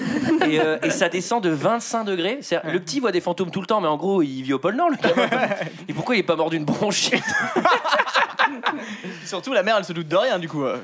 et, 0.50 0.60
euh, 0.60 0.78
et 0.84 0.90
ça 0.90 1.08
descend 1.08 1.42
de 1.44 1.50
25 1.50 2.04
degrés. 2.04 2.40
C'est-à-dire, 2.42 2.74
Le 2.74 2.80
petit 2.82 3.00
voit 3.00 3.12
des 3.14 3.22
fantômes 3.22 3.52
tout 3.52 3.62
le 3.62 3.68
temps, 3.68 3.80
mais 3.80 3.88
en 3.88 3.96
gros 3.96 4.22
il 4.22 4.42
vit 4.42 4.54
au 4.54 4.60
pôle 4.60 4.76
Nord. 4.76 4.90
Le 4.90 4.98
et 5.88 5.94
pourquoi 5.94 6.16
il 6.16 6.20
est 6.20 6.24
pas 6.24 6.36
mort 6.36 6.50
d'une 6.50 6.66
bronchite? 6.66 7.24
Surtout, 9.26 9.54
la 9.54 9.64
mère, 9.64 9.78
elle 9.78 9.86
se 9.86 9.94
doute 9.94 10.08
de 10.08 10.16
rien, 10.16 10.40
du 10.40 10.48
coup. 10.50 10.64
euh. 10.64 10.78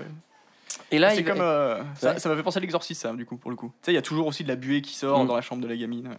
Et 0.91 0.99
là, 0.99 1.12
c'est 1.12 1.17
il- 1.21 1.26
comme. 1.26 1.41
euh, 1.41 1.82
ça 1.95 2.13
Ouais. 2.13 2.19
ça 2.19 2.30
m'a 2.30 2.36
fait 2.36 2.43
penser 2.43 2.58
à 2.58 2.62
l'exorciste, 2.62 3.02
ça, 3.02 3.12
du 3.13 3.26
coup, 3.26 3.38
pour 3.38 3.49
le 3.52 3.58
coup. 3.58 3.67
Tu 3.82 3.86
sais, 3.88 3.91
il 3.91 3.95
y 3.95 3.97
a 3.97 4.02
toujours 4.02 4.28
aussi 4.28 4.43
de 4.43 4.49
la 4.49 4.56
buée 4.56 4.82
qui 4.82 4.95
sort 4.95 5.23
Mm. 5.23 5.28
dans 5.28 5.36
la 5.36 5.41
chambre 5.41 5.62
de 5.62 5.67
la 5.67 5.76
gamine. 5.76 6.08
ouais. 6.08 6.17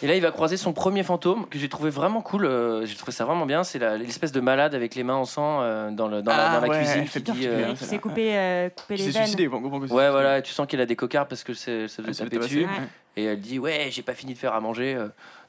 Et 0.00 0.06
là, 0.06 0.14
il 0.14 0.22
va 0.22 0.30
croiser 0.30 0.56
son 0.56 0.72
premier 0.72 1.02
fantôme 1.02 1.48
que 1.48 1.58
j'ai 1.58 1.68
trouvé 1.68 1.90
vraiment 1.90 2.20
cool. 2.20 2.44
euh, 2.46 2.86
j'ai 2.86 2.94
trouvé 2.94 3.10
ça 3.10 3.24
vraiment 3.24 3.46
bien. 3.46 3.64
C'est 3.64 3.80
l'espèce 3.98 4.30
de 4.30 4.38
malade 4.40 4.74
avec 4.76 4.94
les 4.94 5.02
mains 5.02 5.16
en 5.16 5.24
sang 5.24 5.60
euh, 5.62 5.90
dans, 5.90 6.06
le, 6.06 6.22
dans, 6.22 6.30
la, 6.30 6.50
Ah, 6.52 6.60
la 6.60 6.68
ouais, 6.68 6.78
cuisine 6.78 7.04
qui 7.04 7.20
dit. 7.20 7.46
euh, 7.48 7.70
hein. 7.70 7.74
qui 7.76 7.84
s'est 7.84 7.98
coupé, 7.98 8.36
euh, 8.36 8.68
coupé 8.70 8.94
Qui 8.94 9.02
les 9.02 9.06
s'est 9.10 9.18
veines. 9.18 9.26
suicidé, 9.26 9.48
on 9.48 9.60
comprend 9.60 9.80
que 9.80 9.88
c'est 9.88 9.92
Ouais, 9.92 10.08
voilà, 10.10 10.40
tu 10.40 10.52
sens 10.52 10.68
qu'elle 10.68 10.80
a 10.80 10.86
des 10.86 10.94
cocards 10.94 11.26
parce 11.26 11.42
que 11.42 11.52
c'est- 11.52 11.88
ça 11.88 12.04
s'est 12.04 12.24
taper 12.24 12.38
dessus. 12.38 12.60
ouais. 12.62 12.68
Et 13.16 13.24
elle 13.24 13.40
dit 13.40 13.58
ouais 13.58 13.88
j'ai 13.90 14.02
pas 14.02 14.14
fini 14.14 14.34
de 14.34 14.38
faire 14.38 14.54
à 14.54 14.60
manger. 14.60 14.96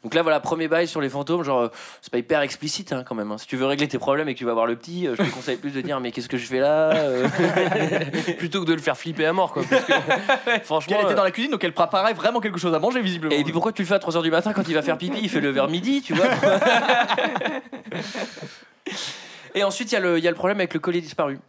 Donc 0.03 0.13
là 0.13 0.21
voilà 0.21 0.39
premier 0.39 0.69
bail 0.69 0.87
sur 0.87 1.01
les 1.01 1.09
fantômes 1.09 1.43
genre 1.43 1.59
euh, 1.59 1.67
c'est 2.01 2.09
pas 2.09 2.19
hyper 2.19 2.39
explicite 2.39 2.93
hein, 2.93 3.03
quand 3.05 3.15
même. 3.15 3.31
hein. 3.33 3.37
Si 3.37 3.47
tu 3.47 3.57
veux 3.57 3.65
régler 3.65 3.85
tes 3.89 3.97
problèmes 3.99 4.29
et 4.29 4.33
que 4.33 4.39
tu 4.39 4.45
vas 4.45 4.53
voir 4.53 4.65
le 4.65 4.77
petit, 4.77 5.05
euh, 5.07 5.15
je 5.17 5.23
te 5.23 5.29
conseille 5.29 5.57
plus 5.57 5.71
de 5.71 5.81
dire 5.81 5.99
mais 5.99 6.11
qu'est-ce 6.13 6.29
que 6.29 6.37
je 6.37 6.45
fais 6.45 6.59
là 6.59 6.91
euh. 6.95 7.27
plutôt 8.37 8.61
que 8.61 8.65
de 8.65 8.73
le 8.73 8.79
faire 8.81 8.97
flipper 8.97 9.25
à 9.25 9.33
mort 9.33 9.51
quoi. 9.51 9.63
parce 9.69 9.83
que, 9.83 9.91
Puis 9.91 10.59
franchement 10.63 10.95
elle 10.99 11.05
était 11.05 11.15
dans 11.15 11.23
la 11.25 11.31
cuisine, 11.31 11.51
donc 11.51 11.61
elle 11.65 11.73
préparait 11.73 12.13
vraiment 12.13 12.39
quelque 12.39 12.59
chose 12.59 12.73
à 12.73 12.79
manger, 12.79 13.01
visiblement. 13.01 13.35
Et 13.35 13.43
puis 13.43 13.51
pourquoi 13.51 13.73
tu 13.73 13.81
le 13.81 13.87
fais 13.89 13.95
à 13.95 13.99
3h 13.99 14.21
du 14.23 14.31
matin 14.31 14.53
quand 14.53 14.65
il 14.69 14.73
va 14.73 14.81
faire 14.81 14.97
pipi? 14.97 15.19
Il 15.21 15.29
fait 15.29 15.41
le 15.41 15.49
vers 15.49 15.67
midi 15.67 16.01
tu 16.01 16.13
vois. 16.13 16.27
et 19.55 19.63
ensuite 19.63 19.91
il 19.91 19.95
y, 19.95 19.97
a 19.97 20.01
le- 20.01 20.17
il 20.17 20.23
y 20.23 20.27
a 20.27 20.31
le 20.31 20.35
problème 20.37 20.59
avec 20.59 20.73
le 20.73 20.79
collier 20.79 21.01
disparu. 21.01 21.39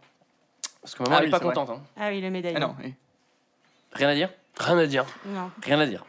Parce 0.81 0.95
que 0.95 1.03
maman 1.03 1.15
Ah 1.15 1.19
elle 1.19 1.23
est 1.23 1.27
oui, 1.27 1.31
pas 1.31 1.37
c'est 1.37 1.45
vrai. 1.45 1.53
contente. 1.53 1.77
hein. 1.77 1.81
Ah 1.99 2.09
oui, 2.09 2.21
le 2.21 2.29
médaillon. 2.31 2.55
Ah 2.57 2.59
non, 2.59 2.75
oui. 2.83 2.93
Rien 3.93 4.09
à 4.09 4.15
dire? 4.15 4.29
Rien 4.57 4.77
à 4.77 4.85
dire. 4.87 5.05
Non. 5.27 5.51
Rien 5.63 5.79
à 5.79 5.85
dire. 5.85 6.03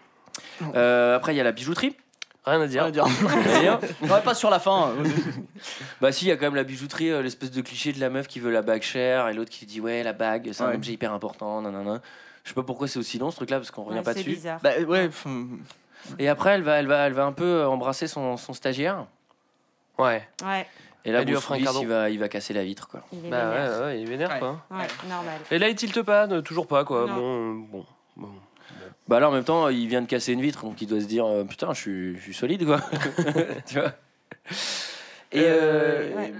Euh, 0.74 1.16
après 1.16 1.34
il 1.34 1.36
y 1.36 1.40
a 1.40 1.44
la 1.44 1.52
bijouterie. 1.52 1.96
Rien 2.44 2.60
à 2.60 2.66
dire. 2.66 2.82
Rien 2.82 2.88
à 2.88 2.90
dire. 2.90 3.04
Rien 3.28 3.54
à 3.72 3.78
dire. 3.78 3.78
Ouais, 4.10 4.20
pas 4.22 4.34
sur 4.34 4.50
la 4.50 4.58
fin. 4.58 4.90
euh. 4.90 5.04
Bah 6.00 6.10
si, 6.12 6.24
il 6.24 6.28
y 6.28 6.30
a 6.32 6.36
quand 6.36 6.46
même 6.46 6.56
la 6.56 6.64
bijouterie, 6.64 7.10
euh, 7.10 7.22
l'espèce 7.22 7.50
de 7.52 7.60
cliché 7.60 7.92
de 7.92 8.00
la 8.00 8.10
meuf 8.10 8.26
qui 8.26 8.40
veut 8.40 8.50
la 8.50 8.62
bague 8.62 8.82
chère 8.82 9.28
et 9.28 9.34
l'autre 9.34 9.50
qui 9.50 9.64
dit 9.66 9.80
ouais 9.80 10.02
la 10.02 10.12
bague 10.12 10.50
c'est 10.52 10.62
un 10.64 10.68
Ouais. 10.70 10.74
objet 10.74 10.92
hyper 10.92 11.12
important, 11.12 11.62
nanana. 11.62 12.00
Je 12.42 12.48
sais 12.48 12.54
pas 12.54 12.64
pourquoi 12.64 12.88
c'est 12.88 12.98
aussi 12.98 13.18
long 13.18 13.30
ce 13.30 13.36
truc-là 13.36 13.58
parce 13.58 13.70
qu'on 13.70 13.84
revient 13.84 13.98
Ouais, 13.98 14.02
pas 14.02 14.12
c'est 14.14 14.20
dessus. 14.20 14.30
bizarre. 14.30 14.58
Bah 14.62 14.70
ouais, 14.88 15.08
Et 16.18 16.28
après 16.28 16.50
elle 16.50 16.62
va, 16.62 16.72
elle 16.80 16.88
va, 16.88 17.06
elle 17.06 17.12
va 17.12 17.24
un 17.24 17.32
peu 17.32 17.44
euh, 17.44 17.68
embrasser 17.68 18.08
son, 18.08 18.36
son 18.36 18.52
stagiaire. 18.52 19.06
Ouais. 19.98 20.26
Ouais, 20.44 20.66
Et 21.04 21.12
là 21.12 21.22
lui 21.22 21.36
offre 21.36 21.52
un 21.52 21.58
il 21.58 21.86
va, 21.86 22.10
il 22.10 22.18
va 22.18 22.28
casser 22.28 22.52
la 22.54 22.64
vitre 22.64 22.88
quoi. 22.88 23.02
il 23.12 23.26
est 23.26 23.30
Bah 23.30 23.50
vénère. 23.50 23.78
ouais, 23.78 23.84
ouais, 23.84 24.00
il 24.00 24.02
est 24.02 24.10
vénère 24.10 24.30
Ouais. 24.30 24.38
quoi. 24.40 24.60
Ouais, 24.72 24.86
normal. 25.08 25.38
Et 25.52 25.58
là 25.60 25.68
il 25.68 25.76
tilte 25.76 26.02
pas, 26.02 26.26
ne- 26.26 26.40
toujours 26.40 26.66
pas 26.66 26.84
quoi. 26.84 27.06
Non. 27.06 27.14
Bon, 27.14 27.20
euh, 27.22 27.54
bon. 27.70 27.86
bon. 28.16 28.28
Bah 29.08 29.18
là 29.20 29.28
en 29.28 29.32
même 29.32 29.44
temps 29.44 29.68
il 29.68 29.88
vient 29.88 30.00
de 30.02 30.06
casser 30.06 30.32
une 30.32 30.40
vitre 30.40 30.62
donc 30.64 30.80
il 30.80 30.86
doit 30.86 31.00
se 31.00 31.06
dire 31.06 31.26
euh, 31.26 31.44
putain 31.44 31.72
je 31.74 31.80
suis, 31.80 32.16
je 32.16 32.20
suis 32.22 32.34
solide 32.34 32.64
quoi. 32.64 32.80
tu 33.66 33.78
vois. 33.80 33.92
Et, 35.32 35.40
euh, 35.44 36.14
Ouais. 36.16 36.32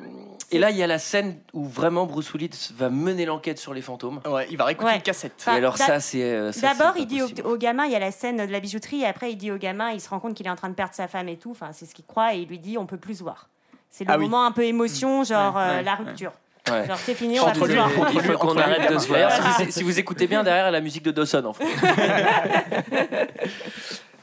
et 0.53 0.59
là 0.59 0.70
il 0.70 0.77
y 0.77 0.83
a 0.83 0.87
la 0.87 0.98
scène 0.98 1.38
où 1.53 1.64
vraiment 1.64 2.07
Bruce 2.07 2.33
Willis 2.35 2.70
va 2.77 2.88
mener 2.90 3.25
l'enquête 3.25 3.59
sur 3.59 3.75
les 3.75 3.83
fantômes. 3.83 4.20
ouais, 4.27 4.46
il 4.51 4.57
va 4.57 4.64
réécouter 4.66 4.90
Ouais. 4.90 4.96
une 4.96 5.03
cassette. 5.03 5.35
Enfin, 5.40 5.55
et 5.55 5.59
alors 5.59 5.77
ça 5.77 5.98
c'est 5.98 6.22
euh, 6.22 6.53
ça, 6.53 6.72
D'abord, 6.75 6.94
il 6.96 7.07
dit 7.07 7.20
au, 7.44 7.57
gamin, 7.57 7.87
il 7.87 7.92
y 7.92 7.96
a 7.96 7.98
la 7.98 8.12
scène 8.12 8.37
de 8.46 8.53
la 8.53 8.61
bijouterie, 8.61 9.01
et 9.03 9.07
après, 9.07 9.33
il 9.33 9.37
dit 9.37 9.51
au 9.51 9.57
gamin, 9.59 9.90
il 9.90 10.01
se 10.01 10.09
rend 10.09 10.20
compte 10.20 10.35
qu'il 10.35 10.46
est 10.46 10.51
en 10.51 10.57
train 10.57 10.68
de 10.68 10.75
perdre 10.75 10.94
sa 10.94 11.09
femme 11.09 11.29
et 11.29 11.37
tout. 11.38 11.51
Enfin, 11.53 11.70
c'est 11.72 11.87
ce 11.87 11.94
qu'il 11.94 12.05
croit, 12.05 12.35
et 12.35 12.38
il 12.40 12.48
lui 12.48 12.59
dit, 12.59 12.77
on 12.79 12.87
peut 12.87 12.96
plus 12.98 13.18
se 13.18 13.22
voir. 13.22 13.48
C'est 13.90 14.05
le 14.05 14.11
Ah 14.11 14.18
oui. 14.18 14.25
moment 14.25 14.44
un 14.44 14.53
peu 14.53 14.64
émotion, 14.64 15.25
genre 15.25 15.57
Ouais, 15.57 15.62
euh, 15.62 15.77
ouais, 15.79 15.83
la 15.83 15.94
rupture. 15.94 16.33
Ouais. 16.70 16.87
Genre, 16.87 16.96
c'est 16.96 17.14
fini, 17.14 17.40
on 17.40 17.44
va 17.44 17.48
Entre 17.51 17.59
plus 17.61 17.66
se 17.66 17.72
lui- 17.72 17.75
voir. 17.77 17.87
entre 17.98 18.11
Il 18.12 18.18
lui- 18.20 18.27
faut 18.29 18.38
qu'on 18.38 18.48
entre 18.48 18.55
lui 18.55 18.61
et 18.61 18.64
arrête 18.77 18.92
de 18.92 18.98
se. 18.98 19.11
D'ailleurs, 19.12 19.31
voir. 19.40 19.57
si, 19.57 19.64
vous, 19.64 19.70
si 19.72 19.83
vous 19.83 19.98
écoutez 19.98 20.27
bien 20.29 20.44
derrière 20.44 20.70
la 20.70 20.81
musique 20.81 21.03
de 21.03 21.11
Dawson 21.11 21.44
en 21.44 21.53
fait. 21.53 21.64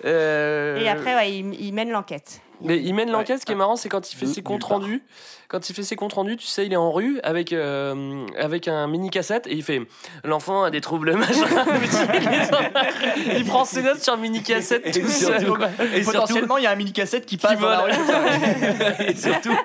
Euh, 0.06 0.78
Et 0.80 0.88
après, 0.88 1.14
ouais, 1.14 1.30
il, 1.34 1.54
il 1.62 1.74
mène 1.74 1.90
l'enquête. 1.92 2.40
Mais 2.62 2.78
il 2.78 2.94
mène 2.94 3.10
l'enquête, 3.12 3.40
ce 3.42 3.46
qui 3.46 3.52
est 3.54 3.56
marrant, 3.56 3.76
c'est 3.76 3.90
quand 3.90 4.12
il 4.12 4.16
fait 4.16 4.26
De 4.26 4.32
ses 4.34 4.42
comptes 4.42 4.64
rendus. 4.64 5.04
Quand 5.48 5.68
il 5.68 5.74
fait 5.76 5.82
ses 5.84 5.96
comptes 5.96 6.14
rendus, 6.14 6.38
tu 6.38 6.46
sais, 6.46 6.66
il 6.68 6.74
est 6.74 6.78
en 6.78 6.92
rue 6.92 7.20
avec, 7.24 7.54
euh, 7.54 8.26
avec 8.38 8.68
un 8.68 8.86
mini 8.88 9.10
cassette 9.10 9.48
et 9.48 9.54
il 9.54 9.64
fait 9.64 9.82
L'enfant 10.24 10.64
a 10.64 10.70
des 10.70 10.80
troubles 10.82 11.16
machin. 11.16 11.46
il 13.38 13.46
prend 13.46 13.66
ses 13.66 13.82
notes 13.82 14.02
sur 14.04 14.16
mini 14.18 14.44
cassette 14.44 14.86
Et 14.86 14.92
tout 15.02 15.08
seul. 15.08 15.40
surtout- 15.40 15.56
quoi. 15.58 15.70
Et 15.96 16.02
potentiellement, 16.02 16.58
il 16.58 16.64
y 16.66 16.68
a 16.68 16.72
un 16.72 16.76
mini 16.76 16.92
cassette 16.94 17.26
qui 17.26 17.38
passe 17.38 17.58
dans 17.60 17.68
la 17.70 17.82
vole. 17.82 17.92
rue. 17.92 19.06
et 19.06 19.16
surtout, 19.16 19.58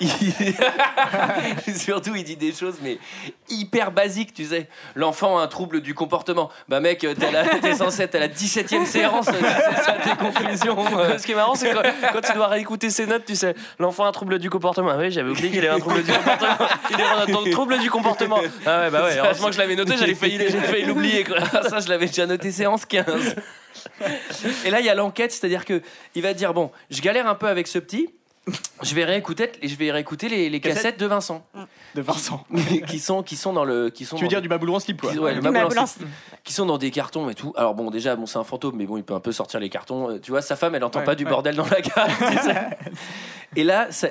il... 0.00 0.10
surtout, 1.76 2.16
il 2.16 2.24
dit 2.24 2.36
des 2.36 2.52
choses, 2.52 2.78
mais 2.82 2.98
hyper 3.50 3.92
basiques, 3.92 4.34
tu 4.34 4.44
sais. 4.46 4.68
L'enfant 4.94 5.38
a 5.38 5.42
un 5.42 5.46
trouble 5.46 5.80
du 5.80 5.94
comportement. 5.94 6.50
Bah, 6.68 6.80
mec, 6.80 7.00
t'es, 7.00 7.30
la... 7.30 7.44
t'es 7.62 7.74
censé 7.74 8.02
être 8.02 8.14
à 8.14 8.20
la 8.20 8.28
17 8.28 8.72
e 8.72 8.84
séance, 8.84 9.26
c'est 9.26 9.82
ça 9.82 9.92
tes 9.92 10.16
conclusions. 10.16 10.84
euh. 10.98 11.18
Ce 11.18 11.24
qui 11.24 11.32
est 11.32 11.34
marrant, 11.34 11.54
c'est 11.54 11.70
quand, 11.72 11.82
quand 12.12 12.20
tu 12.20 12.32
dois 12.32 12.48
réécouter 12.48 12.90
ses 12.90 13.06
notes, 13.06 13.24
tu 13.26 13.36
sais, 13.36 13.54
l'enfant 13.78 14.04
a 14.04 14.08
un 14.08 14.12
trouble 14.12 14.38
du 14.38 14.50
comportement. 14.50 14.90
Ah 14.90 14.98
oui, 14.98 15.10
j'avais 15.10 15.30
oublié 15.30 15.50
qu'il 15.50 15.58
avait 15.60 15.68
un 15.68 15.80
trouble 15.80 16.02
du 16.02 16.12
comportement. 16.12 16.68
Il 16.90 17.00
est 17.00 17.48
un 17.48 17.50
trouble 17.50 17.78
du 17.78 17.90
comportement. 17.90 18.40
Ah 18.66 18.80
ouais, 18.80 18.90
bah 18.90 19.04
ouais, 19.04 19.18
heureusement 19.18 19.48
que 19.48 19.54
je 19.54 19.58
l'avais 19.58 19.76
noté, 19.76 19.96
j'allais 19.96 20.14
failli, 20.14 20.38
j'ai 20.38 20.60
failli 20.60 20.84
l'oublier. 20.84 21.24
quoi. 21.24 21.38
Ah, 21.52 21.68
ça, 21.68 21.80
je 21.80 21.88
l'avais 21.88 22.06
déjà 22.06 22.26
noté 22.26 22.50
séance 22.50 22.84
15. 22.86 23.36
Et 24.64 24.70
là, 24.70 24.80
il 24.80 24.86
y 24.86 24.88
a 24.88 24.94
l'enquête, 24.94 25.32
c'est-à-dire 25.32 25.64
que 25.64 25.82
il 26.14 26.22
va 26.22 26.34
dire 26.34 26.54
bon, 26.54 26.70
je 26.90 27.00
galère 27.00 27.26
un 27.26 27.34
peu 27.34 27.46
avec 27.46 27.66
ce 27.66 27.78
petit. 27.78 28.08
Je 28.82 28.94
vais 28.94 29.04
réécouter, 29.04 29.50
je 29.62 29.74
vais 29.76 29.90
réécouter 29.90 30.28
les, 30.28 30.48
les 30.50 30.60
Cassette 30.60 30.76
cassettes 30.82 31.00
de 31.00 31.06
Vincent, 31.06 31.44
De 31.94 32.00
Vincent. 32.02 32.44
qui 32.86 32.98
sont 32.98 33.22
qui 33.22 33.36
sont 33.36 33.52
dans 33.52 33.64
le, 33.64 33.90
qui 33.90 34.04
sont. 34.04 34.16
Tu 34.16 34.22
veux 34.22 34.28
dire 34.28 34.40
du 34.42 34.48
baboulou 34.48 34.74
en 34.74 34.80
slip, 34.80 35.00
quoi. 35.00 35.12
qui- 35.12 35.18
ouais, 35.18 35.34
le 35.34 35.40
Du 35.40 35.86
Slip, 35.86 36.06
qui 36.44 36.52
sont 36.52 36.66
dans 36.66 36.78
des 36.78 36.90
cartons 36.90 37.28
et 37.30 37.34
tout. 37.34 37.52
Alors 37.56 37.74
bon, 37.74 37.90
déjà, 37.90 38.16
bon, 38.16 38.26
c'est 38.26 38.38
un 38.38 38.44
fantôme, 38.44 38.76
mais 38.76 38.86
bon, 38.86 38.96
il 38.96 39.04
peut 39.04 39.14
un 39.14 39.20
peu 39.20 39.32
sortir 39.32 39.60
les 39.60 39.68
cartons. 39.68 40.10
Euh, 40.10 40.18
Tu 40.20 40.30
vois, 40.30 40.42
sa 40.42 40.56
femme, 40.56 40.74
elle 40.74 40.84
entend 40.84 41.00
Ouais, 41.00 41.04
pas 41.04 41.14
du 41.14 41.24
bordel 41.24 41.56
dans 41.56 41.66
la 41.66 41.80
cave. 41.82 42.10
et 43.56 43.64
là, 43.64 43.88
ça- 43.90 44.08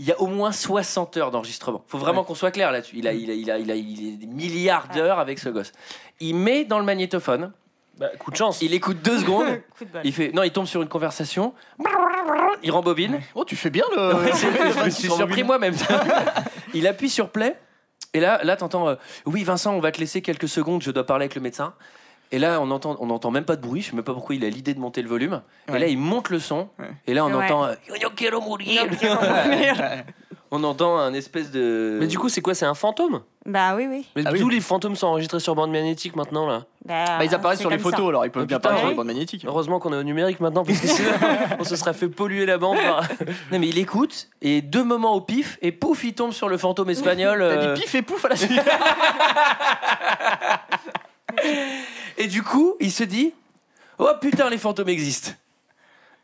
il 0.00 0.04
y 0.06 0.12
a 0.12 0.20
au 0.20 0.28
moins 0.28 0.52
60 0.52 1.16
heures 1.16 1.30
d'enregistrement. 1.32 1.82
Faut 1.88 1.98
vraiment 1.98 2.22
qu'on 2.22 2.36
soit 2.36 2.52
clair 2.52 2.70
là-dessus. 2.70 2.96
Il 2.98 3.08
a, 3.08 3.12
il 3.12 3.28
a, 3.30 3.34
il 3.34 3.50
a, 3.50 3.58
il 3.58 3.70
a, 3.70 3.74
il 3.74 4.14
a 4.14 4.16
des 4.16 4.26
milliards 4.26 4.86
d'heures 4.94 5.18
avec 5.18 5.40
ce 5.40 5.48
gosse. 5.48 5.72
Il 6.20 6.36
met 6.36 6.64
dans 6.64 6.78
le 6.78 6.84
magnétophone. 6.84 7.52
Bah, 7.98 8.08
coup 8.18 8.30
de 8.30 8.36
chance. 8.36 8.62
Il 8.62 8.74
écoute 8.74 8.98
deux 9.02 9.18
secondes. 9.18 9.60
Coup 9.78 9.84
de 9.84 9.90
bol. 9.90 10.00
Il 10.04 10.12
fait 10.12 10.30
non, 10.32 10.42
il 10.44 10.50
tombe 10.52 10.66
sur 10.66 10.80
une 10.82 10.88
conversation. 10.88 11.52
Il 12.62 12.70
rembobine. 12.70 13.20
Oh, 13.34 13.44
tu 13.44 13.56
fais 13.56 13.70
bien 13.70 13.84
le. 13.96 14.14
Ouais, 14.14 14.32
je 14.80 14.84
me 14.84 14.90
suis 14.90 15.10
surpris 15.10 15.42
moi-même. 15.42 15.74
il 16.74 16.86
appuie 16.86 17.10
sur 17.10 17.30
play. 17.30 17.56
Et 18.14 18.20
là, 18.20 18.40
là, 18.44 18.56
t'entends. 18.56 18.88
euh, 18.88 18.94
oui, 19.26 19.42
Vincent, 19.44 19.74
on 19.74 19.80
va 19.80 19.90
te 19.92 19.98
laisser 20.00 20.22
quelques 20.22 20.48
secondes. 20.48 20.82
Je 20.82 20.90
dois 20.90 21.04
parler 21.04 21.24
avec 21.24 21.34
le 21.34 21.40
médecin. 21.40 21.74
Et 22.30 22.38
là, 22.38 22.60
on 22.60 22.70
entend, 22.70 22.96
on 23.00 23.10
entend 23.10 23.30
même 23.30 23.44
pas 23.44 23.56
de 23.56 23.62
bruit. 23.62 23.80
Je 23.82 23.90
sais 23.90 23.96
même 23.96 24.04
pas 24.04 24.12
pourquoi 24.14 24.34
il 24.34 24.44
a 24.44 24.48
l'idée 24.50 24.74
de 24.74 24.80
monter 24.80 25.02
le 25.02 25.08
volume. 25.08 25.42
Et 25.68 25.78
là, 25.78 25.86
il 25.86 25.98
monte 25.98 26.28
le 26.30 26.38
son. 26.38 26.68
Ouais. 26.78 26.90
Et 27.06 27.14
là, 27.14 27.24
on 27.24 27.34
Ouais. 27.34 27.44
entend. 27.44 27.64
euh, 27.64 27.74
Yo 28.00 28.10
quiero 28.14 28.40
morir. 28.40 28.84
On 30.50 30.64
entend 30.64 30.96
un 30.98 31.12
espèce 31.14 31.50
de. 31.50 31.98
Mais 32.00 32.06
du 32.06 32.18
coup, 32.18 32.28
c'est 32.28 32.40
quoi 32.40 32.54
C'est 32.54 32.64
un 32.66 32.74
fantôme? 32.74 33.20
Bah 33.46 33.74
oui, 33.76 33.86
oui. 33.88 34.06
Mais 34.16 34.22
Ah 34.26 34.30
oui. 34.32 34.38
d'où 34.40 34.48
les 34.48 34.60
fantômes 34.60 34.94
sont 34.96 35.06
enregistrés 35.06 35.40
sur 35.40 35.54
bande 35.54 35.70
magnétique 35.70 36.16
maintenant 36.16 36.46
là 36.46 36.64
Bah, 36.84 37.04
Bah, 37.18 37.24
ils 37.24 37.34
apparaissent 37.34 37.58
c'est 37.58 37.62
sur 37.62 37.70
les 37.70 37.76
comme 37.78 37.90
ça. 37.90 37.96
photos, 37.96 38.08
alors 38.10 38.24
ils 38.26 38.30
peuvent 38.30 38.46
bien 38.46 38.56
putain, 38.58 38.68
apparaître 38.68 38.80
sur 38.82 38.88
les 38.90 38.94
bandes 38.94 39.06
magnétiques. 39.06 39.44
Heureusement 39.46 39.78
qu'on 39.78 39.92
est 39.92 39.96
au 39.96 40.02
numérique 40.02 40.40
maintenant 40.40 40.64
parce 40.64 40.80
que 40.80 40.86
sinon 40.86 41.10
on 41.58 41.64
se 41.64 41.76
serait 41.76 41.94
fait 41.94 42.08
polluer 42.08 42.44
la 42.46 42.58
bande 42.58 42.76
par. 42.78 43.02
Non, 43.52 43.58
mais 43.58 43.68
il 43.68 43.78
écoute. 43.78 44.28
Et 44.42 44.60
deux 44.62 44.84
moments 44.84 45.14
au 45.14 45.20
pif. 45.20 45.58
Et 45.62 45.72
pouf, 45.72 46.04
il 46.04 46.14
tombe 46.14 46.32
sur 46.32 46.48
le 46.48 46.58
fantôme 46.58 46.90
espagnol. 46.90 47.38
T'as 47.38 47.44
euh, 47.44 47.74
dit 47.74 47.80
pif 47.82 47.94
et 47.94 48.02
pouf 48.02 48.24
à 48.24 48.28
la 48.28 48.36
suite. 48.36 48.60
Et 52.16 52.26
du 52.26 52.42
coup, 52.42 52.74
il 52.80 52.90
se 52.92 53.04
dit 53.04 53.32
Oh 53.98 54.08
putain, 54.20 54.50
les 54.50 54.58
fantômes 54.58 54.88
existent. 54.88 55.30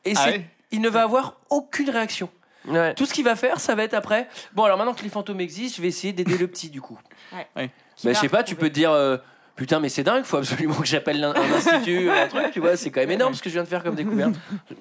Et 0.05 0.13
Ah 0.17 0.21
c'est- 0.25 0.31
ouais 0.31 0.47
il 0.71 0.81
ne 0.81 0.89
va 0.89 1.03
avoir 1.05 1.35
aucune 1.51 1.89
réaction. 1.89 2.29
Ouais. 2.67 2.95
Tout 2.95 3.05
ce 3.07 3.13
qu'il 3.13 3.25
va 3.25 3.37
faire, 3.37 3.61
ça 3.61 3.75
va 3.75 3.83
être 3.85 3.95
après. 3.95 4.29
Bon, 4.55 4.65
alors 4.65 4.79
maintenant 4.79 4.95
que 4.95 5.03
les 5.03 5.09
fantômes 5.11 5.41
existent, 5.41 5.77
je 5.77 5.83
vais 5.83 5.89
essayer 5.89 6.13
d'aider 6.13 6.39
le 6.39 6.47
petit 6.47 6.71
du 6.71 6.81
coup. 6.81 6.99
Ouais. 7.33 7.69
Qui 7.97 8.07
Bah, 8.07 8.13
va 8.13 8.13
je 8.15 8.19
sais 8.21 8.29
pas, 8.29 8.43
tu 8.43 8.55
peux 8.57 8.69
te 8.69 8.75
dire. 8.75 8.91
euh, 8.93 9.17
Putain, 9.57 9.79
mais 9.79 9.89
c'est 9.89 10.03
dingue, 10.03 10.25
faut 10.25 10.39
absolument 10.39 10.75
que 10.75 10.85
j'appelle 10.87 11.23
un, 11.23 11.31
un 11.33 11.53
institut, 11.53 12.11
un 12.11 12.27
truc, 12.27 12.51
tu 12.53 12.59
vois, 12.59 12.77
c'est 12.77 12.91
quand 12.91 13.01
même 13.01 13.13
énorme 13.13 13.35
ce 13.35 13.41
que 13.43 13.49
je 13.49 13.55
viens 13.55 13.63
de 13.63 13.69
faire 13.69 13.85
comme 13.85 13.95
découverte. 13.95 14.35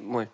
Ouais. 0.06 0.28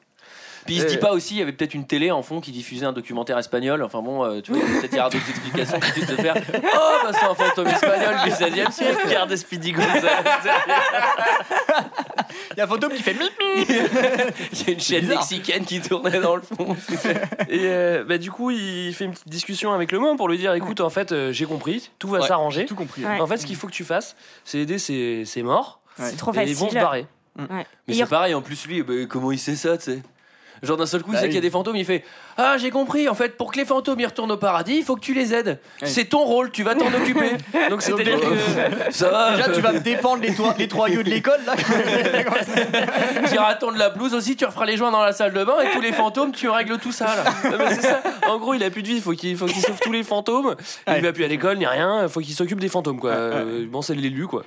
Puis 0.69 0.75
il 0.77 0.81
se 0.81 0.87
dit 0.87 0.95
Euh. 0.95 0.99
pas 0.99 1.11
aussi, 1.13 1.35
il 1.35 1.39
y 1.39 1.41
avait 1.41 1.51
peut-être 1.51 1.73
une 1.73 1.87
télé 1.87 2.11
en 2.11 2.21
fond 2.21 2.41
qui 2.41 2.51
diffusait 2.51 2.85
un 2.85 2.93
documentaire 2.93 3.37
espagnol, 3.39 3.81
enfin 3.83 4.01
bon, 4.01 4.23
euh, 4.23 4.39
tu 4.41 4.51
vois, 4.53 4.61
peut-être 4.61 4.91
il 4.93 4.97
y 4.97 4.99
aura 4.99 5.09
d'autres 5.09 5.29
explications 5.29 5.79
qui 5.79 5.91
puissent 5.93 6.05
te 6.07 6.15
faire 6.21 6.35
Oh, 6.53 6.97
bah 7.03 7.11
c'est 7.13 7.25
un 7.25 7.33
fantôme 7.35 7.67
espagnol 7.67 8.15
du 8.23 8.29
16e 8.29 8.71
siècle. 8.71 8.97
Regarde 9.05 9.35
Speedy 9.35 9.71
Gonzales. 9.71 10.01
Il 12.55 12.57
y 12.57 12.61
a 12.61 12.65
un 12.65 12.67
fantôme 12.67 12.91
qui 12.93 13.01
fait 13.03 13.13
mip. 13.13 13.31
Il 13.39 14.67
y 14.67 14.69
a 14.69 14.73
une 14.73 14.79
chaîne 14.79 15.01
bizarre. 15.01 15.17
mexicaine 15.19 15.65
qui 15.65 15.79
tournait 15.81 16.19
dans 16.19 16.35
le 16.35 16.41
fond. 16.41 16.75
Et 17.47 17.59
euh, 17.65 18.03
bah, 18.03 18.17
du 18.17 18.31
coup, 18.31 18.51
il 18.51 18.93
fait 18.93 19.05
une 19.05 19.11
petite 19.11 19.29
discussion 19.29 19.71
avec 19.73 19.91
le 19.91 19.99
môme 19.99 20.17
pour 20.17 20.27
lui 20.27 20.37
dire 20.37 20.53
écoute, 20.53 20.81
en 20.81 20.89
fait, 20.89 21.11
euh, 21.11 21.31
j'ai 21.31 21.45
compris, 21.45 21.89
tout 21.99 22.07
va 22.09 22.19
Ouais, 22.19 22.27
s'arranger. 22.27 22.65
Tout 22.65 22.75
compris. 22.75 23.05
Ouais. 23.05 23.19
En 23.19 23.27
fait, 23.27 23.37
ce 23.37 23.45
qu'il 23.45 23.55
faut 23.55 23.67
que 23.67 23.71
tu 23.71 23.83
fasses, 23.83 24.15
c'est 24.43 24.59
aider 24.59 24.77
ses 24.79 25.43
morts. 25.43 25.79
C'est 25.97 26.17
trop 26.17 26.31
et 26.31 26.35
facile. 26.35 26.51
ils 26.51 26.55
vont 26.57 26.69
se 26.69 26.73
barrer. 26.75 27.07
Ouais. 27.37 27.65
Mais 27.87 27.93
c'est 27.93 28.03
re- 28.03 28.07
pareil, 28.09 28.33
en 28.33 28.41
plus 28.41 28.65
lui, 28.67 28.83
bah, 28.83 28.93
comment 29.07 29.31
il 29.31 29.39
sait 29.39 29.55
ça, 29.55 29.77
tu 29.77 29.83
sais? 29.85 30.01
Genre 30.63 30.77
d'un 30.77 30.85
seul 30.85 31.01
coup, 31.03 31.11
il 31.11 31.13
Bah 31.13 31.19
sait 31.21 31.27
qu'il 31.27 31.35
y 31.35 31.39
a 31.39 31.41
des 31.41 31.49
fantômes, 31.49 31.75
il 31.75 31.85
fait 31.85 32.03
Ah, 32.37 32.57
j'ai 32.57 32.69
compris, 32.71 33.07
en 33.09 33.13
fait, 33.15 33.37
pour 33.37 33.51
que 33.51 33.57
les 33.57 33.65
fantômes 33.65 33.99
y 33.99 34.05
retournent 34.05 34.31
au 34.31 34.37
paradis, 34.37 34.75
il 34.77 34.83
faut 34.83 34.95
que 34.95 35.01
tu 35.01 35.13
les 35.13 35.33
aides. 35.33 35.59
C'est 35.83 36.05
ton 36.05 36.23
rôle, 36.25 36.51
tu 36.51 36.63
vas 36.63 36.75
t'en 36.75 36.87
occuper. 36.93 37.31
Donc, 37.69 37.81
c'est-à-dire 37.81 38.19
que. 38.19 38.27
Ça 38.91 39.09
va, 39.09 39.35
Déjà, 39.35 39.49
tu 39.49 39.61
vas 39.61 39.71
me 39.73 39.79
dépendre 39.79 40.21
les, 40.21 40.33
toi- 40.33 40.55
les 40.57 40.67
trois 40.67 40.89
yeux 40.89 41.03
de 41.03 41.09
l'école, 41.09 41.39
là. 41.45 41.55
tu 43.27 43.35
iras 43.35 43.47
attendre 43.47 43.77
la 43.77 43.89
blouse 43.89 44.13
aussi, 44.13 44.35
tu 44.35 44.45
referas 44.45 44.65
les 44.65 44.77
joints 44.77 44.91
dans 44.91 45.03
la 45.03 45.13
salle 45.13 45.33
de 45.33 45.43
bain 45.43 45.61
et 45.61 45.71
tous 45.71 45.81
les 45.81 45.91
fantômes, 45.91 46.31
tu 46.31 46.49
règles 46.49 46.77
tout 46.77 46.91
ça 46.91 47.05
là. 47.15 47.23
Non, 47.51 47.57
mais 47.57 47.75
c'est 47.75 47.81
ça. 47.81 48.01
En 48.27 48.37
gros, 48.37 48.53
il 48.53 48.63
a 48.63 48.69
plus 48.69 48.83
de 48.83 48.87
vie, 48.87 48.95
il 48.95 49.01
faut 49.01 49.11
qu'il 49.13 49.35
faut 49.37 49.45
qu'il 49.45 49.61
sauve 49.61 49.79
tous 49.81 49.91
les 49.91 50.03
fantômes. 50.03 50.55
Ouais. 50.87 50.97
Il 50.97 51.01
va 51.03 51.11
plus 51.13 51.23
à 51.23 51.27
l'école 51.27 51.57
ni 51.57 51.65
rien, 51.65 52.03
il 52.03 52.09
faut 52.09 52.19
qu'il 52.19 52.33
s'occupe 52.35 52.59
des 52.59 52.69
fantômes 52.69 52.99
quoi. 52.99 53.11
Euh, 53.11 53.65
Bon, 53.69 53.81
c'est 53.81 53.95
l'élu 53.95 54.27
quoi. 54.27 54.43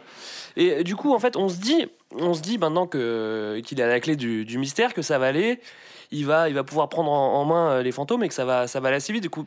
Et 0.56 0.70
euh, 0.72 0.82
du 0.82 0.96
coup, 0.96 1.14
en 1.14 1.18
fait, 1.18 1.36
on 1.36 1.48
se 1.48 1.56
dit, 1.56 1.86
on 2.18 2.34
se 2.34 2.40
dit 2.42 2.58
maintenant 2.58 2.86
que 2.86 3.60
qu'il 3.64 3.80
a 3.80 3.86
la 3.86 4.00
clé 4.00 4.16
du, 4.16 4.44
du 4.44 4.58
mystère, 4.58 4.92
que 4.94 5.02
ça 5.02 5.18
va 5.18 5.26
aller, 5.26 5.60
il 6.12 6.26
va, 6.26 6.48
il 6.48 6.54
va 6.54 6.62
pouvoir 6.64 6.88
prendre 6.88 7.10
en, 7.10 7.34
en 7.40 7.44
main 7.44 7.70
euh, 7.70 7.82
les 7.82 7.92
fantômes 7.92 8.22
et 8.24 8.28
que 8.28 8.34
ça 8.34 8.44
va, 8.44 8.66
ça 8.68 8.78
va 8.80 8.88
aller 8.88 8.98
assez 8.98 9.12
vite. 9.12 9.22
Du 9.22 9.30
coup, 9.30 9.46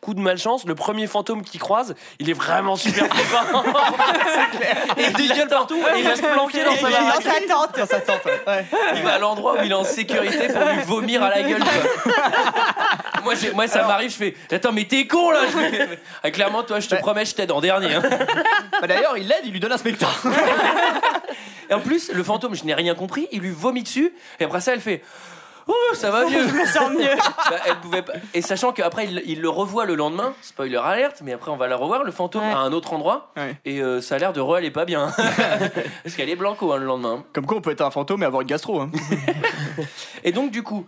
coup 0.00 0.14
de 0.14 0.20
malchance, 0.20 0.64
le 0.64 0.74
premier 0.74 1.06
fantôme 1.06 1.42
qu'il 1.42 1.60
croise, 1.60 1.94
il 2.18 2.30
est 2.30 2.34
vraiment 2.34 2.76
super. 2.76 3.04
Et 4.96 5.02
il 5.08 5.12
dégueule 5.12 5.48
partout 5.48 5.76
et 5.76 5.98
il 5.98 6.04
va 6.04 6.16
se 6.16 6.22
planquer 6.22 6.64
dans 6.64 6.74
sa 6.76 6.82
dans 6.82 6.90
baraque. 6.90 7.22
sa 7.22 7.40
tente. 7.54 7.78
Dans 7.78 7.86
sa 7.86 8.00
tente, 8.00 8.24
ouais. 8.24 8.64
Il 8.96 9.02
va 9.02 9.14
à 9.14 9.18
l'endroit 9.18 9.54
où 9.60 9.64
il 9.64 9.70
est 9.70 9.74
en 9.74 9.84
sécurité 9.84 10.48
pour 10.48 10.60
lui 10.64 10.82
vomir 10.86 11.22
à 11.22 11.30
la 11.30 11.42
gueule. 11.42 11.62
quoi. 11.62 12.12
moi, 13.24 13.34
moi, 13.54 13.66
ça 13.68 13.86
m'arrive, 13.86 14.10
je 14.10 14.16
fais 14.16 14.34
Attends, 14.50 14.72
mais 14.72 14.84
t'es 14.84 15.06
con 15.06 15.30
là 15.30 15.40
fais, 15.48 15.98
Ah, 16.22 16.30
Clairement, 16.30 16.62
toi, 16.62 16.80
je 16.80 16.88
te 16.88 16.94
Ouais. 16.94 17.00
promets, 17.00 17.24
je 17.24 17.34
t'aide 17.34 17.50
en 17.52 17.60
dernier. 17.60 17.94
hein. 17.94 18.02
Bah, 18.80 18.86
D'ailleurs, 18.86 19.16
il 19.18 19.26
l'aide, 19.28 19.42
il 19.44 19.52
lui 19.52 19.60
donne 19.60 19.72
un 19.72 19.78
spectacle. 19.78 20.28
Et 21.70 21.74
en 21.74 21.80
plus, 21.80 22.10
le 22.12 22.22
fantôme, 22.24 22.54
je 22.54 22.64
n'ai 22.64 22.74
rien 22.74 22.94
compris, 22.94 23.28
il 23.32 23.40
lui 23.40 23.50
vomit 23.50 23.82
dessus, 23.82 24.12
et 24.40 24.44
après 24.44 24.60
ça, 24.60 24.72
elle 24.72 24.80
fait 24.80 25.02
Oh, 25.68 25.94
ça 25.94 26.10
va 26.10 26.24
mieux. 26.30 26.48
Je 26.48 26.54
me 26.54 26.64
sens 26.66 26.90
mieux. 26.92 27.14
Bah, 27.50 27.56
elle 27.66 27.76
pouvait 27.80 28.02
pas- 28.02 28.14
Et 28.34 28.42
sachant 28.42 28.72
qu'après, 28.72 29.04
il, 29.06 29.22
il 29.26 29.40
le 29.40 29.48
revoit 29.48 29.84
le 29.84 29.94
lendemain, 29.94 30.34
spoiler 30.42 30.76
alerte, 30.76 31.20
mais 31.22 31.32
après, 31.32 31.50
on 31.50 31.56
va 31.56 31.68
la 31.68 31.76
revoir, 31.76 32.04
le 32.04 32.10
fantôme, 32.12 32.42
Ouais. 32.42 32.52
à 32.52 32.58
un 32.58 32.72
autre 32.72 32.92
endroit, 32.94 33.32
Ouais. 33.36 33.56
et 33.64 33.82
euh, 33.82 34.00
ça 34.00 34.14
a 34.14 34.18
l'air 34.18 34.32
de 34.32 34.40
re 34.40 34.54
aller 34.54 34.70
pas 34.70 34.84
bien. 34.86 35.12
Parce 36.02 36.16
qu'elle 36.16 36.30
est 36.30 36.36
blanco 36.36 36.72
hein, 36.72 36.78
le 36.78 36.86
lendemain. 36.86 37.24
Comme 37.32 37.46
quoi, 37.46 37.58
on 37.58 37.60
peut 37.60 37.70
être 37.70 37.82
un 37.82 37.90
fantôme 37.90 38.22
et 38.22 38.26
avoir 38.26 38.42
une 38.42 38.48
gastro. 38.48 38.80
Hein. 38.80 38.90
Et 40.24 40.32
donc, 40.32 40.50
du 40.50 40.62
coup, 40.62 40.86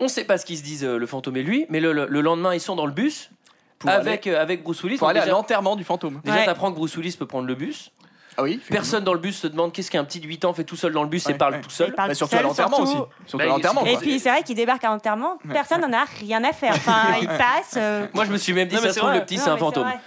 on 0.00 0.08
sait 0.08 0.24
pas 0.24 0.38
ce 0.38 0.44
qu'ils 0.46 0.58
se 0.58 0.62
disent, 0.62 0.84
euh, 0.84 0.98
le 0.98 1.06
fantôme 1.06 1.36
et 1.36 1.42
lui, 1.42 1.66
mais 1.68 1.80
le, 1.80 1.92
le- 1.92 2.06
le 2.08 2.20
lendemain, 2.20 2.54
ils 2.54 2.60
sont 2.60 2.74
dans 2.76 2.86
le 2.86 2.92
bus 2.92 3.30
Pour 3.78 3.90
avec, 3.90 4.26
euh, 4.26 4.40
avec 4.40 4.62
Bruce 4.64 4.82
Willis. 4.82 4.96
Pour 4.98 5.06
Donc 5.08 5.10
aller 5.12 5.20
à 5.20 5.24
déjà, 5.24 5.36
l'enterrement 5.36 5.76
du 5.76 5.84
fantôme. 5.84 6.20
déjà 6.24 6.38
Ouais. 6.38 6.44
t'apprends 6.46 6.70
que 6.72 6.76
Bruce 6.76 6.96
Willis 6.96 7.16
peut 7.18 7.26
prendre 7.26 7.46
le 7.46 7.54
bus. 7.54 7.92
Ah 8.36 8.42
oui 8.42 8.60
Personne 8.68 9.04
dans 9.04 9.12
le 9.14 9.20
bus 9.20 9.38
se 9.40 9.46
demande 9.46 9.72
qu'est-ce 9.72 9.90
qu'un 9.90 10.02
petit 10.04 10.18
de 10.20 10.26
8 10.26 10.44
ans 10.44 10.52
fait 10.54 10.64
tout 10.64 10.76
seul 10.76 10.92
dans 10.92 11.02
le 11.02 11.08
bus 11.08 11.24
et 11.26 11.32
Ouais, 11.32 11.38
parle 11.38 11.54
ouais. 11.54 11.60
tout 11.60 11.70
seul. 11.70 11.88
Il 11.90 11.94
parle 11.94 12.08
Bah, 12.08 12.14
tout 12.14 12.18
surtout 12.18 12.34
à 12.34 12.38
seul, 12.38 12.46
l'enterrement 12.46 12.80
aussi. 12.80 12.92
surtout. 12.92 13.10
Surtout 13.26 13.38
Bah, 13.38 13.46
l'enterrement. 13.46 13.84
Et 13.86 13.92
quoi. 13.92 14.00
puis 14.00 14.18
c'est 14.18 14.30
vrai 14.30 14.42
qu'il 14.42 14.56
débarque 14.56 14.82
à 14.84 14.88
l'enterrement, 14.88 15.38
personne 15.52 15.80
n'en 15.80 15.92
a 15.96 16.04
rien 16.20 16.42
à 16.44 16.52
faire. 16.52 16.72
Enfin, 16.74 17.14
il 17.20 17.28
passe. 17.28 17.74
euh, 17.76 18.06
Moi, 18.12 18.24
je 18.24 18.30
me 18.32 18.36
suis 18.36 18.52
même 18.52 18.66
dit, 18.68 18.74
Non, 18.76 18.80
mais 18.82 18.88
ça 18.88 18.94
se 18.94 18.94
c'est 18.94 19.00
trouve, 19.00 19.10
vrai. 19.10 19.20
le 19.20 19.24
petit, 19.24 19.36
non, 19.36 19.42
c'est 19.44 19.50
un 19.50 19.54
mais 19.54 19.60
fantôme. 19.60 19.84
vrai. 19.84 19.98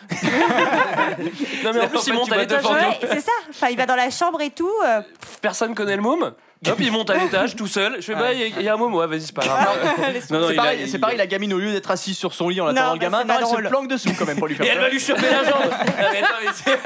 Non 1.64 1.72
mais 1.74 1.82
en 1.82 1.88
plus 1.88 2.08
il 2.08 2.14
monte 2.14 2.32
à 2.32 2.38
l'étage. 2.38 2.62
fantômes. 2.62 2.78
Ouais, 2.78 3.00
c'est 3.02 3.20
ça. 3.22 3.32
Enfin, 3.50 3.68
il 3.70 3.78
va 3.78 3.86
dans 3.86 3.96
la 3.96 4.10
chambre 4.10 4.42
et 4.42 4.50
tout. 4.50 4.70
euh, 4.86 5.02
Personne 5.42 5.74
connaît 5.76 5.96
le 5.96 6.02
môme. 6.02 6.34
Hop, 6.68 6.76
il 6.80 6.92
monte 6.92 7.10
à 7.12 7.16
l'étage 7.18 7.56
tout 7.56 7.68
seul. 7.68 7.98
Je 7.98 8.02
fais, 8.02 8.16
bah, 8.16 8.34
il 8.34 8.40
y, 8.40 8.44
a- 8.44 8.48
il 8.48 8.62
y 8.64 8.68
a 8.70 8.74
un 8.74 8.78
môme, 8.78 8.94
ouais, 8.96 9.06
vas-y, 9.06 9.22
c'est 9.22 9.36
pas 9.36 9.44
grave. 9.44 9.68
Non, 10.32 10.40
non, 10.40 10.48
C'est 10.48 10.54
il 10.54 10.60
a- 10.60 10.62
pareil, 10.64 10.80
il- 10.82 10.90
c'est 10.90 10.98
pareil, 11.00 11.18
la 11.18 11.28
gamine, 11.28 11.54
au 11.54 11.60
lieu 11.60 11.72
d'être 11.72 11.92
assise 11.92 12.18
sur 12.18 12.34
son 12.34 12.50
lit 12.50 12.60
en 12.60 12.66
Non, 12.66 12.72
attendant 12.72 12.94
le 12.94 13.00
bah, 13.00 13.06
gamin, 13.06 13.18
c'est 13.20 13.24
non, 13.26 13.34
pas 13.34 13.40
elle 13.40 13.46
se 13.46 13.52
drôle. 13.52 13.68
planque 13.70 13.88
dessous 13.90 14.10
quand 14.18 14.26
même 14.26 14.38
pour 14.38 14.48
lui 14.48 14.56
faire 14.58 14.66
Et 14.66 14.70
elle 14.70 14.76
peur. 14.76 14.84
va 14.86 14.90
lui 14.90 15.00
choper 15.00 15.22
la 15.30 15.44
jambe. 15.44 15.70
Non, 15.70 16.08
mais 16.12 16.18
attends, 16.20 16.34
mais 16.44 16.52
c'est 16.54 16.80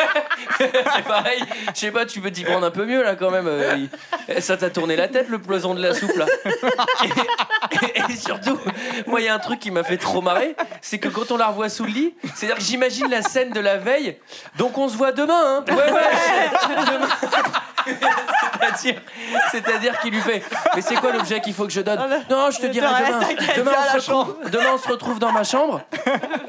c'est 0.95 1.03
pareil. 1.05 1.41
Je 1.73 1.79
sais 1.79 1.91
pas, 1.91 2.05
tu 2.05 2.19
peux 2.19 2.31
t'y 2.31 2.43
prendre 2.43 2.65
un 2.65 2.71
peu 2.71 2.85
mieux 2.85 3.01
là 3.01 3.15
quand 3.15 3.31
même. 3.31 3.47
Euh, 3.47 3.77
il- 4.27 4.41
Ça 4.41 4.57
t'a 4.57 4.69
tourné 4.69 4.95
la 4.95 5.07
tête 5.07 5.29
le 5.29 5.39
poison 5.39 5.73
de 5.73 5.81
la 5.81 5.93
soupe 5.93 6.15
là. 6.17 6.25
Et, 7.95 8.11
et 8.11 8.15
surtout, 8.15 8.59
moi 9.07 9.21
il 9.21 9.25
y 9.25 9.29
a 9.29 9.33
un 9.35 9.39
truc 9.39 9.59
qui 9.59 9.71
m'a 9.71 9.83
fait 9.83 9.97
trop 9.97 10.21
marrer, 10.21 10.55
c'est 10.81 10.99
que 10.99 11.07
quand 11.07 11.31
on 11.31 11.37
la 11.37 11.47
revoit 11.47 11.69
sous 11.69 11.85
le 11.85 11.91
lit, 11.91 12.13
c'est-à-dire 12.35 12.57
que 12.57 12.63
j'imagine 12.63 13.09
la 13.09 13.21
scène 13.21 13.51
de 13.51 13.59
la 13.59 13.77
veille. 13.77 14.17
Donc 14.57 14.77
on 14.77 14.89
se 14.89 14.97
voit 14.97 15.11
demain, 15.11 15.63
hein. 15.63 15.65
Ouais 15.69 15.75
ouais. 15.75 16.75
Demain. 16.85 17.07
C'est-à-dire, 17.85 19.01
c'est-à-dire 19.51 19.99
qu'il 19.99 20.11
lui 20.13 20.21
fait 20.21 20.43
Mais 20.75 20.81
c'est 20.81 20.95
quoi 20.95 21.11
l'objet 21.11 21.39
qu'il 21.41 21.53
faut 21.53 21.65
que 21.65 21.71
je 21.73 21.81
donne 21.81 21.99
Non, 22.29 22.49
je 22.51 22.59
te 22.59 22.67
dirai 22.67 22.87
demain. 22.87 23.19
Demain 23.57 23.71
on, 23.77 23.85
la 23.95 23.99
se 24.01 24.11
retrouve, 24.11 24.35
demain, 24.51 24.65
on 24.73 24.77
se 24.77 24.87
retrouve 24.87 25.19
dans 25.19 25.31
ma 25.31 25.43
chambre. 25.43 25.81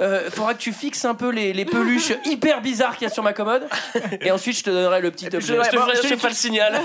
Euh, 0.01 0.31
faudra 0.31 0.55
que 0.55 0.59
tu 0.59 0.73
fixes 0.73 1.05
un 1.05 1.15
peu 1.15 1.31
les, 1.31 1.53
les 1.53 1.65
peluches 1.65 2.13
hyper 2.25 2.61
bizarres 2.61 2.97
qu'il 2.97 3.09
y 3.09 3.11
a 3.11 3.15
sur 3.15 3.23
ma 3.23 3.33
commode. 3.33 3.67
Et 4.21 4.31
ensuite, 4.31 4.59
je 4.59 4.65
te 4.65 4.71
donnerai 4.71 5.01
le 5.01 5.11
petit 5.11 5.27
objet. 5.27 5.41
je- 5.57 5.63
Je 5.63 5.71
te 5.71 5.77
ferai- 5.77 5.97
je 6.09 6.17
ferai 6.17 6.29
le 6.29 6.35
signal. 6.35 6.81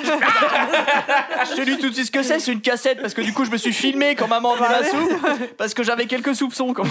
Je 1.50 1.56
te 1.56 1.62
dis 1.62 1.78
tout 1.78 1.90
de 1.90 1.94
suite 1.94 2.08
ce 2.08 2.12
que 2.12 2.24
c'est, 2.24 2.40
c'est 2.40 2.52
une 2.52 2.62
cassette 2.62 3.02
parce 3.02 3.14
que 3.14 3.22
du 3.22 3.34
coup 3.34 3.46
je 3.46 3.52
me 3.52 3.58
suis 3.58 3.74
filmé 3.74 4.16
quand 4.16 4.28
maman 4.28 4.56
faisait 4.56 4.70
ma 4.70 4.84
soupe 4.84 5.26
parce 5.58 5.74
que 5.74 5.84
j'avais 5.84 6.06
quelques 6.06 6.36
soupçons. 6.36 6.74
Quand 6.74 6.84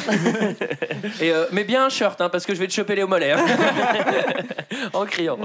Et 1.21 1.31
euh, 1.33 1.47
mais 1.53 1.64
bien 1.64 1.87
un 1.87 1.88
shirt, 1.88 2.21
hein, 2.21 2.29
parce 2.29 2.45
que 2.47 2.55
je 2.55 2.61
vais 2.61 2.66
te 2.66 2.73
choper 2.73 2.95
les 2.97 3.03
au 3.03 3.09
mollet. 3.09 3.33
hein. 3.33 3.45
en 4.92 5.05
criant. 5.07 5.38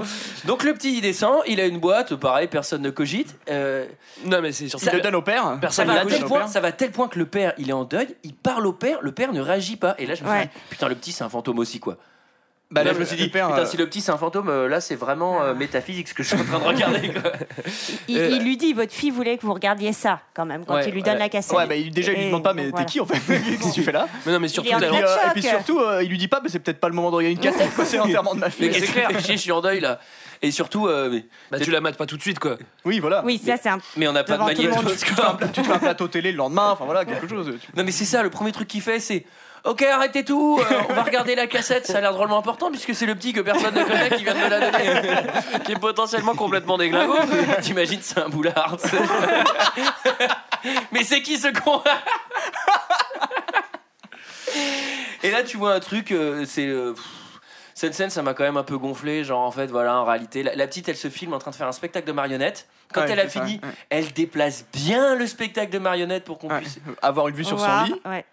Donc 0.44 0.62
le 0.64 0.74
petit, 0.74 0.94
il 0.96 1.00
descend, 1.00 1.40
il 1.46 1.60
a 1.60 1.66
une 1.66 1.78
boîte, 1.78 2.01
pareil, 2.10 2.48
personne 2.48 2.82
ne 2.82 2.90
cogite. 2.90 3.36
Euh, 3.50 3.86
Non, 4.26 4.40
mais 4.42 4.52
c'est 4.52 4.68
surtout. 4.68 4.86
Il 4.90 4.96
le 4.96 5.00
donne 5.00 5.14
au 5.14 5.22
père. 5.22 5.42
ça, 5.44 5.58
Personne 5.60 5.86
va 5.88 6.00
à 6.00 6.04
tel 6.06 6.24
point, 6.24 6.46
ça 6.46 6.60
va 6.60 6.68
à 6.68 6.72
tel 6.72 6.90
point 6.90 7.08
que 7.08 7.18
le 7.18 7.26
père, 7.26 7.52
il 7.58 7.70
est 7.70 7.74
en 7.74 7.84
deuil, 7.84 8.08
il 8.24 8.34
parle 8.34 8.66
au 8.66 8.72
père, 8.72 8.98
le 9.02 9.12
père 9.12 9.32
ne 9.32 9.40
réagit 9.40 9.76
pas. 9.76 9.94
Et 9.98 10.06
là, 10.06 10.14
je 10.14 10.22
me 10.22 10.28
suis 10.28 10.36
Ouais. 10.38 10.44
dit, 10.46 10.50
putain, 10.70 10.88
le 10.88 10.94
petit, 10.94 11.12
c'est 11.12 11.24
un 11.24 11.28
fantôme 11.28 11.58
aussi, 11.58 11.80
quoi. 11.80 11.96
Bah, 12.70 12.82
là, 12.84 12.94
je 12.94 12.98
me 12.98 13.04
suis 13.04 13.16
dit, 13.18 13.28
père, 13.28 13.48
putain, 13.48 13.60
euh, 13.60 13.66
si 13.66 13.76
le 13.76 13.84
petit, 13.86 14.00
c'est 14.00 14.12
un 14.12 14.16
fantôme, 14.16 14.48
euh, 14.48 14.66
là, 14.66 14.80
c'est 14.80 14.94
vraiment 14.94 15.42
euh, 15.42 15.52
métaphysique 15.54 16.08
ce 16.08 16.14
que 16.14 16.22
je 16.22 16.28
suis 16.28 16.38
en 16.40 16.44
train 16.44 16.58
de 16.58 16.64
regarder. 16.64 17.12
quoi. 17.12 17.30
Il, 18.08 18.16
Euh, 18.18 18.28
il 18.30 18.42
lui 18.42 18.56
dit 18.56 18.72
votre 18.72 18.94
fille 18.94 19.10
voulait 19.10 19.36
que 19.36 19.42
vous 19.42 19.52
regardiez 19.52 19.92
ça 19.92 20.20
quand 20.32 20.46
même 20.46 20.64
quand 20.64 20.76
Ouais, 20.76 20.88
il 20.88 20.94
lui 20.94 21.02
donne 21.02 21.12
ouais. 21.14 21.18
la 21.18 21.28
cassette. 21.28 21.54
Ouais, 21.54 21.66
bah 21.66 21.74
il- 21.76 21.90
déjà 21.92 22.12
il 22.12 22.16
lui 22.16 22.22
Et 22.24 22.26
demande 22.28 22.42
pas, 22.44 22.54
mais 22.54 22.62
donc, 22.70 22.70
t'es 22.70 22.76
voilà. 22.76 22.84
qui 22.86 23.00
en 23.00 23.04
fait 23.04 23.20
Qu'est-ce 23.58 23.68
que 23.68 23.74
tu 23.74 23.82
fais 23.82 23.92
là? 23.92 24.08
Mais 24.24 24.32
non, 24.32 24.40
mais 24.40 24.48
surtout, 24.48 24.70
Il 24.70 24.72
est 24.72 24.76
en 24.76 24.80
t'as- 24.80 24.86
et, 24.86 24.90
puis, 24.90 25.00
plein 25.00 25.06
euh, 25.10 25.14
choc. 25.16 25.26
et 25.26 25.30
puis 25.34 25.42
surtout, 25.42 25.78
euh, 25.80 26.02
il 26.02 26.08
lui 26.08 26.16
dit 26.16 26.28
pas, 26.28 26.40
mais 26.42 26.48
c'est 26.48 26.60
peut-être 26.60 26.80
pas 26.80 26.88
le 26.88 26.94
moment 26.94 27.10
de 27.10 27.16
regarder 27.16 27.34
une 27.34 27.40
cassette, 27.40 27.74
quoi, 27.74 27.84
c'est 27.84 27.96
l'enterrement 27.98 28.34
de 28.34 28.40
ma 28.40 28.46
Mais 28.46 28.52
fille. 28.52 28.70
qu'est-ce 28.70 28.90
que 29.26 29.32
je 29.32 29.36
suis 29.38 29.52
en 29.52 29.60
deuil, 29.60 29.80
là. 29.80 30.00
Et 30.44 30.50
surtout, 30.50 30.88
euh, 30.88 31.20
bah, 31.52 31.60
tu 31.60 31.70
la 31.70 31.80
mates 31.80 31.96
pas 31.96 32.06
tout 32.06 32.16
de 32.16 32.22
suite, 32.22 32.40
quoi. 32.40 32.56
Oui, 32.84 32.98
voilà. 32.98 33.22
Oui, 33.24 33.40
ça 33.44 33.54
c'est 33.62 33.68
un. 33.68 33.78
mais 33.96 34.08
on 34.08 34.12
n'a 34.12 34.24
pas 34.24 34.32
de 34.36 34.38
Devant 34.38 34.48
tout 34.54 34.62
le 34.62 34.68
magnéto. 34.70 34.82
monde. 34.82 34.96
Tu 34.98 35.04
te, 35.06 35.14
fais 35.14 35.24
un, 35.26 35.34
pla- 35.34 35.48
tu 35.48 35.62
te 35.62 35.66
fais 35.66 35.72
un 35.72 35.78
plateau 35.78 36.08
télé 36.08 36.32
le 36.32 36.38
lendemain, 36.38 36.70
enfin 36.72 36.84
voilà, 36.84 37.04
quelque 37.04 37.28
chose. 37.28 37.46
Tu- 37.60 37.68
Non 37.76 37.84
mais 37.84 37.92
c'est 37.92 38.04
ça, 38.04 38.22
le 38.24 38.30
premier 38.30 38.50
truc 38.52 38.66
qu'il 38.68 38.82
fait 38.82 38.98
c'est 39.00 39.24
Ok, 39.64 39.82
arrêtez 39.82 40.24
tout, 40.24 40.58
euh, 40.60 40.74
on 40.88 40.92
va 40.94 41.04
regarder 41.04 41.36
la 41.36 41.46
cassette, 41.46 41.86
ça 41.86 41.98
a 41.98 42.00
l'air 42.00 42.12
drôlement 42.12 42.36
important 42.36 42.68
puisque 42.72 42.92
c'est 42.96 43.06
le 43.06 43.14
petit 43.14 43.32
que 43.32 43.40
personne 43.40 43.72
ne 43.72 43.84
connaît 43.84 44.10
qui 44.16 44.24
vient 44.24 44.34
de 44.34 44.40
me 44.40 44.48
la 44.48 44.58
donner. 44.72 45.30
Qui 45.64 45.70
est 45.72 45.78
potentiellement 45.78 46.34
complètement 46.34 46.76
déglingo. 46.76 47.14
T'imagines, 47.62 48.00
c'est 48.02 48.18
un 48.18 48.28
boulard. 48.28 48.76
mais 50.90 51.04
c'est 51.04 51.22
qui 51.22 51.38
ce 51.38 51.46
con? 51.62 51.80
Et 55.22 55.30
là, 55.30 55.44
tu 55.44 55.56
vois 55.56 55.74
un 55.74 55.80
truc, 55.80 56.10
euh, 56.10 56.44
c'est. 56.44 56.66
euh, 56.66 56.94
pff, 56.94 57.04
cette 57.74 57.94
scène, 57.94 58.10
ça 58.10 58.22
m'a 58.22 58.34
quand 58.34 58.44
même 58.44 58.56
un 58.56 58.62
peu 58.62 58.78
gonflé. 58.78 59.24
Genre, 59.24 59.40
en 59.40 59.50
fait, 59.50 59.66
voilà, 59.66 59.96
en 59.98 60.04
réalité, 60.04 60.42
la, 60.42 60.54
la 60.54 60.66
petite, 60.66 60.88
elle 60.88 60.96
se 60.96 61.08
filme 61.08 61.32
en 61.34 61.38
train 61.38 61.50
de 61.50 61.56
faire 61.56 61.68
un 61.68 61.72
spectacle 61.72 62.06
de 62.06 62.12
marionnettes. 62.12 62.66
Quand 62.92 63.02
Ouais, 63.02 63.10
elle 63.10 63.20
a 63.20 63.28
ça, 63.28 63.40
fini, 63.44 63.60
ouais. 63.62 63.68
elle 63.90 64.12
déplace 64.12 64.66
bien 64.72 65.14
le 65.14 65.26
spectacle 65.26 65.72
de 65.72 65.78
marionnettes 65.78 66.24
pour 66.24 66.38
qu'on 66.38 66.50
Ouais. 66.50 66.60
puisse. 66.60 66.78
Avoir 67.02 67.28
une 67.28 67.34
vue 67.34 67.44
sur 67.44 67.58
son 67.58 67.84
lit. 67.84 67.94
ouais. 68.04 68.24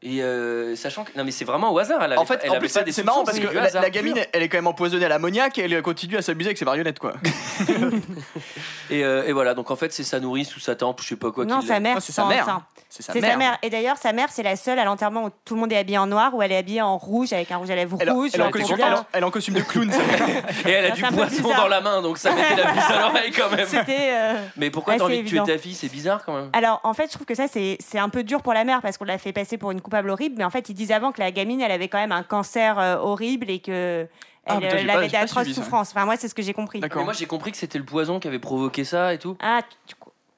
Et 0.00 0.22
euh, 0.22 0.76
sachant 0.76 1.02
que. 1.02 1.10
Non, 1.18 1.24
mais 1.24 1.32
c'est 1.32 1.44
vraiment 1.44 1.72
au 1.72 1.78
hasard. 1.80 2.00
Elle 2.00 2.12
avait 2.12 2.20
En 2.20 2.24
fait, 2.24 2.38
elle 2.44 2.52
en 2.52 2.60
plus, 2.60 2.72
pas 2.72 2.84
c'est 2.88 3.02
marrant 3.02 3.24
parce 3.24 3.40
que 3.40 3.48
la, 3.48 3.90
gamine, 3.90 4.16
elle 4.32 4.42
est 4.44 4.48
quand 4.48 4.58
même 4.58 4.68
empoisonnée 4.68 5.04
à 5.04 5.08
l'ammoniac 5.08 5.58
et 5.58 5.62
elle 5.62 5.82
continue 5.82 6.16
à 6.16 6.22
s'amuser 6.22 6.50
avec 6.50 6.58
ses 6.58 6.64
marionnettes, 6.64 7.00
quoi. 7.00 7.14
Et, 8.90 9.04
euh, 9.04 9.24
et 9.26 9.32
voilà, 9.32 9.54
donc 9.54 9.70
en 9.70 9.76
fait, 9.76 9.92
c'est 9.92 10.04
sa 10.04 10.18
nourrice 10.20 10.56
ou 10.56 10.60
sa 10.60 10.74
tante, 10.74 10.98
ou 11.00 11.02
je 11.02 11.08
sais 11.08 11.16
pas 11.16 11.30
quoi. 11.30 11.44
Non, 11.44 11.60
sa 11.60 11.78
mère. 11.80 11.96
Ah, 11.98 12.00
c'est 12.00 12.12
sa 12.12 12.24
mère. 12.26 12.60
C'est 12.90 13.02
sa 13.02 13.12
mère. 13.14 13.32
sa 13.32 13.36
mère. 13.36 13.58
Et 13.62 13.68
d'ailleurs, 13.70 13.98
sa 13.98 14.12
mère, 14.12 14.28
c'est 14.30 14.42
la 14.42 14.56
seule 14.56 14.78
à 14.78 14.84
l'enterrement 14.84 15.24
où 15.26 15.30
tout 15.44 15.54
le 15.54 15.60
monde 15.60 15.72
est 15.72 15.76
habillé 15.76 15.98
en 15.98 16.06
noir, 16.06 16.34
où 16.34 16.40
elle 16.42 16.52
est 16.52 16.56
habillée 16.56 16.80
en 16.80 16.96
rouge 16.96 17.32
avec 17.34 17.50
un 17.52 17.58
rouge 17.58 17.70
à 17.70 17.74
lèvres 17.74 17.98
Elle, 18.00 18.10
rouge. 18.10 18.30
elle 18.32 18.40
est 18.40 18.42
en 18.42 18.46
avec 18.46 18.56
costume, 18.62 18.76
elle, 18.80 18.96
elle 19.12 19.20
est 19.22 19.26
en 19.26 19.30
costume 19.30 19.54
de 19.54 19.60
clown. 19.60 19.90
Et 20.66 20.70
elle 20.70 20.86
a 20.86 20.90
du 20.92 21.02
poisson 21.02 21.48
dans 21.56 21.68
la 21.68 21.80
main, 21.82 22.00
donc 22.00 22.16
ça 22.16 22.32
mettait 22.32 22.56
la 22.56 22.72
puce 22.72 22.90
à 22.90 23.00
l'oreille 23.00 23.30
quand 23.32 23.50
même. 23.50 23.66
Euh, 23.88 24.46
Mais 24.56 24.70
pourquoi 24.70 24.96
t'as 24.96 25.04
envie 25.04 25.22
de 25.22 25.28
tuer 25.28 25.42
ta 25.44 25.58
fille? 25.58 25.74
C'est 25.74 25.90
bizarre 25.90 26.24
quand 26.24 26.34
même. 26.34 26.50
Alors, 26.54 26.80
en 26.82 26.94
fait, 26.94 27.08
je 27.08 27.12
trouve 27.12 27.26
que 27.26 27.34
ça, 27.34 27.46
c'est 27.48 27.78
un 27.98 28.08
peu 28.08 28.22
dur 28.24 28.42
pour 28.42 28.54
la 28.54 28.64
mère 28.64 28.80
parce 28.80 28.96
qu'on 28.96 29.04
l'a 29.04 29.18
fait 29.18 29.32
passer 29.32 29.58
pour 29.58 29.70
une 29.70 29.80
coupable 29.80 30.08
horrible. 30.10 30.36
Mais 30.38 30.44
en 30.44 30.50
fait, 30.50 30.68
ils 30.68 30.74
disent 30.74 30.92
avant 30.92 31.12
que 31.12 31.20
la 31.20 31.30
gamine, 31.30 31.60
elle 31.60 31.72
avait 31.72 31.88
quand 31.88 31.98
même 31.98 32.12
un 32.12 32.22
cancer 32.22 32.78
euh, 32.78 32.96
horrible 32.96 33.50
et 33.50 33.58
que. 33.60 34.06
Ah, 34.50 34.60
Elle, 34.62 34.88
euh, 34.88 34.94
avait 34.94 35.08
d'atroces 35.08 35.52
souffrances. 35.52 35.90
Enfin, 35.90 36.06
moi, 36.06 36.16
c'est 36.16 36.26
ce 36.28 36.34
que 36.34 36.40
j'ai 36.40 36.54
compris. 36.54 36.80
D'accord. 36.80 37.04
Moi, 37.04 37.12
j'ai 37.12 37.26
compris 37.26 37.52
que 37.52 37.58
c'était 37.58 37.76
le 37.78 37.84
poison 37.84 38.18
qui 38.18 38.28
avait 38.28 38.38
provoqué 38.38 38.82
ça 38.84 39.12
et 39.12 39.18
tout. 39.18 39.36
Ah, 39.42 39.60
tu- 39.86 39.94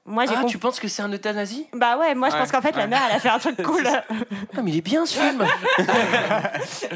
moi, 0.07 0.25
j'ai 0.27 0.33
Ah, 0.37 0.45
tu 0.45 0.59
penses 0.59 0.81
que 0.81 0.89
c'est 0.89 1.03
un 1.03 1.13
euthanasie? 1.13 1.67
Bah 1.75 1.97
ouais, 1.99 2.15
moi, 2.15 2.31
je 2.31 2.37
pense 2.37 2.51
qu'en 2.51 2.63
fait, 2.63 2.75
la 2.75 2.87
mère, 2.87 3.01
elle 3.11 3.17
a 3.17 3.21
fait 3.21 3.29
un 3.29 3.39
truc 3.39 3.63
cool. 3.63 3.87
Ah, 3.87 4.03
mais 4.63 4.71
il 4.73 4.79
est 4.79 4.81
bien 4.81 5.05
ce 5.07 5.19
film 5.19 5.45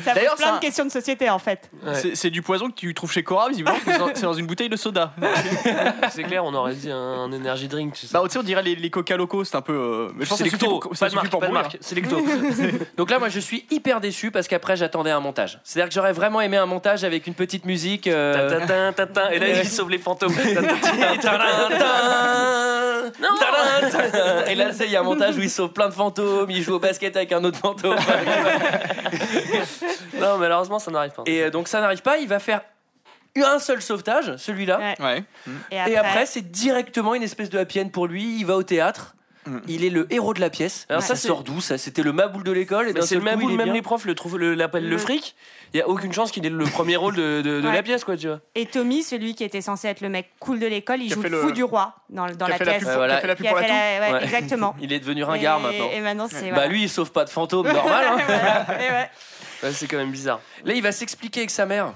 ça 0.03 0.12
pose 0.14 0.23
plein 0.37 0.47
ça- 0.47 0.53
de 0.57 0.61
questions 0.61 0.85
de 0.85 0.90
société, 0.90 1.29
en 1.31 1.38
fait. 1.38 1.71
Ouais. 1.85 2.14
C'est- 2.14 2.31
du 2.31 2.43
poison 2.43 2.69
que 2.69 2.75
tu 2.75 2.93
trouves 2.95 3.12
chez 3.12 3.23
Cora, 3.23 3.49
visiblement. 3.51 3.77
c'est 4.14 4.23
dans- 4.23 4.33
une 4.33 4.47
bouteille 4.47 4.69
de 4.69 4.77
soda. 4.77 5.12
C'est 6.11 6.23
clair, 6.25 6.45
on 6.45 6.53
aurait 6.55 6.75
dit 6.75 6.90
un, 6.90 6.97
un 6.97 7.33
energy 7.33 7.69
drink, 7.69 7.93
tu 7.95 8.07
sais. 8.07 8.12
Bah, 8.12 8.21
tu 8.25 8.31
sais, 8.31 8.38
on 8.38 8.43
dirait 8.43 8.62
les, 8.62 8.75
les 8.75 8.90
coca 8.90 9.17
locaux, 9.17 9.45
c'est 9.45 9.57
un 9.57 9.61
peu. 9.62 9.73
euh, 9.73 10.09
Mais 10.17 10.25
je 10.25 10.31
pense 10.31 10.38
c'est 10.38 10.45
que 10.45 10.51
ça 10.51 10.57
suffit 10.59 10.71
lecto, 10.73 10.81
pour, 10.88 10.99
pas 10.99 11.09
de 11.09 11.14
marque, 11.14 11.29
pour 11.31 11.40
pas 11.40 11.47
de 11.47 11.53
mourir. 11.53 11.62
marque, 11.69 11.79
c'est 11.81 11.95
lecto. 11.95 12.21
Donc 12.97 13.11
là, 13.11 13.19
moi, 13.19 13.29
je 13.29 13.38
suis 13.40 13.67
hyper 13.71 14.01
déçu 14.01 14.31
parce 14.31 14.49
qu'après, 14.49 14.77
j'attendais 14.77 15.11
un 15.11 15.21
montage. 15.21 15.61
C'est-à-dire 15.64 15.88
que 15.88 15.95
j'aurais 15.95 16.12
vraiment 16.12 16.40
aimé 16.40 16.57
un 16.57 16.67
montage 16.67 17.05
avec 17.05 17.27
une 17.27 17.35
petite 17.35 17.64
musique. 17.64 18.07
euh, 18.07 18.61
Et 19.33 19.38
là, 19.38 19.49
il 19.49 19.69
sauve 19.69 19.90
les 19.90 19.99
fantômes. 19.99 20.35
Non 23.21 23.29
Et 24.47 24.55
là, 24.55 24.71
il 24.81 24.91
y 24.91 24.97
a 24.97 25.01
un 25.01 25.03
montage 25.03 25.37
où 25.37 25.41
il 25.41 25.51
sauve 25.51 25.73
plein 25.73 25.89
de 25.89 25.95
fantômes, 25.95 26.51
il 26.51 26.63
joue 26.63 26.75
au 26.75 26.79
basket 26.79 27.17
avec 27.17 27.33
un 27.33 27.43
autre 27.45 27.59
fantôme. 27.59 27.97
Non, 30.21 30.39
malheureusement, 30.39 30.79
ça 30.79 30.91
n'arrive 30.91 31.13
pas. 31.13 31.23
Et 31.27 31.43
euh, 31.43 31.51
donc 31.51 31.69
ça 31.69 31.81
n'arrive 31.81 32.03
pas, 32.03 32.19
il 32.19 32.29
va 32.29 32.39
faire 32.39 32.61
un 33.37 33.59
seul 33.59 33.83
sauvetage, 33.83 34.37
celui-là. 34.37 34.79
Ouais. 34.79 34.95
Ouais. 35.01 35.25
Et 35.71 35.97
après, 35.97 36.27
c'est 36.27 36.51
directement 36.51 37.15
une 37.15 37.23
espèce 37.23 37.51
de 37.51 37.59
happy 37.59 37.81
end 37.81 37.89
pour 37.89 38.07
lui. 38.07 38.39
Il 38.39 38.47
va 38.47 38.57
au 38.57 38.63
théâtre. 38.63 39.13
Mm. 39.47 39.59
Il 39.69 39.85
est 39.85 39.91
le 39.91 40.07
héros 40.13 40.33
de 40.35 40.41
la 40.41 40.49
pièce. 40.51 40.87
Alors 40.89 41.03
ça, 41.03 41.17
sort 41.17 41.43
d'où 41.45 41.61
ça? 41.61 41.77
C'était 41.79 42.03
le 42.03 42.13
maboule 42.13 42.45
de 42.45 42.53
l'école. 42.53 42.89
Et 42.97 43.03
c'est 43.03 43.15
le 43.17 43.21
coup, 43.21 43.49
même 43.51 43.65
bien. 43.65 43.73
les 43.75 43.83
profs 43.83 44.05
le 44.07 44.15
trouvent 44.15 44.39
le- 44.39 44.55
l'appellent 44.55 44.89
le 44.89 44.97
Mm. 44.97 45.01
fric. 45.01 45.37
Il 45.75 45.79
y 45.79 45.81
a 45.81 45.89
aucune 45.89 46.13
chance 46.13 46.31
qu'il 46.31 46.47
ait 46.47 46.51
le 46.51 46.65
premier 46.67 46.95
rôle 46.97 47.17
de, 47.17 47.43
de, 47.43 47.61
de 47.61 47.67
Ouais. 47.67 47.75
la 47.75 47.83
pièce, 47.83 48.05
quoi, 48.05 48.17
tu 48.17 48.29
vois. 48.29 48.41
Et 48.55 48.65
Tommy, 48.67 49.03
celui 49.03 49.35
qui 49.35 49.43
était 49.45 49.61
censé 49.61 49.89
être 49.89 50.01
le 50.03 50.09
mec 50.09 50.31
cool 50.39 50.61
de 50.61 50.67
l'école, 50.67 51.03
il 51.03 51.13
joue 51.13 51.21
le 51.23 51.41
fou 51.41 51.51
du 51.53 51.65
roi 51.65 51.95
dans, 52.11 52.27
dans 52.29 52.47
la 52.47 52.59
pièce. 52.59 52.85
Exactement. 54.23 54.77
Il 54.81 54.93
est 54.93 55.01
devenu 55.01 55.25
ringard 55.25 55.61
maintenant. 55.61 55.91
Et 55.93 56.01
maintenant, 56.01 56.29
c'est. 56.31 56.51
Bah 56.53 56.67
lui, 56.67 56.83
il 56.85 56.89
sauve 56.89 57.11
pas 57.13 57.25
de 57.25 57.31
fantômes, 57.31 57.67
normal. 57.73 58.05
hein. 58.09 59.07
c'est 59.73 59.87
quand 59.89 59.97
même 59.97 60.11
bizarre. 60.13 60.41
Là, 60.65 60.75
il 60.75 60.83
va 60.83 60.93
s'expliquer 60.93 61.41
avec 61.41 61.51
sa 61.51 61.67
mère. 61.67 61.93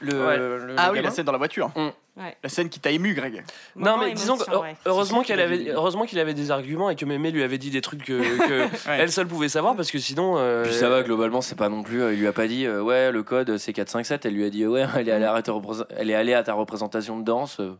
Le, 0.00 0.26
Ouais. 0.26 0.36
le- 0.36 0.74
Ah 0.76 0.86
le 0.86 0.92
oui, 0.92 0.96
gamin. 0.98 1.08
la 1.08 1.10
scène 1.14 1.24
dans 1.24 1.32
la 1.32 1.38
voiture. 1.38 1.70
Ouais. 2.16 2.36
La 2.44 2.48
scène 2.48 2.68
qui 2.68 2.78
t'a 2.78 2.90
ému, 2.92 3.12
Greg. 3.12 3.42
Non, 3.74 3.96
mais 3.98 4.12
disons 4.12 4.36
que 4.36 4.48
ouais. 4.56 4.76
heureusement 4.86 5.22
qu'il 5.22 5.40
avait, 5.40 5.70
heureusement 5.70 6.04
qu'il 6.06 6.20
avait 6.20 6.32
des 6.34 6.52
arguments 6.52 6.88
et 6.88 6.94
que 6.94 7.04
Mémé 7.04 7.32
lui 7.32 7.42
avait 7.42 7.58
dit 7.58 7.70
des 7.70 7.80
trucs 7.80 8.04
que, 8.04 8.12
que 8.46 8.62
Ouais. 8.88 8.98
elle 9.00 9.10
seule 9.10 9.26
pouvait 9.26 9.48
savoir 9.48 9.74
parce 9.74 9.90
que 9.90 9.98
sinon. 9.98 10.34
euh, 10.38 10.62
Puis 10.64 10.74
ça 10.74 10.88
va, 10.88 11.02
globalement, 11.02 11.40
c'est 11.40 11.56
pas 11.56 11.68
non 11.68 11.82
plus. 11.82 12.02
euh, 12.02 12.12
Il 12.14 12.20
lui 12.20 12.28
a 12.28 12.32
pas 12.32 12.46
dit, 12.46 12.66
euh, 12.66 12.80
ouais, 12.82 13.10
le 13.10 13.22
code 13.24 13.58
c'est 13.58 13.72
457. 13.72 14.26
Elle 14.26 14.34
lui 14.34 14.44
a 14.44 14.50
dit, 14.50 14.64
ouais, 14.64 14.86
elle 14.96 15.08
est 15.08 15.12
allée 15.12 15.24
à 15.24 15.42
ta, 15.42 15.50
représ- 15.52 15.84
elle 15.96 16.08
est 16.08 16.14
allée 16.14 16.34
à 16.34 16.44
ta 16.44 16.52
représentation 16.54 17.18
de 17.18 17.24
danse. 17.24 17.58
euh. 17.58 17.72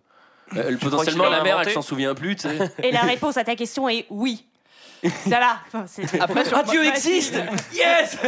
Elle- 0.57 0.79
potentiellement, 0.79 1.29
la 1.31 1.43
mère, 1.43 1.61
elle 1.61 1.71
s'en 1.71 1.81
souvient 1.83 2.15
plus, 2.15 2.35
tu 2.37 2.49
sais. 2.49 2.59
Et 2.83 2.91
la 2.91 3.01
réponse 3.03 3.37
à 3.37 3.45
ta 3.45 3.55
question 3.55 3.89
est 3.89 4.05
oui. 4.11 4.45
Ça 5.29 5.39
là. 5.39 5.59
C'est- 5.87 6.21
Après, 6.21 6.45
sur- 6.45 6.57
Ah, 6.59 6.63
Dieu 6.65 6.85
existe 6.85 7.37
Yes 7.73 8.19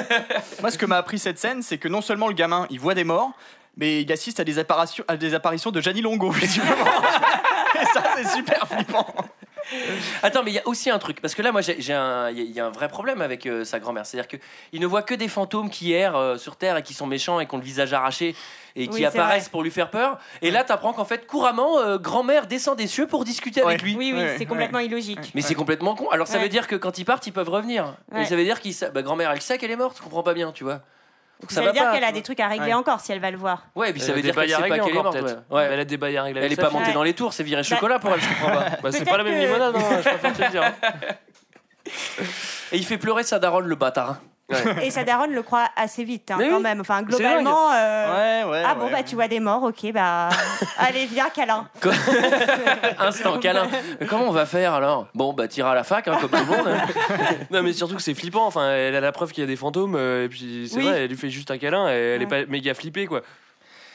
Moi, 0.60 0.70
ce 0.70 0.78
que 0.78 0.86
m'a 0.86 0.98
appris 0.98 1.18
cette 1.18 1.38
scène, 1.38 1.62
c'est 1.62 1.78
que 1.78 1.88
non 1.88 2.00
seulement 2.00 2.28
le 2.28 2.34
gamin, 2.34 2.66
il 2.70 2.78
voit 2.78 2.94
des 2.94 3.04
morts, 3.04 3.32
mais 3.76 4.02
il 4.02 4.12
assiste 4.12 4.40
à 4.40 4.44
des 4.44 4.58
apparitions, 4.58 5.04
à 5.08 5.16
des 5.16 5.34
apparitions 5.34 5.70
de 5.70 5.80
Gianni 5.80 6.00
Longo, 6.02 6.30
visiblement. 6.30 6.84
Et 7.80 7.84
ça, 7.86 8.02
c'est 8.16 8.28
super 8.28 8.66
flippant. 8.68 9.06
Attends, 10.22 10.44
mais 10.44 10.52
il 10.52 10.54
y 10.54 10.58
a 10.60 10.66
aussi 10.68 10.90
un 10.90 10.98
truc, 11.00 11.20
parce 11.20 11.34
que 11.34 11.42
là, 11.42 11.50
moi, 11.50 11.60
j'ai 11.60 11.92
un, 11.92 12.30
il 12.30 12.38
y 12.38 12.40
a- 12.40 12.44
il 12.44 12.50
y 12.52 12.60
a 12.60 12.66
un 12.66 12.70
vrai 12.70 12.86
problème 12.88 13.20
avec 13.20 13.46
euh, 13.46 13.64
sa 13.64 13.80
grand-mère. 13.80 14.06
C'est-à-dire 14.06 14.28
qu'il 14.28 14.80
ne 14.80 14.86
voit 14.86 15.02
que 15.02 15.12
des 15.14 15.26
fantômes 15.26 15.70
qui 15.70 15.92
errent 15.92 16.16
euh, 16.16 16.36
sur 16.36 16.54
Terre 16.54 16.76
et 16.76 16.82
qui 16.84 16.94
sont 16.94 17.06
méchants 17.08 17.40
et 17.40 17.46
qui 17.46 17.54
ont 17.54 17.58
le 17.58 17.64
visage 17.64 17.92
arraché 17.92 18.36
et 18.76 18.86
qui 18.86 18.94
Oui, 18.98 19.04
apparaissent 19.04 19.48
pour 19.48 19.64
lui 19.64 19.72
faire 19.72 19.90
peur. 19.90 20.18
Et 20.40 20.52
là, 20.52 20.62
t'apprends 20.62 20.92
qu'en 20.92 21.04
fait, 21.04 21.26
couramment, 21.26 21.78
euh, 21.80 21.98
grand-mère 21.98 22.46
descend 22.46 22.78
des 22.78 22.86
cieux 22.86 23.08
pour 23.08 23.24
discuter 23.24 23.60
avec 23.60 23.82
lui. 23.82 23.96
Oui, 23.96 24.12
oui, 24.14 24.20
Ouais, 24.20 24.34
c'est 24.38 24.46
complètement 24.46 24.78
illogique. 24.78 25.32
Mais 25.34 25.40
c'est 25.42 25.54
complètement 25.56 25.96
con. 25.96 26.08
Alors 26.10 26.28
ça 26.28 26.36
Ouais. 26.36 26.44
veut 26.44 26.48
dire 26.48 26.68
que 26.68 26.76
quand 26.76 26.98
ils 26.98 27.04
partent, 27.04 27.26
ils 27.26 27.32
peuvent 27.32 27.48
revenir. 27.50 27.96
Ouais. 28.12 28.22
Et 28.22 28.24
ça 28.26 28.36
veut 28.36 28.44
dire 28.44 28.60
qu'ils 28.60 28.72
sa- 28.74 28.90
bah, 28.90 29.02
grand-mère, 29.02 29.32
elle 29.32 29.42
sait 29.42 29.58
qu'elle 29.58 29.72
est 29.72 29.76
morte. 29.76 29.96
Je 29.98 30.02
comprends 30.04 30.22
pas 30.22 30.34
bien, 30.34 30.52
tu 30.52 30.62
vois. 30.62 30.80
Donc 31.40 31.50
Ça, 31.52 31.60
veut 31.60 31.72
dire 31.72 31.90
qu'elle 31.92 32.02
a 32.04 32.12
des 32.12 32.22
trucs 32.22 32.40
à 32.40 32.48
régler 32.48 32.68
Ouais. 32.68 32.74
encore 32.74 33.00
si 33.00 33.12
elle 33.12 33.20
va 33.20 33.30
le 33.30 33.36
voir. 33.36 33.66
Ouais, 33.74 33.90
et 33.90 33.92
puis 33.92 34.00
ça 34.00 34.08
elle 34.08 34.14
veut 34.16 34.22
dire 34.22 34.34
des 34.34 34.40
qu'elle 34.40 34.48
sait 34.50 34.56
pas 34.56 34.62
régler 34.62 34.78
qu'elle 34.80 34.88
est 34.88 34.98
encore, 34.98 35.12
morte. 35.12 35.18
peut-être. 35.20 35.42
ouais. 35.50 35.56
Ouais. 35.58 35.68
Elle 35.70 35.80
a 35.80 35.84
des 35.84 35.96
bails 35.98 36.16
à 36.16 36.22
régler 36.22 36.40
Elle 36.42 36.52
est 36.52 36.56
pas 36.56 36.70
montée 36.70 36.86
Ouais. 36.86 36.92
dans 36.94 37.02
les 37.02 37.12
tours, 37.14 37.32
c'est 37.34 37.42
viré 37.42 37.60
Bah- 37.60 37.68
chocolat 37.68 37.98
pour 37.98 38.10
elle, 38.14 38.20
je 38.20 38.28
comprends 38.28 38.52
pas. 38.52 38.64
Bah, 38.82 38.92
c'est 38.92 39.04
pas 39.04 39.18
la 39.18 39.24
même 39.24 39.34
que- 39.34 39.40
limonade, 39.46 39.76
hein, 39.76 39.98
je 40.02 40.08
préfère 40.08 40.32
te 40.32 40.42
le 40.42 40.48
dire. 40.50 40.72
Et 42.72 42.76
il 42.78 42.84
fait 42.86 42.98
pleurer 42.98 43.22
sa 43.22 43.38
daronne, 43.38 43.66
le 43.66 43.74
bâtard. 43.76 44.16
Et 44.82 44.90
sa 44.90 45.02
daronne 45.02 45.32
le 45.32 45.42
croit 45.42 45.66
assez 45.74 46.04
vite, 46.04 46.30
hein, 46.30 46.36
quand 46.38 46.56
oui. 46.56 46.62
même. 46.62 46.80
Enfin, 46.80 47.02
globalement. 47.02 47.72
euh, 47.72 48.44
Ouais, 48.44 48.50
ouais. 48.50 48.62
Ah 48.64 48.74
bon, 48.76 48.86
ouais. 48.86 48.92
bah 48.92 49.02
tu 49.02 49.14
vois 49.16 49.26
des 49.28 49.40
morts, 49.40 49.62
ok, 49.64 49.92
bah. 49.92 50.28
Allez, 50.78 51.06
viens, 51.06 51.28
câlin. 51.30 51.68
Instant 52.98 53.38
câlin. 53.38 53.66
Mais 54.00 54.06
comment 54.06 54.26
on 54.28 54.32
va 54.32 54.46
faire 54.46 54.74
alors? 54.74 55.08
Bon, 55.14 55.32
bah 55.32 55.48
t'iras 55.48 55.72
à 55.72 55.74
la 55.74 55.84
fac, 55.84 56.06
hein, 56.08 56.18
comme 56.20 56.30
tout 56.30 56.36
le 56.36 56.56
monde. 56.56 56.68
hein. 56.68 56.86
Non, 57.50 57.62
mais 57.62 57.72
surtout 57.72 57.96
que 57.96 58.02
c'est 58.02 58.14
flippant. 58.14 58.46
Enfin, 58.46 58.70
elle 58.70 58.94
a 58.94 59.00
la 59.00 59.12
preuve 59.12 59.32
qu'il 59.32 59.42
y 59.42 59.44
a 59.44 59.48
des 59.48 59.56
fantômes, 59.56 59.94
euh, 59.96 60.24
et 60.24 60.28
puis 60.28 60.68
c'est 60.70 60.78
Oui. 60.78 60.84
vrai, 60.84 61.02
elle 61.04 61.10
lui 61.10 61.16
fait 61.16 61.30
juste 61.30 61.50
un 61.50 61.58
câlin, 61.58 61.88
et 61.88 61.92
elle 61.92 62.22
est 62.22 62.26
Ouais. 62.30 62.44
pas 62.44 62.50
méga 62.50 62.74
flippée, 62.74 63.06
quoi. 63.06 63.22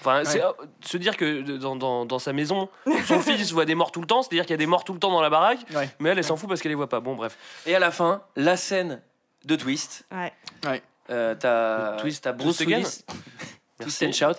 Enfin, 0.02 0.22
c'est, 0.26 0.44
euh, 0.44 0.50
se 0.84 0.98
dire 0.98 1.16
que 1.16 1.42
dans, 1.58 1.76
dans, 1.76 2.06
dans 2.06 2.18
sa 2.20 2.34
maison, 2.34 2.70
son 3.06 3.20
fils 3.20 3.52
voit 3.52 3.66
des 3.66 3.76
morts 3.76 3.92
tout 3.92 4.02
le 4.02 4.08
temps, 4.08 4.24
c'est-à-dire 4.24 4.46
qu'il 4.46 4.52
y 4.52 4.56
a 4.56 4.58
des 4.58 4.66
morts 4.66 4.84
tout 4.84 4.94
le 4.94 5.00
temps 5.00 5.12
dans 5.12 5.22
la 5.22 5.30
baraque, 5.30 5.60
Ouais. 5.76 5.90
mais 6.00 6.10
elle, 6.10 6.18
elle 6.18 6.24
s'en 6.24 6.38
fout 6.38 6.50
parce 6.50 6.60
qu'elle 6.62 6.72
les 6.72 6.76
voit 6.76 6.90
pas. 6.90 7.00
Bon, 7.00 7.14
bref. 7.16 7.38
Et 7.68 7.76
à 7.76 7.80
la 7.80 7.92
fin, 7.92 8.22
la 8.36 8.58
scène 8.58 9.02
de 9.46 9.56
twist. 9.56 10.06
Ouais. 10.12 10.32
Euh, 11.10 11.36
t'as 11.36 11.96
Le 11.96 12.02
twist 12.02 12.24
t'as 12.24 12.32
Bruce 12.32 12.60
Willis. 12.62 13.04
Twist 13.82 14.04
and 14.04 14.12
shout. 14.12 14.36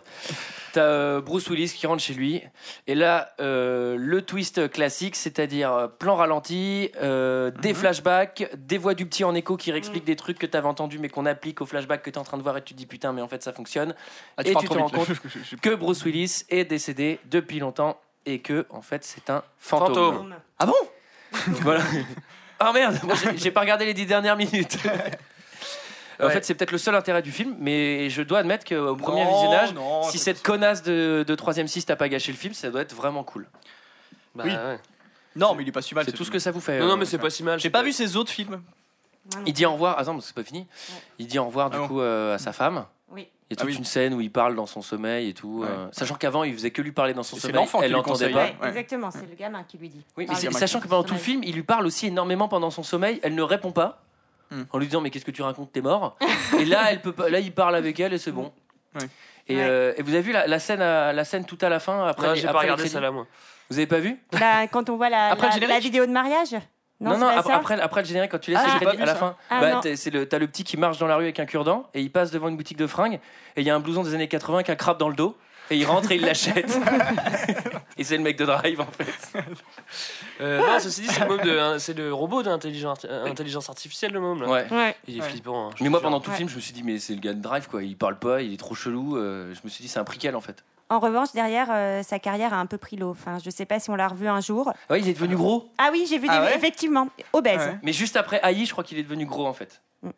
T'as 0.73 0.83
euh, 0.83 1.21
Bruce 1.21 1.49
Willis 1.51 1.71
qui 1.77 1.89
rentre 1.89 2.01
chez 2.01 2.15
lui. 2.15 2.41
Et 2.87 2.95
là, 2.95 3.35
euh, 3.41 3.97
le 3.99 4.23
twist 4.23 4.71
classique, 4.71 5.17
c'est-à-dire 5.17 5.73
euh, 5.73 5.89
plan 5.89 6.15
ralenti, 6.15 6.93
euh, 7.03 7.51
Mhm. 7.51 7.61
des 7.61 7.75
flashbacks, 7.75 8.49
des 8.57 8.79
voix 8.79 8.95
du 8.95 9.05
petit 9.05 9.25
en 9.25 9.35
écho 9.35 9.57
qui 9.57 9.73
réexpliquent 9.73 10.05
des 10.05 10.15
trucs 10.15 10.39
que 10.39 10.47
t'avais 10.47 10.69
entendus 10.69 11.01
mais 11.01 11.09
qu'on 11.09 11.27
applique 11.27 11.61
au 11.61 11.67
flashback 11.67 12.03
que 12.05 12.11
t'es 12.11 12.19
en 12.19 12.23
train 12.25 12.39
de 12.39 12.43
voir 12.45 12.57
et 12.57 12.63
tu 12.63 12.73
te 12.73 12.79
dis 12.79 12.87
putain, 12.87 13.13
mais 13.13 13.21
en 13.21 13.27
fait 13.27 13.43
ça 13.43 13.53
fonctionne. 13.53 13.97
Ah, 14.37 14.43
Et 14.45 14.55
tu 14.55 14.69
te 14.69 14.73
rends 14.73 14.89
compte 14.89 15.09
Que 15.61 15.75
Bruce 15.75 16.05
Willis 16.05 16.45
est 16.49 16.65
décédé 16.65 17.19
depuis 17.25 17.59
longtemps 17.59 18.01
et 18.27 18.39
que 18.39 18.65
en 18.71 18.81
fait 18.81 19.03
c'est 19.05 19.29
un 19.29 19.43
fantôme. 19.59 19.89
Fantôme. 20.15 20.35
Ah 20.61 20.67
bon? 20.67 20.75
Voilà. 21.63 21.83
Ah 22.65 22.73
merde, 22.73 22.99
j'ai- 23.23 23.37
j'ai 23.39 23.51
pas 23.51 23.61
regardé 23.61 23.85
les 23.87 23.95
dix 23.95 24.07
dernières 24.07 24.37
minutes. 24.37 24.79
En 26.21 26.27
Ouais. 26.27 26.35
fait, 26.35 26.45
c'est 26.45 26.55
peut-être 26.55 26.71
le 26.71 26.79
seul 26.79 26.95
intérêt 26.95 27.21
du 27.23 27.33
film, 27.33 27.57
mais 27.59 28.09
je 28.09 28.23
dois 28.23 28.39
admettre 28.41 28.65
qu'au 28.65 28.95
premier 28.95 29.25
Non, 29.25 29.33
visionnage, 29.33 29.73
non, 29.75 30.03
si 30.05 30.19
c'est- 30.19 30.25
cette 30.35 30.43
connasse 30.43 30.83
de, 30.83 31.25
de 31.27 31.35
3ème 31.35 31.67
6 31.67 31.87
t'a 31.87 31.97
pas 31.97 32.09
gâché 32.09 32.31
le 32.31 32.39
film, 32.39 32.55
ça 32.55 32.71
doit 32.71 32.83
être 32.83 32.95
vraiment 32.95 33.25
cool. 33.25 33.49
Bah, 34.37 34.45
Oui. 34.47 34.53
ouais. 34.53 34.79
Non, 35.35 35.55
mais 35.55 35.65
il 35.65 35.69
est 35.71 35.73
pas 35.73 35.83
si 35.83 35.95
mal. 35.97 36.05
C'est 36.05 36.13
ce 36.13 36.17
tout 36.17 36.25
ce 36.25 36.31
que 36.31 36.39
ça 36.39 36.53
vous 36.53 36.61
fait. 36.61 36.79
Non, 36.79 36.87
non, 36.87 36.93
euh, 36.93 36.97
mais 36.97 37.07
c'est 37.07 37.19
pas 37.19 37.31
si 37.31 37.43
mal. 37.43 37.59
J'ai 37.59 37.71
pas 37.71 37.83
vu 37.83 37.91
ses 37.93 38.15
autres 38.17 38.31
films. 38.31 38.63
Il 39.47 39.53
dit 39.53 39.67
au 39.67 39.73
revoir. 39.73 39.99
Attends, 39.99 40.21
c'est 40.21 40.35
pas 40.35 40.45
fini. 40.45 40.69
Il 41.19 41.27
dit 41.27 41.41
au 41.41 41.47
revoir 41.47 41.71
du 41.71 41.77
Ah 41.77 41.81
bon 41.81 41.89
coup 41.89 42.01
euh, 42.01 42.37
à 42.37 42.39
sa 42.39 42.53
femme. 42.53 42.85
Oui. 43.13 43.29
Il 43.51 43.55
y 43.55 43.59
a 43.59 43.61
Ah 43.61 43.63
toute 43.63 43.71
oui. 43.71 43.77
une 43.77 43.85
scène 43.85 44.15
où 44.15 44.21
il 44.21 44.31
parle 44.33 44.55
dans 44.57 44.67
son 44.67 44.81
sommeil 44.83 45.29
et 45.29 45.35
tout. 45.35 45.61
Ouais. 45.61 45.69
euh, 45.69 45.89
sachant 45.93 46.15
qu'avant, 46.15 46.43
il 46.45 46.55
faisait 46.55 46.71
que 46.71 46.81
lui 46.83 46.93
parler 46.93 47.13
dans 47.15 47.23
son 47.23 47.37
sommeil. 47.37 47.55
l'enfant 47.57 47.79
qui 47.81 47.85
Elle 47.85 47.93
l'entendait 47.93 48.31
pas. 48.31 48.45
Ouais, 48.45 48.57
Ouais. 48.63 48.69
Exactement, 48.69 49.11
c'est 49.11 49.29
le 49.29 49.35
gamin 49.37 49.63
qui 49.65 49.77
lui 49.79 49.89
dit. 49.91 50.03
Oui, 50.17 50.27
et 50.31 50.51
sachant 50.53 50.81
que 50.81 50.89
pendant 50.89 51.05
tout 51.05 51.15
le 51.15 51.21
film, 51.21 51.43
il 51.45 51.55
lui 51.55 51.63
parle 51.63 51.85
aussi 51.87 52.07
énormément 52.07 52.49
pendant 52.49 52.71
son 52.71 52.83
sommeil. 52.83 53.21
Elle 53.23 53.35
ne 53.35 53.43
répond 53.43 53.73
pas. 53.73 54.03
Hmm. 54.51 54.65
En 54.71 54.79
lui 54.79 54.87
disant 54.87 55.01
mais 55.01 55.09
qu'est-ce 55.11 55.25
que 55.25 55.31
tu 55.31 55.41
racontes 55.43 55.73
t'es 55.73 55.81
mort? 55.81 56.17
Et 56.59 56.67
là 56.67 56.91
elle 56.93 57.01
peut 57.01 57.13
pas 57.13 57.31
là 57.31 57.39
il 57.41 57.53
parle 57.53 57.75
avec 57.75 57.99
elle 58.01 58.13
et 58.13 58.19
c'est 58.19 58.33
bon 58.33 58.53
Ouais. 58.95 59.07
et, 59.49 59.57
Ouais. 59.57 59.63
euh, 59.65 59.95
et 59.97 60.03
vous 60.03 60.13
avez 60.13 60.21
vu 60.21 60.33
la, 60.33 60.47
la 60.47 60.59
scène 60.59 60.83
à- 60.83 61.15
la 61.15 61.25
scène 61.25 61.47
tout 61.47 61.57
à 61.63 61.71
la 61.71 61.81
fin 61.81 62.07
après 62.07 62.37
j'ai 62.37 62.47
pas 62.49 62.59
regardé 62.61 62.87
ça 62.87 63.01
là, 63.01 63.11
moi. 63.11 63.27
vous 63.71 63.79
avez 63.79 63.87
pas 63.87 63.99
vu? 64.01 64.19
Bah, 64.33 64.67
quand 64.71 64.91
on 64.91 64.97
voit 64.99 65.09
la, 65.09 65.29
Après 65.31 65.47
le 65.47 65.49
la, 65.49 65.55
générique? 65.55 65.75
la 65.75 65.81
vidéo 65.81 66.05
de 66.07 66.13
mariage 66.13 66.55
non 67.11 67.19
non 67.19 67.27
pas 67.27 67.33
après, 67.39 67.51
ça 67.53 67.57
après, 67.57 67.81
après 67.81 68.01
le 68.03 68.07
générique 68.07 68.31
quand 68.31 68.39
tu 68.39 68.51
laisses 68.51 68.61
Ah, 68.65 68.77
crédits 68.79 68.97
vu 68.97 69.03
à 69.03 69.07
la 69.07 69.13
ça. 69.13 69.19
fin 69.19 69.37
Ah, 69.51 69.61
bah, 69.61 69.81
t'es- 69.83 69.97
c'est 69.97 70.11
le 70.11 70.27
t'as 70.29 70.39
le 70.39 70.47
petit 70.47 70.65
qui 70.65 70.77
marche 70.77 70.99
dans 70.99 71.07
la 71.07 71.17
rue 71.17 71.25
avec 71.25 71.39
un 71.41 71.47
cure-dent 71.47 71.89
et 71.95 72.01
il 72.01 72.11
passe 72.11 72.31
devant 72.31 72.49
une 72.49 72.57
boutique 72.57 72.79
de 72.79 72.87
fringues 72.87 73.21
et 73.57 73.61
il 73.61 73.67
y 73.67 73.71
a 73.71 73.75
un 73.75 73.81
blouson 73.81 74.03
des 74.03 74.15
années 74.15 74.29
80 74.29 74.59
avec 74.59 74.71
un 74.71 74.77
crabe 74.77 74.99
dans 74.99 75.09
le 75.09 75.15
dos 75.15 75.37
et 75.71 75.77
il 75.77 75.85
rentre 75.87 76.11
et 76.13 76.17
il 76.17 76.23
l'achète 76.23 76.77
et 77.99 78.05
c'est 78.05 78.17
le 78.17 78.23
mec 78.23 78.37
de 78.37 78.45
Drive 78.45 78.81
en 78.81 78.87
fait 78.87 79.43
Euh, 80.41 80.59
non, 80.59 80.79
ceci 80.81 81.03
dit, 81.03 81.09
c'est 81.09 81.27
le, 81.29 81.39
de- 81.39 81.59
hein, 81.59 81.79
c'est 81.79 81.97
le 81.97 82.13
robot 82.13 82.43
d'intelligence 82.43 83.05
intelligence 83.25 83.69
artificielle, 83.69 84.13
le 84.13 84.21
môme. 84.21 84.43
Là. 84.43 84.49
ouais 84.49 84.67
Ouais. 84.73 84.97
Il 85.07 85.17
est 85.19 85.21
Ouais. 85.23 85.29
flippant. 85.29 85.69
hein, 85.69 85.71
mais 85.81 85.89
moi 85.89 86.01
pendant 86.01 86.19
tout 86.21 86.31
le 86.31 86.33
Ouais. 86.33 86.37
film 86.39 86.49
je 86.49 86.57
me 86.57 86.61
suis 86.61 86.73
dit 86.73 86.83
mais 86.83 86.99
c'est 86.99 87.15
le 87.15 87.21
gars 87.21 87.33
de 87.35 87.41
Drive 87.41 87.69
quoi 87.69 87.83
il 87.83 87.97
parle 87.97 88.19
pas 88.19 88.43
il 88.43 88.53
est 88.53 88.57
trop 88.57 88.75
chelou 88.75 89.17
euh, 89.17 89.55
je 89.55 89.61
me 89.65 89.69
suis 89.69 89.83
dit 89.83 89.89
c'est 89.89 89.99
un 90.01 90.05
préquel 90.05 90.35
en 90.37 90.41
fait 90.41 90.65
En 90.93 90.99
revanche, 91.01 91.33
derrière, 91.33 91.69
euh, 91.71 92.03
sa 92.03 92.19
carrière 92.19 92.53
a 92.53 92.59
un 92.59 92.67
peu 92.67 92.77
pris 92.77 92.97
l'eau. 92.97 93.11
Enfin, 93.13 93.39
je 93.43 93.49
sais 93.49 93.65
pas 93.65 93.81
si 93.81 93.89
on 93.89 93.95
l'a 93.97 94.09
revu 94.09 94.29
un 94.29 94.41
jour. 94.41 94.73
ouais 94.91 95.01
il 95.01 95.09
est 95.09 95.15
devenu 95.15 95.37
gros 95.37 95.71
Ah 95.79 95.89
oui, 95.91 96.05
j'ai 96.09 96.19
vu 96.19 96.27
Ah 96.29 96.41
des... 96.41 96.47
ouais 96.49 96.57
effectivement, 96.57 97.09
obèse. 97.33 97.57
Ouais. 97.61 97.79
Mais 97.83 97.95
juste 97.95 98.15
après 98.17 98.41
AI, 98.43 98.67
je 98.67 98.73
crois 98.73 98.85
qu'il 98.85 98.99
est 98.99 99.03
devenu 99.03 99.25
gros 99.25 99.47
en 99.47 99.55
fait. 99.55 99.81
Mm. 100.03 100.11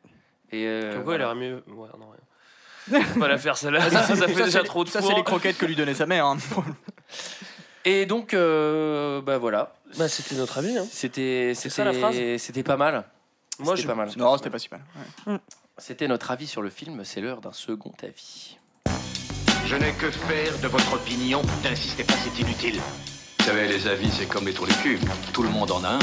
Et 0.50 0.66
euh, 0.66 0.94
Comme 0.94 1.04
quoi, 1.04 1.14
il 1.14 1.22
aurait 1.22 1.34
mieux. 1.36 1.62
Ouais, 1.68 1.88
non, 1.98 2.06
rien. 2.10 3.02
Faut 3.04 3.20
pas 3.20 3.28
la 3.28 3.38
faire 3.38 3.56
celle-là. 3.56 3.88
Ça, 3.88 4.02
ça, 4.02 4.26
fait 4.28 4.44
déjà 4.44 4.64
trop 4.64 4.82
de 4.82 4.88
Ça, 4.88 5.00
c'est 5.00 5.14
les 5.14 5.22
croquettes 5.22 5.56
que 5.58 5.64
lui 5.66 5.76
donnait 5.76 5.94
sa 5.94 6.06
mère. 6.06 6.26
hein. 6.26 6.38
Et 7.84 8.06
donc, 8.06 8.34
euh, 8.34 9.20
bah 9.20 9.38
voilà, 9.38 9.74
Bah, 9.98 10.08
c'était 10.08 10.34
notre 10.34 10.58
avis. 10.58 10.76
Hein. 10.76 10.86
c'était 10.90 11.52
C'est 11.54 11.68
ça, 11.68 11.84
la 11.84 11.92
c'était 11.92 12.38
c'était 12.38 12.62
pas 12.62 12.76
mal. 12.76 13.04
Moi, 13.60 13.76
C'était 13.76 13.82
je- 13.82 13.86
pas 13.88 13.94
mal. 13.94 14.10
Non, 14.16 14.36
c'était 14.36 14.50
pas 14.50 14.58
si 14.58 14.68
mal. 14.70 15.38
C'était 15.78 16.08
notre 16.08 16.30
avis 16.30 16.46
sur 16.48 16.62
le 16.62 16.70
film. 16.70 17.04
C'est 17.04 17.20
l'heure 17.20 17.40
d'un 17.40 17.52
second 17.52 17.92
avis. 18.02 18.58
Je 19.66 19.76
n'ai 19.76 19.92
que 19.92 20.10
faire 20.10 20.58
de 20.60 20.68
votre 20.68 20.92
opinion. 20.94 21.42
N'insistez 21.62 22.04
pas, 22.04 22.14
c'est 22.14 22.38
inutile. 22.40 22.80
Vous 23.38 23.44
savez, 23.44 23.68
les 23.68 23.86
avis, 23.86 24.10
c'est 24.10 24.26
comme 24.26 24.46
les 24.46 24.52
du 24.52 24.74
cul. 24.82 24.98
Tout 25.32 25.42
le 25.42 25.48
monde 25.48 25.70
en 25.70 25.82
a 25.84 25.88
un. 25.90 25.98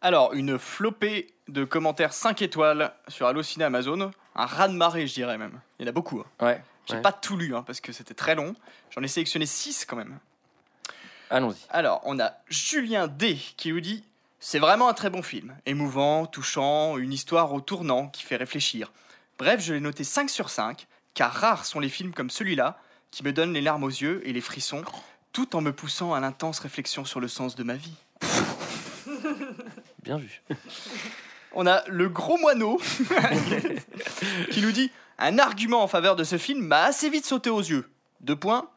Alors, 0.00 0.32
une 0.34 0.58
flopée 0.58 1.34
de 1.48 1.64
commentaires 1.64 2.12
5 2.12 2.42
étoiles 2.42 2.92
sur 3.08 3.26
Allociné 3.26 3.64
Amazon. 3.64 4.10
Un 4.34 4.46
raz-de-marée, 4.46 5.06
je 5.06 5.14
dirais 5.14 5.38
même. 5.38 5.60
Il 5.78 5.84
y 5.84 5.86
en 5.86 5.90
a 5.90 5.92
beaucoup. 5.92 6.20
hein. 6.20 6.44
Ouais, 6.44 6.62
J'ai 6.86 6.94
Ouais. 6.96 7.02
pas 7.02 7.12
tout 7.12 7.36
lu 7.36 7.54
hein, 7.54 7.62
parce 7.66 7.80
que 7.80 7.92
c'était 7.92 8.14
très 8.14 8.34
long. 8.34 8.54
J'en 8.94 9.02
ai 9.02 9.08
sélectionné 9.08 9.44
6 9.46 9.84
quand 9.84 9.96
même. 9.96 10.18
allons-y. 11.30 11.56
Alors, 11.70 12.00
on 12.04 12.18
a 12.20 12.32
Julien 12.48 13.08
D 13.08 13.34
qui 13.56 13.70
nous 13.72 13.80
dit 13.80 14.04
C'est 14.40 14.58
vraiment 14.60 14.88
un 14.88 14.94
très 14.94 15.10
bon 15.10 15.20
film. 15.22 15.54
Émouvant, 15.66 16.24
touchant, 16.26 16.96
une 16.96 17.12
histoire 17.12 17.52
au 17.52 17.60
tournant 17.60 18.06
qui 18.08 18.22
fait 18.22 18.36
réfléchir. 18.36 18.92
Bref, 19.38 19.60
je 19.60 19.74
l'ai 19.74 19.80
noté 19.80 20.04
5 20.04 20.30
sur 20.30 20.48
5, 20.48 20.86
car 21.18 21.32
rares 21.32 21.64
sont 21.64 21.80
les 21.80 21.88
films 21.88 22.12
comme 22.12 22.30
celui-là 22.30 22.78
qui 23.10 23.24
me 23.24 23.32
donnent 23.32 23.52
les 23.52 23.60
larmes 23.60 23.82
aux 23.82 23.88
yeux 23.88 24.22
et 24.24 24.32
les 24.32 24.40
frissons, 24.40 24.84
tout 25.32 25.56
en 25.56 25.60
me 25.60 25.72
poussant 25.72 26.14
à 26.14 26.20
l'intense 26.20 26.60
réflexion 26.60 27.04
sur 27.04 27.18
le 27.18 27.26
sens 27.26 27.56
de 27.56 27.64
ma 27.64 27.74
vie. 27.74 27.96
Bien 30.04 30.18
vu. 30.18 30.40
On 31.54 31.66
a 31.66 31.82
le 31.88 32.08
gros 32.08 32.38
moineau 32.38 32.80
qui 34.52 34.62
nous 34.62 34.70
dit 34.70 34.92
Un 35.18 35.40
argument 35.40 35.82
en 35.82 35.88
faveur 35.88 36.14
de 36.14 36.22
ce 36.22 36.38
film 36.38 36.64
m'a 36.64 36.84
assez 36.84 37.10
vite 37.10 37.26
sauté 37.26 37.50
aux 37.50 37.62
yeux. 37.62 37.90
Deux 38.20 38.36
points. 38.36 38.70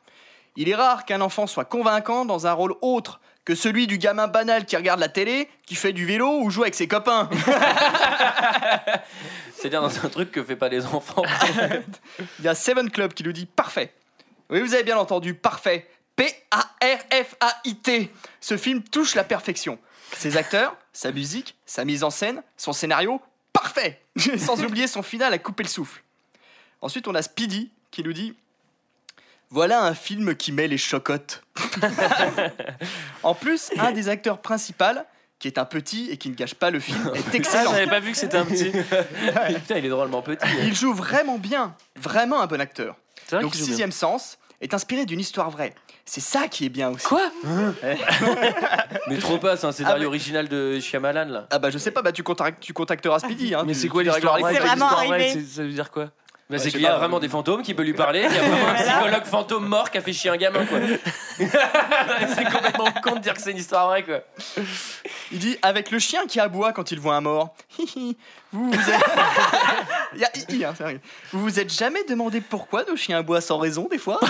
Il 0.56 0.68
est 0.68 0.76
rare 0.76 1.06
qu'un 1.06 1.22
enfant 1.22 1.46
soit 1.46 1.66
convaincant 1.66 2.26
dans 2.26 2.48
un 2.48 2.54
rôle 2.54 2.74
autre 2.82 3.22
que 3.46 3.54
celui 3.54 3.86
du 3.86 4.00
gamin 4.00 4.28
banal 4.28 4.66
qui 4.66 4.76
regarde 4.76 5.00
la 5.00 5.10
télé, 5.10 5.48
qui 5.68 5.76
fait 5.76 5.94
du 5.94 6.06
vélo 6.06 6.42
ou 6.42 6.50
joue 6.50 6.64
avec 6.64 6.76
ses 6.76 6.88
copains. 6.88 7.30
C'est-à-dire 9.62 9.82
dans 9.84 10.06
un 10.06 10.10
truc 10.10 10.32
que 10.32 10.44
fait 10.44 10.56
pas 10.56 10.70
les 10.70 10.88
enfants. 10.88 11.22
Il 12.40 12.46
y 12.46 12.48
a 12.48 12.56
Seven 12.56 12.90
Club 12.90 13.14
qui 13.14 13.24
nous 13.24 13.32
dit 13.32 13.46
Parfait. 13.46 13.94
Oui, 14.50 14.60
vous 14.60 14.74
avez 14.74 14.82
bien 14.82 14.98
entendu, 14.98 15.36
parfait. 15.36 15.88
P-A-R-F-A-I-T. 16.16 18.12
Ce 18.40 18.58
film 18.58 18.82
touche 18.82 19.14
la 19.14 19.24
perfection. 19.24 19.78
Ses 20.18 20.36
acteurs, 20.36 20.76
sa 20.94 21.12
musique, 21.12 21.56
sa 21.68 21.86
mise 21.86 22.04
en 22.04 22.10
scène, 22.10 22.42
son 22.58 22.74
scénario, 22.74 23.22
parfait 23.54 24.02
Sans 24.40 24.64
oublier 24.64 24.88
son 24.88 25.04
final 25.04 25.32
à 25.32 25.38
couper 25.38 25.62
le 25.62 25.70
souffle. 25.70 26.02
Ensuite, 26.82 27.08
on 27.08 27.14
a 27.14 27.22
Speedy 27.22 27.70
qui 27.92 28.02
nous 28.04 28.14
dit 28.14 28.34
Voilà 29.52 29.84
un 29.84 29.94
film 29.94 30.36
qui 30.36 30.52
met 30.52 30.68
les 30.68 30.80
chocottes. 30.80 31.44
en 33.22 33.36
plus, 33.36 33.70
un 33.78 33.92
des 33.92 34.10
acteurs 34.10 34.42
principaux, 34.42 35.04
qui 35.42 35.48
est 35.48 35.58
un 35.58 35.66
petit 35.66 36.10
et 36.12 36.18
qui 36.18 36.30
ne 36.30 36.36
gâche 36.36 36.54
pas 36.54 36.70
le 36.72 36.80
film, 36.80 37.12
est 37.16 37.20
Ah, 37.28 37.30
excellent. 37.36 37.72
j'avais 37.72 37.88
pas 37.88 38.00
vu 38.00 38.12
que 38.12 38.18
c'était 38.18 38.38
un 38.38 38.46
petit. 38.46 38.72
Putain, 39.56 39.78
il 39.78 39.86
est 39.86 39.90
drôlement 39.90 40.22
petit. 40.22 40.46
Il 40.64 40.74
joue 40.76 40.94
vraiment 40.94 41.38
bien, 41.38 41.76
vraiment 42.00 42.42
un 42.42 42.48
bon 42.48 42.62
acteur. 42.62 42.96
C'est 43.28 43.36
vrai 43.36 43.44
Donc, 43.44 43.54
bien. 43.54 43.64
Sixième 43.66 43.92
Sens 43.92 44.38
est 44.62 44.74
inspiré 44.74 45.06
d'une 45.06 45.20
histoire 45.20 45.50
vraie. 45.50 45.74
C'est 46.06 46.22
ça 46.22 46.48
qui 46.48 46.66
est 46.66 46.70
bien 46.70 46.90
aussi. 46.90 47.06
Quoi 47.06 47.22
Mais 49.08 49.18
trop 49.18 49.38
pas, 49.38 49.58
c'est 49.58 49.68
un 49.68 49.72
scénario 49.72 49.98
Ah, 49.98 50.00
mais- 50.02 50.06
original 50.06 50.48
de 50.48 50.80
Shyamalan 50.80 51.26
là. 51.26 51.48
Ah 51.52 51.60
bah 51.60 51.70
je 51.70 51.78
sais 51.78 51.92
pas, 51.92 52.02
bah 52.02 52.12
tu, 52.12 52.24
contactes- 52.24 52.60
tu 52.62 52.74
contacteras 52.74 53.20
Speedy. 53.20 53.54
Hein, 53.56 53.64
Mais 53.66 53.74
tu- 53.74 53.80
c'est 53.80 53.86
tu 53.88 53.90
quoi 53.92 54.04
les 54.04 54.10
l'histoire 54.10 54.40
vraie 54.40 54.54
les 54.54 54.60
C'est 54.60 54.66
vraiment 54.66 54.88
arrivé. 54.90 55.44
Ça 55.46 55.64
veut 55.64 55.70
dire 55.72 55.90
quoi 55.92 56.10
Bah, 56.52 56.58
Ouais, 56.58 56.64
c'est 56.64 56.72
qu'il 56.72 56.82
y 56.82 56.86
a 56.86 56.92
pas, 56.92 56.98
vraiment 56.98 57.18
euh. 57.18 57.22
des 57.22 57.30
fantômes 57.30 57.62
qui 57.62 57.74
peut 57.74 57.84
lui 57.84 57.94
parler. 57.94 58.26
Il 58.30 58.36
y 58.36 58.38
a 58.38 58.42
vraiment 58.42 58.68
un 58.68 58.74
psychologue 58.74 59.24
fantôme 59.24 59.68
mort 59.68 59.90
qui 59.90 59.98
a 59.98 60.02
fait 60.02 60.12
chier 60.12 60.30
un 60.30 60.38
gamin 60.38 60.66
quoi. 60.66 60.80
c'est 61.38 62.44
complètement 62.44 62.92
con 63.02 63.16
de 63.16 63.20
dire 63.20 63.34
que 63.34 63.42
c'est 63.42 63.52
une 63.52 63.58
histoire 63.58 63.88
vraie 63.88 64.04
quoi. 64.04 64.20
Il 65.32 65.40
dit 65.40 65.58
avec 65.62 65.92
le 65.92 66.00
chien 66.00 66.26
qui 66.28 66.40
aboie 66.40 66.74
quand 66.74 66.92
il 66.92 67.00
voit 67.00 67.16
un 67.16 67.22
mort. 67.22 67.56
Vous 68.54 68.70
vous 68.72 68.90
êtes... 68.90 69.02
Il 70.14 70.20
y 70.22 70.26
a 70.26 70.30
hihi, 70.50 70.66
hein, 70.66 70.74
c'est 70.78 70.84
vrai. 70.84 71.00
Vous 71.32 71.40
vous 71.42 71.60
êtes 71.60 71.72
jamais 71.74 72.04
demandé 72.04 72.42
pourquoi 72.42 72.84
nos 72.84 72.96
chiens 72.98 73.20
aboient 73.20 73.40
sans 73.42 73.58
raison 73.58 73.88
des 73.90 73.98
fois 73.98 74.20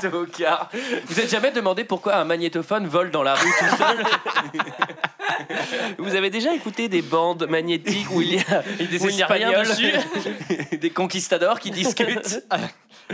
Tocard. 0.00 0.70
Vous 1.06 1.20
êtes 1.20 1.30
jamais 1.30 1.50
demandé 1.50 1.84
pourquoi 1.84 2.16
un 2.16 2.24
magnétophone 2.24 2.86
vole 2.86 3.10
dans 3.10 3.22
la 3.22 3.34
rue 3.34 3.50
tout 3.58 3.76
seul 3.76 4.04
Vous 5.98 6.14
avez 6.14 6.30
déjà 6.30 6.52
écouté 6.54 6.88
des 6.88 7.02
bandes 7.02 7.46
magnétiques 7.48 8.10
où 8.10 8.20
il 8.22 8.34
y 8.34 8.38
a, 8.40 8.62
Et 8.78 8.86
des 8.86 9.02
où 9.04 9.08
il 9.08 9.16
n'y 9.16 9.22
a 9.22 9.26
rien 9.26 9.50
Espagnols. 9.62 10.02
dessus 10.70 10.76
des 10.78 10.90
conquistadors 10.90 11.60
qui 11.60 11.70
discutent. 11.70 12.40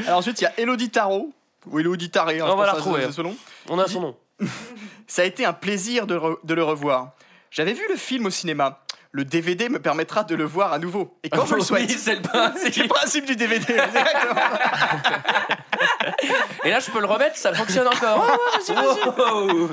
Alors 0.07 0.19
ensuite 0.19 0.41
il 0.41 0.45
y 0.45 0.47
a 0.47 0.53
Elodie 0.59 0.91
Tarot. 0.91 1.33
Ou 1.71 1.81
Elodie 1.81 2.11
Taré, 2.11 2.41
hein, 2.41 2.45
On 2.47 2.53
je 2.53 2.57
va 2.57 2.57
pense 2.57 2.67
la 2.67 2.73
que 2.73 2.77
retrouver, 2.77 3.03
c'est 3.07 3.13
son 3.13 3.23
nom. 3.23 3.37
On 3.71 3.79
a 3.79 3.89
son 3.89 4.01
nom. 4.01 4.17
Ça 5.07 5.23
a 5.23 5.25
été 5.25 5.47
un 5.47 5.55
plaisir 5.55 6.07
de, 6.07 6.15
re- 6.17 6.37
de 6.45 6.53
le 6.55 6.63
revoir. 6.63 7.13
J'avais 7.51 7.73
vu 7.73 7.83
le 7.89 7.97
film 7.97 8.27
au 8.27 8.31
cinéma. 8.31 8.84
Le 9.17 9.25
DVD 9.25 9.69
me 9.69 9.79
permettra 9.79 10.25
de 10.25 10.35
le 10.35 10.43
voir 10.43 10.73
à 10.73 10.81
nouveau. 10.81 11.17
Et 11.23 11.31
quand 11.31 11.47
je 11.47 11.55
le 11.55 11.61
souhaite. 11.62 11.89
Oui, 11.89 11.97
c'est 11.97 12.17
le 12.17 12.23
principe. 12.23 12.75
C'est 12.75 12.83
le 12.83 12.89
principe 12.89 13.27
du 13.27 13.37
DVD. 13.37 13.65
exactement. 13.73 14.41
Et 16.65 16.71
là, 16.71 16.81
je 16.81 16.91
peux 16.91 16.99
le 16.99 17.07
remettre, 17.07 17.37
ça 17.37 17.53
fonctionne 17.55 17.87
encore. 17.87 18.27
Wow. 18.69 19.71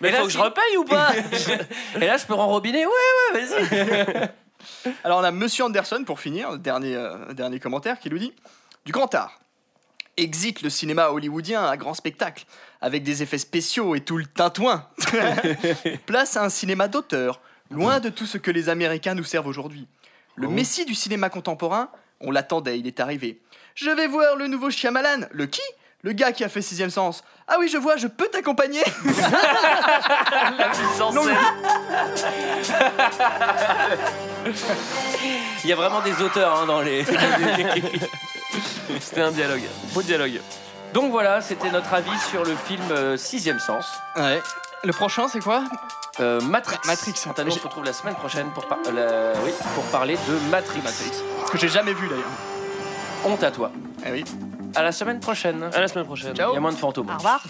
Mais 0.00 0.08
Et 0.08 0.12
là, 0.12 0.18
faut 0.18 0.24
que 0.26 0.32
je 0.32 0.38
repaye 0.38 0.76
ou 0.76 0.84
pas? 0.84 1.10
Et 2.00 2.06
là, 2.06 2.16
je 2.16 2.26
peux 2.26 2.34
renrobiner. 2.34 2.84
Ouais, 2.84 2.92
ouais, 3.34 3.44
vas-y. 3.44 4.30
Alors 5.04 5.20
on 5.20 5.24
a 5.24 5.30
Monsieur 5.30 5.64
Anderson 5.64 6.02
pour 6.04 6.18
finir, 6.18 6.58
dernier, 6.58 6.96
euh, 6.96 7.32
dernier 7.32 7.60
commentaire, 7.60 7.98
qui 8.00 8.10
nous 8.10 8.18
dit 8.18 8.34
Du 8.84 8.90
grand 8.92 9.14
art. 9.14 9.38
exit 10.16 10.62
le 10.62 10.68
cinéma 10.70 11.10
hollywoodien 11.10 11.64
à 11.64 11.76
grand 11.76 11.94
spectacle, 11.94 12.44
avec 12.80 13.04
des 13.04 13.22
effets 13.22 13.38
spéciaux 13.38 13.94
et 13.94 14.00
tout 14.00 14.18
le 14.18 14.26
tintouin. 14.26 14.86
Place 16.06 16.36
à 16.36 16.42
un 16.44 16.48
cinéma 16.50 16.88
d'auteur, 16.88 17.40
loin 17.70 18.00
de 18.00 18.08
tout 18.08 18.26
ce 18.26 18.38
que 18.38 18.50
les 18.50 18.68
Américains 18.68 19.14
nous 19.14 19.24
servent 19.24 19.46
aujourd'hui. 19.46 19.86
Le 20.36 20.48
messie 20.48 20.84
du 20.84 20.94
cinéma 20.94 21.28
contemporain, 21.30 21.90
on 22.20 22.30
l'attendait, 22.30 22.78
il 22.78 22.86
est 22.86 23.00
arrivé. 23.00 23.40
Je 23.74 23.90
vais 23.90 24.06
voir 24.06 24.36
le 24.36 24.46
nouveau 24.46 24.70
Shyamalan. 24.70 25.26
Le 25.32 25.46
qui? 25.46 25.62
Le 26.02 26.12
gars 26.12 26.32
qui 26.32 26.44
a 26.44 26.48
fait 26.48 26.62
Sixième 26.62 26.88
Sens. 26.88 27.22
Ah 27.46 27.56
oui, 27.58 27.68
je 27.68 27.76
vois, 27.76 27.96
je 27.96 28.06
peux 28.06 28.28
t'accompagner 28.28 28.82
Non, 30.98 31.10
Il 35.62 35.68
y 35.68 35.72
a 35.72 35.76
vraiment 35.76 36.00
des 36.00 36.22
auteurs 36.22 36.58
hein, 36.58 36.64
dans 36.66 36.80
les. 36.80 37.04
C'était 39.00 39.20
un 39.20 39.30
dialogue. 39.30 39.62
Beau 39.92 40.00
dialogue. 40.02 40.40
Donc 40.94 41.10
voilà, 41.12 41.40
c'était 41.40 41.70
notre 41.70 41.92
avis 41.94 42.18
sur 42.30 42.44
le 42.44 42.56
film 42.56 42.82
euh, 42.90 43.16
Sixième 43.16 43.60
Sens. 43.60 43.86
Ouais. 44.16 44.42
Le 44.82 44.92
prochain, 44.92 45.28
c'est 45.28 45.38
quoi? 45.40 45.62
Euh, 46.20 46.40
Matrix. 46.42 46.76
Matrix. 46.86 47.14
Quant 47.24 47.32
à 47.32 47.44
nous, 47.44 47.50
on 47.50 47.54
se 47.54 47.62
retrouve 47.62 47.84
la 47.84 47.92
semaine 47.92 48.14
prochaine 48.14 48.50
pour, 48.50 48.66
par- 48.66 48.78
la- 48.92 49.32
oui, 49.44 49.50
pour 49.74 49.84
parler 49.84 50.16
de 50.28 50.50
Matrix. 50.50 50.80
Que 51.50 51.58
j'ai 51.58 51.68
jamais 51.68 51.94
vu 51.94 52.08
d'ailleurs. 52.08 52.24
Honte 53.24 53.42
à 53.42 53.50
toi. 53.50 53.70
Eh 54.06 54.10
oui. 54.12 54.24
À 54.74 54.82
la 54.82 54.92
semaine 54.92 55.20
prochaine. 55.20 55.68
À 55.74 55.80
la 55.80 55.88
semaine 55.88 56.04
prochaine. 56.04 56.32
Il 56.34 56.38
y 56.38 56.42
a 56.42 56.60
moins 56.60 56.72
de 56.72 56.76
fantômes. 56.76 57.10
Au 57.10 57.16
revoir. 57.16 57.42